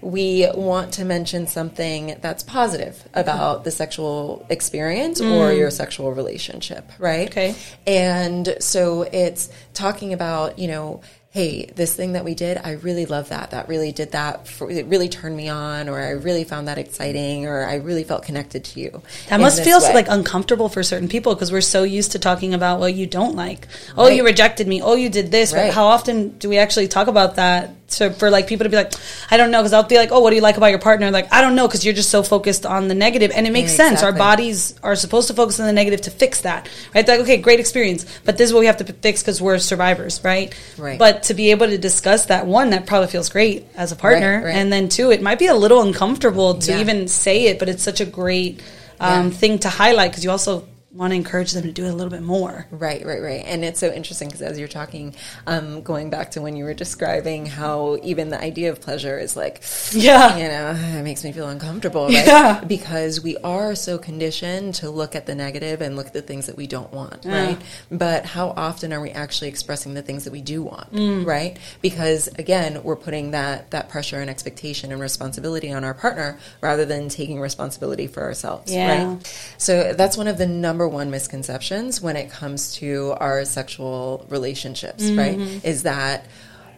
we 0.00 0.48
want 0.54 0.94
to 0.94 1.04
mention 1.04 1.46
something 1.46 2.16
that's 2.20 2.42
positive 2.42 3.02
about 3.14 3.64
the 3.64 3.70
sexual 3.70 4.46
experience 4.48 5.20
mm. 5.20 5.30
or 5.32 5.52
your 5.52 5.70
sexual 5.70 6.12
relationship, 6.12 6.90
right? 6.98 7.28
Okay. 7.28 7.54
And 7.86 8.56
so 8.60 9.02
it's 9.02 9.50
talking 9.74 10.12
about, 10.12 10.58
you 10.58 10.68
know, 10.68 11.00
hey, 11.36 11.66
this 11.76 11.94
thing 11.94 12.12
that 12.12 12.24
we 12.24 12.34
did, 12.34 12.56
I 12.56 12.72
really 12.72 13.04
love 13.04 13.28
that. 13.28 13.50
That 13.50 13.68
really 13.68 13.92
did 13.92 14.12
that. 14.12 14.48
For, 14.48 14.70
it 14.70 14.86
really 14.86 15.10
turned 15.10 15.36
me 15.36 15.50
on, 15.50 15.90
or 15.90 16.00
I 16.00 16.12
really 16.12 16.44
found 16.44 16.66
that 16.66 16.78
exciting, 16.78 17.44
or 17.44 17.62
I 17.62 17.74
really 17.74 18.04
felt 18.04 18.22
connected 18.22 18.64
to 18.64 18.80
you. 18.80 19.02
That 19.28 19.38
must 19.38 19.62
feel 19.62 19.78
like 19.80 20.06
uncomfortable 20.08 20.70
for 20.70 20.82
certain 20.82 21.08
people 21.08 21.34
because 21.34 21.52
we're 21.52 21.60
so 21.60 21.82
used 21.82 22.12
to 22.12 22.18
talking 22.18 22.54
about 22.54 22.80
what 22.80 22.94
you 22.94 23.06
don't 23.06 23.36
like. 23.36 23.68
Oh, 23.98 24.08
you 24.08 24.24
rejected 24.24 24.66
me. 24.66 24.80
Oh, 24.80 24.94
you 24.94 25.10
did 25.10 25.30
this. 25.30 25.52
Right. 25.52 25.66
But 25.66 25.74
how 25.74 25.84
often 25.84 26.38
do 26.38 26.48
we 26.48 26.56
actually 26.56 26.88
talk 26.88 27.06
about 27.06 27.36
that? 27.36 27.74
So 27.88 28.10
for 28.10 28.30
like 28.30 28.48
people 28.48 28.64
to 28.64 28.70
be 28.70 28.76
like, 28.76 28.92
I 29.30 29.36
don't 29.36 29.50
know, 29.50 29.60
because 29.60 29.72
I'll 29.72 29.84
be 29.84 29.96
like, 29.96 30.10
oh, 30.10 30.20
what 30.20 30.30
do 30.30 30.36
you 30.36 30.42
like 30.42 30.56
about 30.56 30.66
your 30.68 30.78
partner? 30.78 31.10
Like, 31.10 31.32
I 31.32 31.40
don't 31.40 31.54
know, 31.54 31.68
because 31.68 31.84
you're 31.84 31.94
just 31.94 32.10
so 32.10 32.22
focused 32.22 32.66
on 32.66 32.88
the 32.88 32.94
negative, 32.94 33.30
and 33.34 33.46
it 33.46 33.52
makes 33.52 33.70
yeah, 33.70 33.86
exactly. 33.86 33.96
sense. 33.96 34.02
Our 34.02 34.12
bodies 34.12 34.74
are 34.82 34.96
supposed 34.96 35.28
to 35.28 35.34
focus 35.34 35.60
on 35.60 35.66
the 35.66 35.72
negative 35.72 36.00
to 36.02 36.10
fix 36.10 36.40
that, 36.42 36.68
right? 36.94 37.06
Like, 37.06 37.20
okay, 37.20 37.36
great 37.36 37.60
experience, 37.60 38.04
but 38.24 38.36
this 38.38 38.48
is 38.48 38.54
what 38.54 38.60
we 38.60 38.66
have 38.66 38.78
to 38.78 38.92
fix 38.92 39.22
because 39.22 39.40
we're 39.40 39.58
survivors, 39.58 40.22
right? 40.24 40.52
Right. 40.76 40.98
But 40.98 41.24
to 41.24 41.34
be 41.34 41.52
able 41.52 41.68
to 41.68 41.78
discuss 41.78 42.26
that, 42.26 42.46
one, 42.46 42.70
that 42.70 42.86
probably 42.86 43.08
feels 43.08 43.28
great 43.28 43.66
as 43.76 43.92
a 43.92 43.96
partner, 43.96 44.38
right, 44.38 44.44
right. 44.46 44.56
and 44.56 44.72
then 44.72 44.88
two, 44.88 45.10
it 45.10 45.22
might 45.22 45.38
be 45.38 45.46
a 45.46 45.54
little 45.54 45.82
uncomfortable 45.82 46.54
to 46.54 46.72
yeah. 46.72 46.80
even 46.80 47.08
say 47.08 47.44
it, 47.46 47.58
but 47.58 47.68
it's 47.68 47.82
such 47.82 48.00
a 48.00 48.06
great 48.06 48.62
um, 48.98 49.26
yeah. 49.26 49.30
thing 49.30 49.58
to 49.60 49.68
highlight 49.68 50.10
because 50.10 50.24
you 50.24 50.30
also 50.30 50.66
want 50.96 51.10
to 51.12 51.16
encourage 51.16 51.52
them 51.52 51.62
to 51.64 51.72
do 51.72 51.84
it 51.84 51.90
a 51.90 51.92
little 51.94 52.10
bit 52.10 52.22
more. 52.22 52.66
Right, 52.70 53.04
right, 53.04 53.20
right. 53.20 53.42
And 53.46 53.64
it's 53.64 53.78
so 53.80 53.92
interesting 53.92 54.28
because 54.28 54.42
as 54.42 54.58
you're 54.58 54.68
talking, 54.68 55.14
um, 55.46 55.82
going 55.82 56.10
back 56.10 56.30
to 56.32 56.40
when 56.42 56.56
you 56.56 56.64
were 56.64 56.74
describing 56.74 57.46
how 57.46 57.98
even 58.02 58.30
the 58.30 58.40
idea 58.40 58.70
of 58.70 58.80
pleasure 58.80 59.18
is 59.18 59.36
like, 59.36 59.62
Yeah. 59.92 60.36
you 60.36 60.48
know, 60.48 60.98
it 60.98 61.02
makes 61.02 61.22
me 61.24 61.32
feel 61.32 61.48
uncomfortable, 61.48 62.04
right? 62.06 62.26
Yeah. 62.26 62.64
Because 62.66 63.20
we 63.20 63.36
are 63.38 63.74
so 63.74 63.98
conditioned 63.98 64.74
to 64.76 64.90
look 64.90 65.14
at 65.14 65.26
the 65.26 65.34
negative 65.34 65.80
and 65.80 65.96
look 65.96 66.06
at 66.06 66.12
the 66.12 66.22
things 66.22 66.46
that 66.46 66.56
we 66.56 66.66
don't 66.66 66.92
want, 66.92 67.24
Yeah. 67.24 67.44
right? 67.46 67.58
But 67.90 68.24
how 68.24 68.50
often 68.56 68.92
are 68.92 69.00
we 69.00 69.10
actually 69.10 69.48
expressing 69.48 69.94
the 69.94 70.02
things 70.02 70.24
that 70.24 70.32
we 70.32 70.40
do 70.40 70.62
want, 70.62 70.92
Mm. 70.92 71.26
right? 71.26 71.56
Because 71.82 72.28
again, 72.38 72.82
we're 72.82 72.96
putting 72.96 73.32
that 73.32 73.70
that 73.70 73.88
pressure 73.88 74.20
and 74.20 74.30
expectation 74.30 74.92
and 74.92 75.00
responsibility 75.00 75.72
on 75.72 75.84
our 75.84 75.94
partner 75.94 76.38
rather 76.60 76.84
than 76.84 77.08
taking 77.08 77.40
responsibility 77.40 78.06
for 78.06 78.22
ourselves, 78.22 78.72
Yeah. 78.72 79.04
right? 79.14 79.34
So 79.58 79.92
that's 79.92 80.16
one 80.16 80.28
of 80.28 80.38
the 80.38 80.46
number 80.46 80.85
one 80.88 81.10
misconceptions 81.10 82.00
when 82.00 82.16
it 82.16 82.30
comes 82.30 82.74
to 82.76 83.14
our 83.18 83.44
sexual 83.44 84.26
relationships, 84.28 85.04
Mm-hmm. 85.04 85.18
right? 85.18 85.64
Is 85.64 85.82
that 85.84 86.26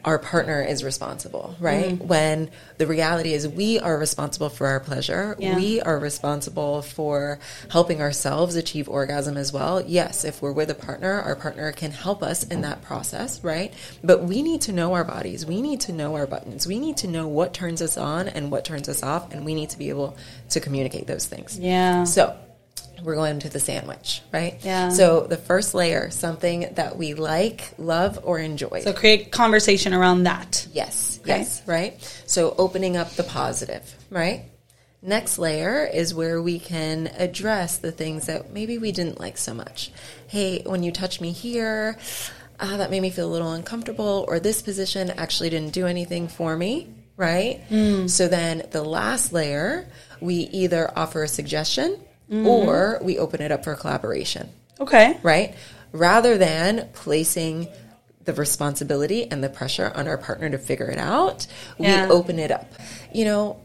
our 0.04 0.18
partner 0.18 0.62
is 0.62 0.84
responsible, 0.84 1.56
right? 1.58 1.98
Mm. 1.98 2.06
When 2.06 2.50
the 2.78 2.86
reality 2.86 3.34
is 3.34 3.46
we 3.48 3.80
are 3.80 3.98
responsible 3.98 4.48
for 4.48 4.68
our 4.68 4.78
pleasure. 4.80 5.36
Yeah. 5.38 5.56
We 5.56 5.80
are 5.82 5.98
responsible 5.98 6.82
for 6.82 7.40
helping 7.68 8.00
ourselves 8.00 8.54
achieve 8.54 8.88
orgasm 8.88 9.36
as 9.36 9.52
well. 9.52 9.82
Yes, 9.84 10.24
if 10.24 10.40
we're 10.40 10.52
with 10.52 10.70
a 10.70 10.74
partner, 10.74 11.20
our 11.20 11.34
partner 11.34 11.72
can 11.72 11.90
help 11.90 12.22
us 12.22 12.44
in 12.44 12.62
that 12.62 12.80
process, 12.82 13.42
right? 13.42 13.74
But 14.02 14.22
we 14.22 14.40
need 14.42 14.62
to 14.62 14.72
know 14.72 14.94
our 14.94 15.04
bodies. 15.04 15.44
We 15.44 15.60
need 15.60 15.80
to 15.82 15.92
know 15.92 16.14
our 16.14 16.28
buttons. 16.28 16.66
We 16.66 16.78
need 16.78 16.98
to 16.98 17.08
know 17.08 17.26
what 17.26 17.52
turns 17.52 17.82
us 17.82 17.98
on 17.98 18.28
and 18.28 18.50
what 18.52 18.64
turns 18.64 18.88
us 18.88 19.02
off, 19.02 19.32
and 19.32 19.44
we 19.44 19.54
need 19.54 19.70
to 19.70 19.78
be 19.78 19.88
able 19.90 20.16
to 20.50 20.60
communicate 20.60 21.06
those 21.08 21.26
things. 21.26 21.58
Yeah. 21.58 22.04
So 22.04 22.36
we're 23.02 23.14
going 23.14 23.38
to 23.40 23.48
the 23.48 23.60
sandwich, 23.60 24.22
right? 24.32 24.58
Yeah. 24.62 24.88
So 24.90 25.26
the 25.26 25.36
first 25.36 25.74
layer, 25.74 26.10
something 26.10 26.68
that 26.74 26.96
we 26.96 27.14
like, 27.14 27.70
love, 27.78 28.18
or 28.24 28.38
enjoy. 28.38 28.82
So 28.82 28.92
create 28.92 29.30
conversation 29.30 29.94
around 29.94 30.24
that. 30.24 30.66
yes, 30.72 31.18
Okay. 31.22 31.38
yes, 31.38 31.62
right? 31.66 32.22
So 32.26 32.54
opening 32.58 32.96
up 32.96 33.10
the 33.12 33.22
positive, 33.24 33.94
right? 34.10 34.42
Next 35.00 35.38
layer 35.38 35.84
is 35.86 36.12
where 36.12 36.42
we 36.42 36.58
can 36.58 37.06
address 37.16 37.78
the 37.78 37.92
things 37.92 38.26
that 38.26 38.52
maybe 38.52 38.78
we 38.78 38.90
didn't 38.90 39.20
like 39.20 39.38
so 39.38 39.54
much. 39.54 39.92
Hey, 40.26 40.62
when 40.66 40.82
you 40.82 40.90
touch 40.90 41.20
me 41.20 41.30
here, 41.30 41.96
ah, 42.58 42.76
that 42.78 42.90
made 42.90 43.00
me 43.02 43.10
feel 43.10 43.28
a 43.28 43.30
little 43.32 43.52
uncomfortable, 43.52 44.24
or 44.26 44.40
this 44.40 44.60
position 44.60 45.10
actually 45.10 45.50
didn't 45.50 45.72
do 45.72 45.86
anything 45.86 46.26
for 46.26 46.56
me, 46.56 46.88
right? 47.16 47.60
So 48.08 48.26
then 48.26 48.64
the 48.72 48.82
last 48.82 49.32
layer, 49.32 49.86
we 50.20 50.34
either 50.34 50.90
offer 50.98 51.22
a 51.22 51.28
suggestion 51.28 51.96
Mm-hmm. 52.30 52.46
or 52.46 52.98
we 53.02 53.18
open 53.18 53.40
it 53.40 53.50
up 53.50 53.64
for 53.64 53.74
collaboration 53.74 54.50
Okay. 54.78 55.18
right? 55.22 55.54
Rather 55.92 56.36
than 56.36 56.88
placing 56.92 57.68
the 58.24 58.34
responsibility 58.34 59.30
and 59.30 59.42
the 59.42 59.48
pressure 59.48 59.90
on 59.94 60.06
our 60.06 60.18
partner 60.18 60.50
to 60.50 60.58
figure 60.58 60.90
it 60.90 60.98
out, 60.98 61.46
Yeah. 61.78 62.04
we 62.06 62.12
open 62.12 62.38
it 62.38 62.50
up. 62.50 62.70
You 63.14 63.24
know, 63.24 63.60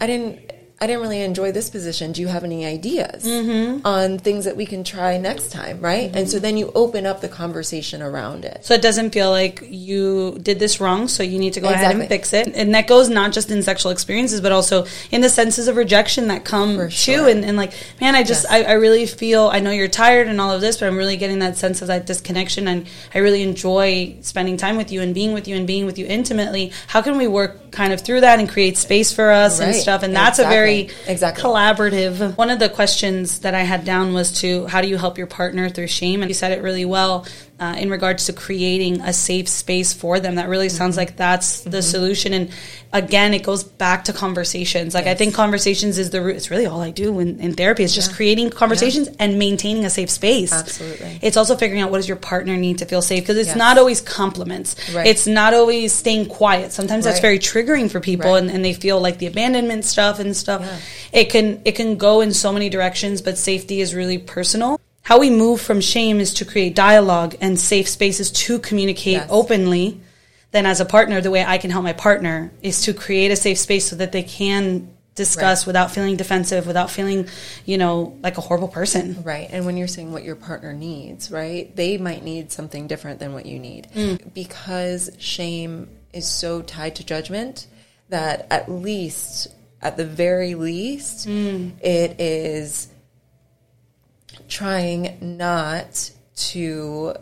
I 0.00 0.06
didn't 0.06 0.52
I 0.80 0.86
didn't 0.86 1.02
really 1.02 1.22
enjoy 1.22 1.50
this 1.50 1.70
position. 1.70 2.12
Do 2.12 2.20
you 2.20 2.28
have 2.28 2.44
any 2.44 2.64
ideas 2.64 3.24
Mm-hmm. 3.24 3.84
on 3.84 4.18
things 4.18 4.44
that 4.44 4.56
we 4.56 4.64
can 4.64 4.84
try 4.84 5.18
next 5.18 5.50
time, 5.50 5.80
right? 5.80 6.14
And 6.14 6.28
so 6.30 6.38
then 6.38 6.56
you 6.56 6.70
open 6.74 7.04
up 7.04 7.20
the 7.20 7.28
conversation 7.28 8.00
around 8.00 8.44
it. 8.44 8.64
So 8.64 8.74
it 8.74 8.82
doesn't 8.82 9.10
feel 9.10 9.30
like 9.30 9.62
you 9.68 10.38
did 10.40 10.58
this 10.60 10.80
wrong, 10.80 11.08
so 11.08 11.22
you 11.22 11.38
need 11.38 11.54
to 11.54 11.60
go 11.60 11.68
ahead 11.68 11.96
and 11.96 12.08
fix 12.08 12.32
it. 12.32 12.48
And 12.54 12.74
that 12.74 12.86
goes 12.86 13.08
not 13.08 13.32
just 13.32 13.50
in 13.50 13.62
sexual 13.62 13.90
experiences, 13.90 14.40
but 14.40 14.52
also 14.52 14.86
in 15.10 15.20
the 15.20 15.28
senses 15.28 15.66
of 15.68 15.76
rejection 15.76 16.28
that 16.28 16.44
come 16.44 16.76
For 16.76 16.88
too. 16.88 17.26
And, 17.26 17.44
and 17.44 17.56
like, 17.56 17.72
man, 18.00 18.14
I 18.14 18.22
just, 18.22 18.44
Yes. 18.48 18.52
I, 18.52 18.62
I 18.62 18.72
really 18.74 19.06
feel, 19.06 19.48
I 19.48 19.58
know 19.60 19.70
you're 19.72 19.88
tired 19.88 20.28
and 20.28 20.40
all 20.40 20.52
of 20.52 20.60
this, 20.60 20.76
but 20.78 20.86
I'm 20.86 20.96
really 20.96 21.16
getting 21.16 21.40
that 21.40 21.56
sense 21.56 21.82
of 21.82 21.88
that 21.88 22.06
disconnection. 22.06 22.68
And 22.68 22.86
I 23.14 23.18
really 23.18 23.42
enjoy 23.42 24.16
spending 24.20 24.56
time 24.56 24.76
with 24.76 24.92
you 24.92 25.02
and 25.02 25.12
being 25.14 25.32
with 25.32 25.48
you 25.48 25.56
and 25.56 25.66
being 25.66 25.86
with 25.86 25.98
you 25.98 26.06
intimately. 26.06 26.70
How 26.86 27.02
can 27.02 27.18
we 27.18 27.26
work 27.26 27.67
kind 27.70 27.92
of 27.92 28.00
through 28.00 28.22
that 28.22 28.38
and 28.38 28.48
create 28.48 28.76
space 28.76 29.12
for 29.12 29.30
us 29.30 29.60
and 29.60 29.74
stuff? 29.74 30.02
And 30.02 30.14
that's 30.14 30.38
a 30.38 30.44
very 30.44 30.80
Exactly. 30.80 31.12
Exactly. 31.12 31.42
collaborative. 31.44 32.36
One 32.36 32.50
of 32.50 32.58
the 32.58 32.68
questions 32.68 33.40
that 33.40 33.54
I 33.54 33.62
had 33.62 33.84
down 33.84 34.14
was 34.14 34.40
to 34.40 34.66
how 34.66 34.80
do 34.80 34.88
you 34.88 34.96
help 34.96 35.18
your 35.18 35.26
partner 35.26 35.68
through 35.68 35.88
shame? 35.88 36.22
And 36.22 36.30
you 36.30 36.34
said 36.34 36.52
it 36.52 36.62
really 36.62 36.84
well 36.84 37.26
uh, 37.60 37.74
in 37.78 37.90
regards 37.90 38.26
to 38.26 38.32
creating 38.32 39.00
a 39.00 39.12
safe 39.12 39.48
space 39.48 39.92
for 39.92 40.20
them. 40.20 40.36
That 40.36 40.48
really 40.48 40.68
sounds 40.68 40.96
like 40.96 41.16
that's 41.16 41.60
the 41.62 41.82
solution. 41.82 42.32
And 42.32 42.50
again, 42.92 43.34
it 43.34 43.42
goes 43.42 43.64
back 43.64 44.04
to 44.04 44.12
conversations. 44.12 44.94
Like 44.94 45.06
I 45.06 45.14
think 45.14 45.34
conversations 45.34 45.98
is 45.98 46.10
the 46.10 46.22
root. 46.22 46.36
It's 46.36 46.50
really 46.50 46.66
all 46.66 46.80
I 46.80 46.90
do 46.90 47.18
in, 47.18 47.40
in 47.40 47.54
therapy. 47.54 47.82
It's 47.84 47.94
just 47.94 48.14
creating 48.14 48.50
conversations 48.50 49.08
and 49.18 49.38
maintaining 49.38 49.84
a 49.84 49.90
safe 49.90 50.10
space. 50.10 50.52
Absolutely. 50.52 51.18
It's 51.20 51.36
also 51.36 51.56
figuring 51.56 51.82
out 51.82 51.90
what 51.90 51.98
does 51.98 52.08
your 52.08 52.16
partner 52.16 52.56
need 52.56 52.78
to 52.78 52.86
feel 52.86 53.02
safe 53.02 53.22
because 53.24 53.36
it's 53.36 53.48
Yes. 53.48 53.56
not 53.56 53.76
always 53.78 54.00
compliments. 54.00 54.76
Right. 54.94 55.06
It's 55.06 55.26
not 55.26 55.52
always 55.54 55.92
staying 55.92 56.26
quiet. 56.26 56.72
Sometimes 56.72 57.04
that's 57.04 57.20
very 57.20 57.38
triggering 57.38 57.90
for 57.90 58.00
people 58.00 58.32
Right. 58.32 58.42
and, 58.42 58.50
and 58.50 58.64
they 58.64 58.72
feel 58.72 59.00
like 59.00 59.18
the 59.18 59.26
abandonment 59.26 59.84
stuff 59.84 60.20
and 60.20 60.36
stuff. 60.36 60.64
It 61.12 61.30
can 61.30 61.60
it 61.64 61.72
can 61.72 61.96
go 61.96 62.20
in 62.20 62.32
so 62.32 62.52
many 62.52 62.68
directions, 62.68 63.20
but 63.22 63.36
safety 63.36 63.80
is 63.80 63.94
really 63.94 64.18
personal. 64.18 64.80
How 65.08 65.18
we 65.18 65.30
move 65.30 65.62
from 65.62 65.80
shame 65.80 66.20
is 66.20 66.34
to 66.34 66.44
create 66.44 66.74
dialogue 66.74 67.34
and 67.40 67.58
safe 67.58 67.88
spaces 67.88 68.30
to 68.30 68.58
communicate 68.58 69.14
Yes. 69.14 69.26
openly. 69.30 70.02
Then 70.50 70.66
as 70.66 70.80
a 70.80 70.84
partner, 70.84 71.22
the 71.22 71.30
way 71.30 71.42
I 71.42 71.56
can 71.56 71.70
help 71.70 71.82
my 71.82 71.94
partner 71.94 72.52
is 72.60 72.82
to 72.82 72.92
create 72.92 73.30
a 73.30 73.36
safe 73.36 73.56
space 73.56 73.86
so 73.86 73.96
that 73.96 74.12
they 74.12 74.22
can 74.22 74.88
discuss 75.14 75.62
Right. 75.62 75.68
without 75.68 75.92
feeling 75.92 76.16
defensive, 76.18 76.66
without 76.66 76.90
feeling, 76.90 77.26
you 77.64 77.78
know, 77.78 78.18
like 78.22 78.36
a 78.36 78.42
horrible 78.42 78.68
person. 78.68 79.16
Right. 79.24 79.48
And 79.50 79.64
when 79.64 79.78
you're 79.78 79.88
saying 79.88 80.12
what 80.12 80.24
your 80.24 80.36
partner 80.36 80.74
needs, 80.74 81.30
right, 81.30 81.74
they 81.74 81.96
might 81.96 82.22
need 82.22 82.52
something 82.52 82.86
different 82.86 83.18
than 83.18 83.32
what 83.32 83.46
you 83.46 83.58
need. 83.58 83.88
Mm. 83.96 84.34
Because 84.34 85.08
shame 85.18 85.88
is 86.12 86.28
so 86.28 86.60
tied 86.60 86.96
to 86.96 87.02
judgment 87.02 87.66
that 88.10 88.46
at 88.50 88.70
least, 88.70 89.48
at 89.80 89.96
the 89.96 90.04
very 90.04 90.54
least, 90.54 91.26
mm. 91.26 91.70
it 91.80 92.20
is 92.20 92.88
trying 94.48 95.18
not 95.20 96.10
to 96.36 97.14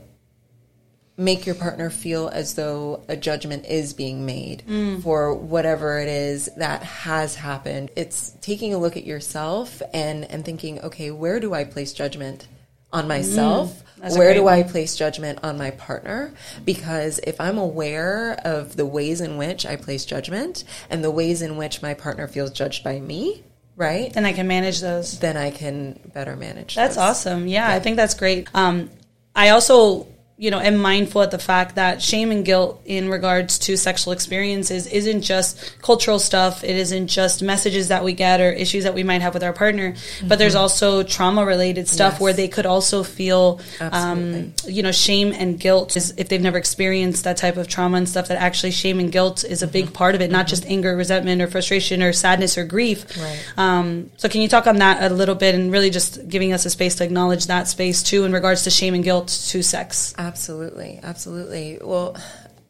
make 1.17 1.47
your 1.47 1.55
partner 1.55 1.89
feel 1.89 2.29
as 2.29 2.55
though 2.55 3.03
a 3.09 3.17
judgment 3.17 3.65
is 3.67 3.95
being 3.95 4.27
made 4.27 4.63
mm. 4.69 5.03
for 5.03 5.35
whatever 5.35 5.99
it 5.99 6.09
is 6.09 6.49
that 6.57 6.83
has 6.83 7.35
happened. 7.35 7.91
It's 7.97 8.33
taking 8.43 8.75
a 8.75 8.79
look 8.79 8.97
at 8.97 9.05
yourself 9.05 9.81
and 9.95 10.25
and 10.31 10.45
thinking, 10.45 10.81
okay, 10.81 11.11
where 11.11 11.41
do 11.41 11.55
I 11.55 11.65
place 11.65 11.93
judgment 11.93 12.47
on 12.93 13.05
mm. 13.05 13.09
myself? 13.09 13.83
That's 13.99 14.15
a 14.15 14.19
where 14.19 14.35
do 14.35 14.47
I 14.47 14.63
place 14.63 14.95
judgment 14.95 15.39
on 15.43 15.57
my 15.57 15.71
partner? 15.71 16.35
Because 16.65 17.19
if 17.21 17.41
I'm 17.41 17.57
aware 17.57 18.39
of 18.45 18.77
the 18.77 18.85
ways 18.85 19.23
in 19.23 19.39
which 19.39 19.65
I 19.65 19.77
place 19.77 20.05
judgment 20.05 20.65
and 20.91 21.03
the 21.03 21.11
ways 21.11 21.41
in 21.41 21.57
which 21.57 21.81
my 21.81 21.95
partner 21.95 22.29
feels 22.29 22.51
judged 22.51 22.85
by 22.85 23.01
me, 23.01 23.43
right? 23.77 24.13
Then 24.13 24.25
I 24.25 24.33
can 24.33 24.49
manage 24.49 24.81
those. 24.81 25.19
Then 25.19 25.37
I 25.37 25.51
can 25.51 26.01
better 26.13 26.35
manage. 26.35 26.75
That's 26.75 26.97
those. 26.97 27.03
awesome. 27.03 27.47
Yeah, 27.47 27.69
I 27.69 27.79
think 27.79 27.97
that's 27.97 28.15
great. 28.15 28.49
Um, 28.55 28.91
I 29.35 29.51
also, 29.51 30.09
you 30.39 30.51
know, 30.51 30.59
am 30.61 30.77
mindful 30.77 31.23
at 31.23 31.31
the 31.31 31.39
fact 31.39 31.77
that 31.77 32.03
shame 32.03 32.31
and 32.31 32.45
guilt 32.45 32.83
in 32.85 33.09
regards 33.09 33.59
to 33.61 33.75
sexual 33.75 34.13
experiences 34.13 34.87
isn't 34.87 35.23
just 35.23 35.81
cultural 35.81 36.19
stuff. 36.19 36.63
It 36.63 36.77
isn't 36.77 37.07
just 37.07 37.43
messages 37.43 37.89
that 37.89 38.05
we 38.05 38.13
get 38.13 38.41
or 38.43 38.51
issues 38.53 38.85
that 38.85 38.93
we 38.93 39.03
might 39.03 39.23
have 39.23 39.33
with 39.33 39.43
our 39.43 39.55
partner, 39.55 39.95
but 40.29 40.39
there's 40.39 40.55
also 40.55 41.03
trauma 41.03 41.47
related 41.47 41.89
stuff 41.89 42.15
Yes. 42.15 42.21
where 42.21 42.33
they 42.35 42.49
could 42.49 42.67
also 42.67 43.03
feel, 43.03 43.61
um, 43.81 44.53
you 44.67 44.83
know, 44.83 44.93
shame 44.93 45.33
and 45.33 45.59
guilt 45.59 45.97
is 45.97 46.13
if 46.19 46.29
they've 46.29 46.43
never 46.43 46.59
experienced 46.59 47.25
that 47.25 47.39
type 47.39 47.57
of 47.57 47.67
trauma 47.67 47.97
and 47.97 48.07
stuff. 48.09 48.29
That 48.29 48.37
actually 48.39 48.73
shame 48.73 49.01
and 49.01 49.11
guilt 49.11 49.43
is 49.43 49.63
a 49.63 49.67
big 49.67 49.95
part 49.95 50.15
of 50.15 50.21
it, 50.21 50.31
not 50.31 50.47
just 50.47 50.67
anger, 50.67 50.95
resentment, 50.97 51.41
or 51.41 51.47
frustration, 51.47 52.03
or 52.03 52.13
sadness 52.13 52.59
or 52.59 52.65
grief. 52.65 53.07
Right. 53.19 53.39
Um, 53.57 54.11
so 54.19 54.29
can 54.29 54.43
you 54.43 54.49
talk 54.49 54.67
on 54.67 54.77
that 54.77 55.11
a 55.11 55.15
little 55.15 55.35
bit 55.35 55.55
and 55.55 55.73
really 55.73 55.89
just 55.89 56.29
giving 56.29 56.53
us 56.53 56.67
a 56.67 56.71
space 56.71 56.95
to 56.97 57.05
acknowledge 57.05 57.47
that 57.47 57.69
space 57.69 58.03
too 58.03 58.25
in 58.25 58.33
regards 58.33 58.65
to 58.65 58.71
shame 58.71 58.93
and 58.93 59.03
guilt 59.03 59.29
to 59.49 59.63
sex? 59.63 60.13
Absolutely, 60.27 60.99
absolutely. 61.05 61.79
Well, 61.81 62.17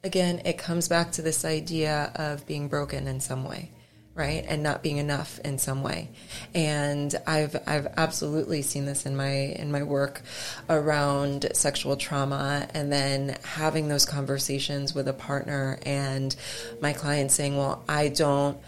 again, 0.04 0.42
it 0.44 0.58
comes 0.58 0.88
back 0.88 1.12
to 1.12 1.22
this 1.22 1.42
idea 1.42 2.12
of 2.14 2.46
being 2.46 2.68
broken 2.68 3.08
in 3.08 3.18
some 3.18 3.44
way, 3.44 3.70
right? 4.14 4.44
And 4.46 4.62
not 4.62 4.82
being 4.82 4.98
enough 4.98 5.38
in 5.42 5.56
some 5.56 5.82
way. 5.82 6.10
And 6.52 7.14
I've 7.26 7.56
I've 7.66 7.86
absolutely 7.96 8.60
seen 8.60 8.84
this 8.84 9.06
in 9.06 9.16
my 9.16 9.30
in 9.30 9.72
my 9.72 9.84
work 9.84 10.20
around 10.68 11.48
sexual 11.54 11.96
trauma 11.96 12.68
and 12.74 12.92
then 12.92 13.38
having 13.42 13.88
those 13.88 14.04
conversations 14.04 14.94
with 14.94 15.08
a 15.08 15.14
partner 15.14 15.78
and 15.86 16.36
my 16.82 16.92
client 16.92 17.30
saying, 17.30 17.56
"Well, 17.56 17.82
I 17.88 18.08
don't 18.08 18.58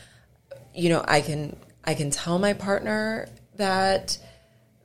you 0.75 0.89
know, 0.89 1.05
I 1.07 1.21
can 1.21 1.57
I 1.85 1.93
can 1.93 2.11
tell 2.11 2.39
my 2.39 2.55
partner 2.55 3.29
that 3.57 4.17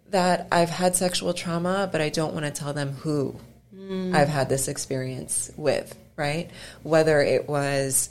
that 0.09 0.49
I've 0.51 0.69
had 0.69 0.97
sexual 0.97 1.33
trauma, 1.33 1.87
but 1.89 2.01
I 2.01 2.09
don't 2.09 2.33
want 2.33 2.45
to 2.45 2.51
tell 2.51 2.73
them 2.73 2.95
who 2.95 3.39
Mm. 3.83 4.15
I've 4.15 4.29
had 4.29 4.49
this 4.49 4.67
experience 4.67 5.51
with, 5.57 5.97
right? 6.15 6.49
Whether 6.83 7.21
it 7.21 7.49
was 7.49 8.09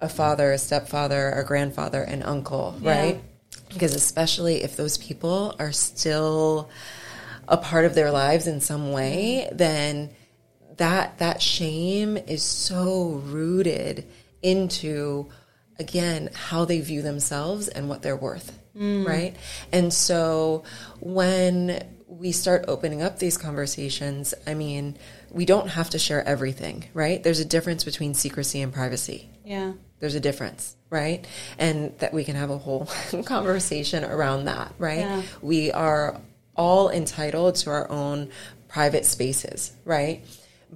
a 0.00 0.08
father, 0.08 0.52
a 0.52 0.58
stepfather, 0.58 1.30
a 1.30 1.44
grandfather, 1.44 2.02
an 2.02 2.22
uncle, 2.22 2.76
Yeah. 2.80 2.90
right? 2.98 3.20
because 3.68 3.94
especially 3.94 4.62
if 4.62 4.76
those 4.76 4.98
people 4.98 5.54
are 5.58 5.72
still 5.72 6.68
a 7.48 7.56
part 7.56 7.84
of 7.84 7.94
their 7.94 8.10
lives 8.10 8.46
in 8.46 8.60
some 8.60 8.92
way, 8.92 9.48
mm. 9.50 9.56
then 9.56 10.10
that 10.76 11.18
that 11.18 11.42
shame 11.42 12.16
is 12.16 12.42
so 12.42 13.22
rooted 13.26 14.06
into 14.42 15.28
again 15.78 16.30
how 16.34 16.64
they 16.64 16.80
view 16.80 17.02
themselves 17.02 17.68
and 17.68 17.88
what 17.88 18.02
they're 18.02 18.16
worth 18.16 18.58
mm. 18.76 19.06
right? 19.06 19.36
And 19.72 19.92
so 19.92 20.64
when 21.00 21.84
we 22.06 22.32
start 22.32 22.66
opening 22.68 23.02
up 23.02 23.18
these 23.18 23.38
conversations 23.38 24.34
i 24.46 24.52
mean 24.52 24.96
we 25.30 25.46
don't 25.46 25.68
have 25.68 25.88
to 25.90 25.98
share 25.98 26.22
everything 26.28 26.84
right? 26.92 27.22
There's 27.22 27.40
a 27.40 27.44
difference 27.44 27.84
between 27.84 28.12
secrecy 28.12 28.60
and 28.60 28.72
privacy. 28.72 29.30
Yeah. 29.44 29.72
There's 29.98 30.14
a 30.14 30.20
difference 30.20 30.76
right? 30.90 31.26
And 31.58 31.98
that 32.00 32.12
we 32.12 32.22
can 32.22 32.36
have 32.36 32.50
a 32.50 32.58
whole 32.58 32.86
conversation 33.24 34.04
around 34.04 34.44
that 34.44 34.74
right? 34.78 34.98
Yeah. 34.98 35.22
we 35.40 35.72
are 35.72 36.20
all 36.54 36.90
entitled 36.90 37.54
to 37.56 37.70
our 37.70 37.90
own 37.90 38.28
private 38.68 39.06
spaces 39.06 39.72
right 39.84 40.24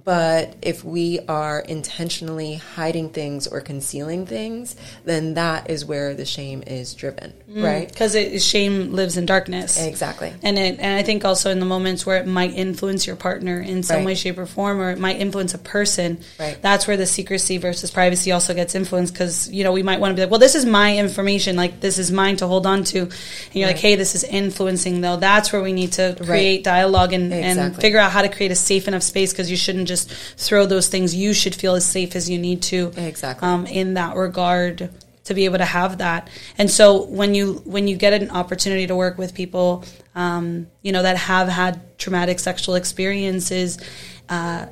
but 0.03 0.55
if 0.61 0.83
we 0.83 1.19
are 1.27 1.59
intentionally 1.59 2.55
hiding 2.55 3.09
things 3.09 3.47
or 3.47 3.61
concealing 3.61 4.25
things, 4.25 4.75
then 5.05 5.33
that 5.33 5.69
is 5.69 5.85
where 5.85 6.13
the 6.13 6.25
shame 6.25 6.63
is 6.67 6.93
driven, 6.93 7.33
mm, 7.49 7.63
right? 7.63 7.87
Because 7.87 8.15
shame 8.45 8.93
lives 8.93 9.17
in 9.17 9.25
darkness. 9.25 9.81
Exactly. 9.83 10.33
And 10.43 10.57
it, 10.57 10.79
and 10.79 10.97
I 10.97 11.03
think 11.03 11.25
also 11.25 11.49
in 11.49 11.59
the 11.59 11.65
moments 11.65 12.05
where 12.05 12.17
it 12.17 12.27
might 12.27 12.53
influence 12.53 13.07
your 13.07 13.15
partner 13.15 13.59
in 13.59 13.81
some 13.81 13.97
right. 13.97 14.05
way, 14.05 14.15
shape, 14.15 14.37
or 14.37 14.45
form, 14.45 14.79
or 14.79 14.91
it 14.91 14.99
might 14.99 15.19
influence 15.19 15.55
a 15.55 15.57
person, 15.57 16.19
right. 16.39 16.61
that's 16.61 16.87
where 16.87 16.97
the 16.97 17.07
secrecy 17.07 17.57
versus 17.57 17.89
privacy 17.89 18.31
also 18.31 18.53
gets 18.53 18.75
influenced. 18.75 19.13
Because 19.13 19.49
you 19.51 19.63
know 19.63 19.71
we 19.71 19.83
might 19.83 19.99
want 19.99 20.11
to 20.11 20.15
be 20.15 20.21
like, 20.21 20.31
well, 20.31 20.39
this 20.39 20.55
is 20.55 20.65
my 20.65 20.95
information, 20.97 21.55
like 21.55 21.79
this 21.79 21.97
is 21.97 22.11
mine 22.11 22.37
to 22.37 22.47
hold 22.47 22.67
on 22.67 22.83
to, 22.85 22.99
and 22.99 23.11
you're 23.53 23.67
right. 23.67 23.73
like, 23.73 23.81
hey, 23.81 23.95
this 23.95 24.13
is 24.13 24.23
influencing 24.23 25.01
though. 25.01 25.17
That's 25.17 25.51
where 25.51 25.61
we 25.61 25.73
need 25.73 25.93
to 25.93 26.15
create 26.21 26.63
dialogue 26.63 27.13
and, 27.13 27.33
exactly. 27.33 27.63
and 27.63 27.75
figure 27.81 27.99
out 27.99 28.11
how 28.11 28.21
to 28.21 28.29
create 28.29 28.51
a 28.51 28.55
safe 28.55 28.87
enough 28.87 29.03
space 29.03 29.33
because 29.33 29.49
you 29.49 29.57
shouldn't 29.57 29.86
just 29.87 30.11
throw 30.11 30.65
those 30.65 30.87
things. 30.87 31.15
You 31.15 31.33
should 31.33 31.55
feel 31.55 31.75
as 31.75 31.85
safe 31.85 32.15
as 32.15 32.29
you 32.29 32.37
need 32.37 32.61
to. 32.63 32.91
Exactly. 32.97 33.47
Um, 33.47 33.65
in 33.65 33.95
that 33.95 34.15
regard, 34.15 34.89
to 35.27 35.33
be 35.33 35.45
able 35.45 35.57
to 35.57 35.65
have 35.65 35.99
that. 35.99 36.29
And 36.57 36.71
so 36.71 37.05
when 37.05 37.35
you 37.35 37.61
when 37.65 37.87
you 37.87 37.95
get 37.95 38.13
an 38.13 38.31
opportunity 38.31 38.87
to 38.87 38.95
work 38.95 39.17
with 39.17 39.33
people, 39.33 39.83
um, 40.15 40.67
you 40.81 40.91
know 40.91 41.03
that 41.03 41.17
have 41.17 41.47
had 41.47 41.97
traumatic 41.97 42.39
sexual 42.39 42.75
experiences. 42.75 43.77
Uh, 44.27 44.67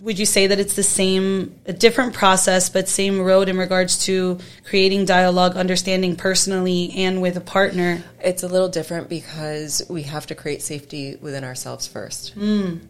would 0.00 0.18
you 0.18 0.26
say 0.26 0.48
that 0.48 0.60
it's 0.60 0.76
the 0.76 0.82
same, 0.82 1.58
a 1.64 1.72
different 1.72 2.12
process, 2.12 2.68
but 2.68 2.90
same 2.90 3.22
road 3.22 3.48
in 3.48 3.56
regards 3.56 4.04
to 4.04 4.38
creating 4.66 5.06
dialogue, 5.06 5.56
understanding 5.56 6.14
personally 6.14 6.92
and 6.94 7.22
with 7.22 7.38
a 7.38 7.40
partner? 7.40 8.04
It's 8.20 8.42
a 8.42 8.48
little 8.48 8.68
different 8.68 9.08
because 9.08 9.82
we 9.88 10.02
have 10.02 10.26
to 10.26 10.34
create 10.34 10.60
safety 10.60 11.16
within 11.16 11.42
ourselves 11.42 11.86
first. 11.86 12.38
Mm 12.38 12.80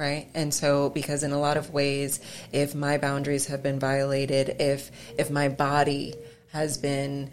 right 0.00 0.28
and 0.34 0.52
so 0.52 0.88
because 0.88 1.22
in 1.22 1.30
a 1.30 1.38
lot 1.38 1.58
of 1.58 1.70
ways 1.70 2.20
if 2.52 2.74
my 2.74 2.96
boundaries 2.96 3.46
have 3.46 3.62
been 3.62 3.78
violated 3.78 4.56
if 4.58 4.90
if 5.18 5.30
my 5.30 5.48
body 5.48 6.14
has 6.52 6.78
been 6.78 7.30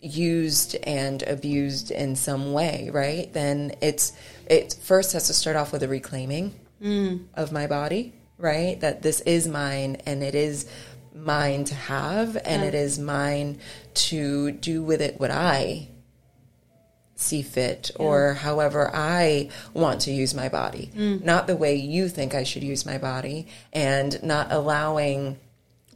used 0.00 0.74
and 0.84 1.22
abused 1.24 1.90
in 1.90 2.16
some 2.16 2.52
way 2.54 2.88
right 2.92 3.32
then 3.34 3.72
it's 3.82 4.12
it 4.46 4.74
first 4.82 5.12
has 5.12 5.26
to 5.26 5.34
start 5.34 5.54
off 5.54 5.70
with 5.70 5.82
a 5.82 5.88
reclaiming 5.88 6.54
mm. 6.82 7.22
of 7.34 7.52
my 7.52 7.66
body 7.66 8.14
right 8.38 8.80
that 8.80 9.02
this 9.02 9.20
is 9.20 9.46
mine 9.46 9.96
and 10.06 10.22
it 10.22 10.34
is 10.34 10.66
mine 11.14 11.64
to 11.64 11.74
have 11.74 12.36
and 12.36 12.62
yeah. 12.62 12.68
it 12.68 12.74
is 12.74 12.98
mine 12.98 13.58
to 13.92 14.50
do 14.52 14.82
with 14.82 15.02
it 15.02 15.20
what 15.20 15.30
i 15.30 15.86
see 17.18 17.42
fit 17.42 17.90
yeah. 17.90 18.06
or 18.06 18.34
however 18.34 18.90
I 18.94 19.50
want 19.74 20.02
to 20.02 20.12
use 20.12 20.34
my 20.34 20.48
body, 20.48 20.90
mm. 20.94 21.22
not 21.22 21.46
the 21.46 21.56
way 21.56 21.74
you 21.74 22.08
think 22.08 22.34
I 22.34 22.44
should 22.44 22.62
use 22.62 22.86
my 22.86 22.98
body, 22.98 23.48
and 23.72 24.22
not 24.22 24.52
allowing 24.52 25.38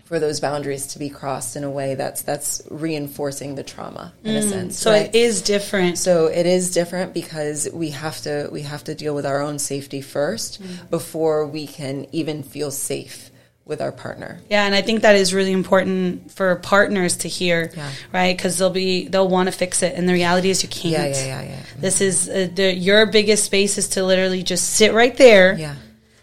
for 0.05 0.19
those 0.19 0.41
boundaries 0.41 0.89
to 0.89 0.99
be 0.99 1.09
crossed 1.09 1.57
in 1.57 1.65
a 1.65 1.71
way 1.71 1.95
that's 1.95 2.23
that's 2.23 2.61
reinforcing 2.71 3.55
the 3.55 3.63
trauma 3.63 4.13
in 4.25 4.35
mm. 4.35 4.39
a 4.39 4.43
sense. 4.43 4.79
So 4.79 4.91
right? 4.91 5.07
it 5.07 5.15
is 5.15 5.43
different. 5.43 5.97
So 5.97 6.27
it 6.27 6.45
is 6.45 6.73
different 6.73 7.15
because 7.15 7.69
we 7.73 7.91
have 7.91 8.21
to 8.23 8.49
we 8.53 8.63
have 8.63 8.85
to 8.85 8.95
deal 8.95 9.15
with 9.15 9.25
our 9.25 9.41
own 9.41 9.59
safety 9.59 10.03
first 10.03 10.63
mm. 10.63 10.91
before 10.91 11.47
we 11.47 11.67
can 11.67 12.07
even 12.13 12.43
feel 12.43 12.71
safe 12.71 13.31
with 13.65 13.81
our 13.81 13.93
partner. 13.93 14.41
Yeah, 14.51 14.67
and 14.67 14.75
I 14.75 14.83
think 14.83 15.03
that 15.03 15.15
is 15.15 15.33
really 15.33 15.53
important 15.53 16.33
for 16.33 16.57
partners 16.57 17.19
to 17.19 17.29
hear, 17.29 17.71
yeah. 17.77 17.91
right? 18.13 18.37
Because 18.37 18.59
they'll 18.59 18.71
be 18.71 19.09
they'll 19.09 19.29
want 19.29 19.49
to 19.49 19.53
fix 19.53 19.83
it, 19.83 19.95
and 19.95 20.09
the 20.09 20.13
reality 20.13 20.51
is 20.51 20.63
you 20.63 20.69
can't. 20.69 21.15
Yeah, 21.15 21.27
yeah, 21.27 21.43
yeah. 21.43 21.49
yeah. 21.51 21.63
This 21.79 22.01
is 22.01 22.29
uh, 22.29 22.49
the, 22.53 22.75
your 22.75 23.07
biggest 23.07 23.45
space 23.45 23.79
is 23.79 23.89
to 23.91 24.05
literally 24.05 24.43
just 24.43 24.71
sit 24.71 24.93
right 24.93 25.17
there. 25.17 25.55
Yeah. 25.55 25.77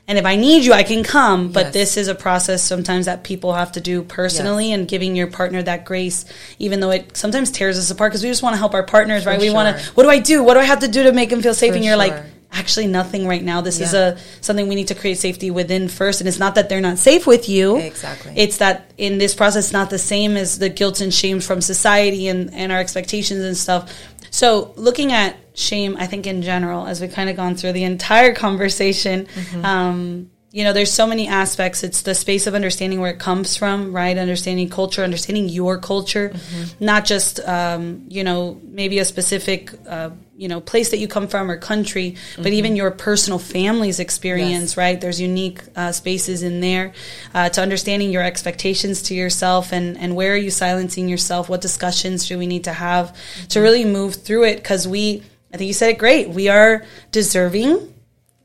And 0.07 0.17
if 0.17 0.25
I 0.25 0.37
need 0.37 0.65
you, 0.65 0.73
I 0.73 0.81
can 0.81 1.03
come. 1.03 1.51
But 1.51 1.65
yes. 1.65 1.73
this 1.73 1.97
is 1.97 2.07
a 2.07 2.15
process 2.15 2.63
sometimes 2.63 3.05
that 3.05 3.23
people 3.23 3.53
have 3.53 3.73
to 3.73 3.81
do 3.81 4.01
personally, 4.01 4.69
yes. 4.69 4.79
and 4.79 4.87
giving 4.87 5.15
your 5.15 5.27
partner 5.27 5.61
that 5.61 5.85
grace, 5.85 6.25
even 6.57 6.79
though 6.79 6.89
it 6.89 7.15
sometimes 7.15 7.51
tears 7.51 7.77
us 7.77 7.91
apart 7.91 8.11
because 8.11 8.23
we 8.23 8.29
just 8.29 8.41
want 8.41 8.53
to 8.53 8.57
help 8.57 8.73
our 8.73 8.83
partners, 8.83 9.23
for 9.23 9.29
right? 9.29 9.39
Sure. 9.39 9.49
We 9.49 9.53
want 9.53 9.77
to. 9.77 9.91
What 9.93 10.03
do 10.03 10.09
I 10.09 10.17
do? 10.17 10.43
What 10.43 10.55
do 10.55 10.61
I 10.61 10.63
have 10.63 10.79
to 10.79 10.87
do 10.87 11.03
to 11.03 11.11
make 11.13 11.29
them 11.29 11.43
feel 11.43 11.53
safe? 11.53 11.71
For 11.71 11.75
and 11.75 11.85
you're 11.85 11.93
sure. 11.93 11.97
like 11.97 12.23
actually 12.51 12.87
nothing 12.87 13.27
right 13.27 13.43
now. 13.43 13.61
This 13.61 13.79
yeah. 13.79 13.85
is 13.85 13.93
a 13.93 14.17
something 14.41 14.67
we 14.67 14.75
need 14.75 14.87
to 14.87 14.95
create 14.95 15.17
safety 15.17 15.51
within 15.51 15.87
first. 15.87 16.21
And 16.21 16.27
it's 16.27 16.39
not 16.39 16.55
that 16.55 16.69
they're 16.69 16.81
not 16.81 16.97
safe 16.97 17.27
with 17.27 17.47
you. 17.47 17.77
Exactly. 17.77 18.33
It's 18.35 18.57
that 18.57 18.91
in 18.97 19.17
this 19.17 19.35
process, 19.35 19.71
not 19.71 19.89
the 19.89 19.99
same 19.99 20.37
as 20.37 20.59
the 20.59 20.69
guilt 20.69 21.01
and 21.01 21.13
shame 21.13 21.39
from 21.39 21.61
society 21.61 22.27
and, 22.27 22.53
and 22.53 22.71
our 22.71 22.79
expectations 22.79 23.43
and 23.43 23.55
stuff. 23.55 23.91
So 24.31 24.73
looking 24.75 25.11
at 25.11 25.35
shame, 25.53 25.97
I 25.97 26.07
think 26.07 26.27
in 26.27 26.41
general, 26.41 26.87
as 26.87 27.01
we 27.01 27.07
kind 27.07 27.29
of 27.29 27.35
gone 27.35 27.55
through 27.55 27.73
the 27.73 27.83
entire 27.83 28.33
conversation, 28.45 29.25
mm-hmm. 29.25 29.65
um, 29.65 30.31
you 30.51 30.63
know, 30.63 30.73
there's 30.73 30.91
so 30.91 31.05
many 31.05 31.27
aspects. 31.27 31.83
It's 31.83 32.01
the 32.01 32.15
space 32.15 32.47
of 32.47 32.55
understanding 32.55 32.99
where 32.99 33.11
it 33.11 33.19
comes 33.19 33.55
from, 33.55 33.93
right? 33.93 34.17
Understanding 34.17 34.67
culture, 34.67 35.03
understanding 35.03 35.47
your 35.47 35.77
culture, 35.77 36.29
mm-hmm. 36.29 36.83
not 36.83 37.05
just, 37.05 37.39
um, 37.41 38.05
you 38.09 38.23
know, 38.23 38.59
maybe 38.63 38.97
a 38.97 39.05
specific, 39.05 39.71
uh, 39.87 40.09
you 40.35 40.47
know, 40.47 40.59
place 40.59 40.89
that 40.89 40.97
you 40.97 41.07
come 41.07 41.27
from 41.27 41.51
or 41.51 41.57
country, 41.57 42.13
mm-hmm. 42.13 42.41
but 42.41 42.51
even 42.51 42.75
your 42.75 42.89
personal 42.89 43.37
family's 43.37 43.99
experience, 43.99 44.71
yes. 44.71 44.77
right? 44.77 44.99
There's 44.99 45.21
unique 45.21 45.61
uh, 45.75 45.91
spaces 45.91 46.41
in 46.41 46.61
there 46.61 46.93
uh, 47.35 47.49
to 47.49 47.61
understanding 47.61 48.09
your 48.09 48.23
expectations 48.23 49.03
to 49.03 49.13
yourself 49.13 49.71
and, 49.71 49.99
and 49.99 50.15
where 50.15 50.33
are 50.33 50.37
you 50.37 50.49
silencing 50.49 51.07
yourself? 51.07 51.47
What 51.47 51.61
discussions 51.61 52.27
do 52.27 52.39
we 52.39 52.47
need 52.47 52.63
to 52.63 52.73
have 52.73 53.09
mm-hmm. 53.09 53.47
to 53.49 53.59
really 53.59 53.85
move 53.85 54.15
through 54.15 54.45
it? 54.45 54.55
Because 54.55 54.87
we, 54.87 55.21
I 55.53 55.57
think 55.57 55.67
you 55.67 55.73
said 55.73 55.91
it 55.91 55.99
great. 55.99 56.29
We 56.29 56.47
are 56.47 56.85
deserving 57.11 57.93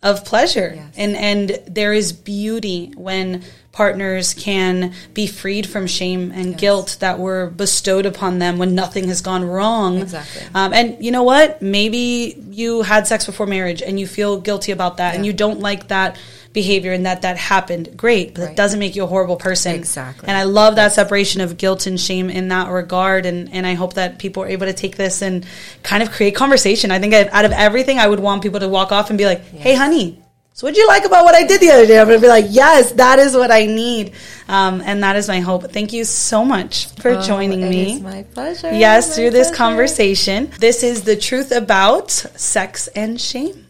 of 0.04 0.24
pleasure. 0.24 0.74
Yes. 0.76 0.94
And 0.96 1.16
and 1.16 1.58
there 1.66 1.92
is 1.92 2.12
beauty 2.12 2.92
when 2.94 3.42
partners 3.72 4.34
can 4.34 4.94
be 5.14 5.26
freed 5.26 5.66
from 5.68 5.88
shame 5.88 6.30
and 6.30 6.52
yes. 6.52 6.60
guilt 6.60 6.96
that 7.00 7.18
were 7.18 7.50
bestowed 7.50 8.06
upon 8.06 8.38
them 8.38 8.56
when 8.56 8.76
nothing 8.76 9.08
has 9.08 9.20
gone 9.20 9.42
wrong. 9.44 9.98
Exactly. 9.98 10.42
Um, 10.54 10.72
and 10.72 11.04
you 11.04 11.10
know 11.10 11.24
what? 11.24 11.60
Maybe 11.60 12.40
you 12.50 12.82
had 12.82 13.08
sex 13.08 13.26
before 13.26 13.46
marriage 13.46 13.82
and 13.82 13.98
you 13.98 14.06
feel 14.06 14.40
guilty 14.40 14.70
about 14.70 14.98
that 14.98 15.10
yeah. 15.10 15.16
and 15.16 15.26
you 15.26 15.32
don't 15.32 15.58
like 15.58 15.88
that 15.88 16.16
behavior 16.54 16.92
and 16.92 17.04
that 17.04 17.22
that 17.22 17.36
happened. 17.36 17.94
Great, 17.96 18.34
but 18.34 18.40
right. 18.40 18.46
that 18.48 18.56
doesn't 18.56 18.80
make 18.80 18.96
you 18.96 19.04
a 19.04 19.06
horrible 19.06 19.36
person. 19.36 19.74
Exactly. 19.74 20.26
And 20.26 20.38
I 20.38 20.44
love 20.44 20.76
that 20.76 20.92
separation 20.92 21.42
of 21.42 21.58
guilt 21.58 21.86
and 21.86 22.00
shame 22.00 22.30
in 22.30 22.48
that 22.48 22.70
regard. 22.70 23.26
And, 23.26 23.52
and 23.52 23.66
I 23.66 23.74
hope 23.74 23.94
that 23.94 24.18
people 24.18 24.42
are 24.44 24.48
able 24.48 24.66
to 24.66 24.72
take 24.72 24.96
this 24.96 25.20
and 25.20 25.44
kind 25.82 26.02
of 26.02 26.10
create 26.10 26.34
conversation. 26.34 26.90
I 26.90 26.98
think 26.98 27.12
out 27.12 27.44
of 27.44 27.52
everything, 27.52 27.98
I 27.98 28.06
would 28.06 28.20
want 28.20 28.42
people 28.42 28.60
to 28.60 28.68
walk 28.68 28.92
off 28.92 29.10
and 29.10 29.18
be 29.18 29.26
like, 29.26 29.42
yes. 29.52 29.62
hey, 29.62 29.74
honey, 29.74 30.24
so 30.56 30.68
what'd 30.68 30.78
you 30.78 30.86
like 30.86 31.04
about 31.04 31.24
what 31.24 31.34
I 31.34 31.42
did 31.42 31.60
the 31.60 31.70
other 31.70 31.84
day? 31.84 31.98
I'm 31.98 32.06
going 32.06 32.16
to 32.16 32.22
be 32.22 32.28
like, 32.28 32.46
yes, 32.48 32.92
that 32.92 33.18
is 33.18 33.34
what 33.34 33.50
I 33.50 33.66
need. 33.66 34.12
Um, 34.46 34.80
and 34.82 35.02
that 35.02 35.16
is 35.16 35.26
my 35.26 35.40
hope. 35.40 35.64
Thank 35.72 35.92
you 35.92 36.04
so 36.04 36.44
much 36.44 36.86
for 37.00 37.10
oh, 37.10 37.22
joining 37.22 37.68
me. 37.68 37.94
It's 37.94 38.02
my 38.02 38.22
pleasure. 38.22 38.72
Yes, 38.72 39.08
my 39.08 39.14
through 39.16 39.30
this 39.30 39.52
conversation. 39.52 40.52
This 40.60 40.84
is 40.84 41.02
the 41.02 41.16
truth 41.16 41.50
about 41.50 42.12
sex 42.12 42.86
and 42.86 43.20
shame. 43.20 43.63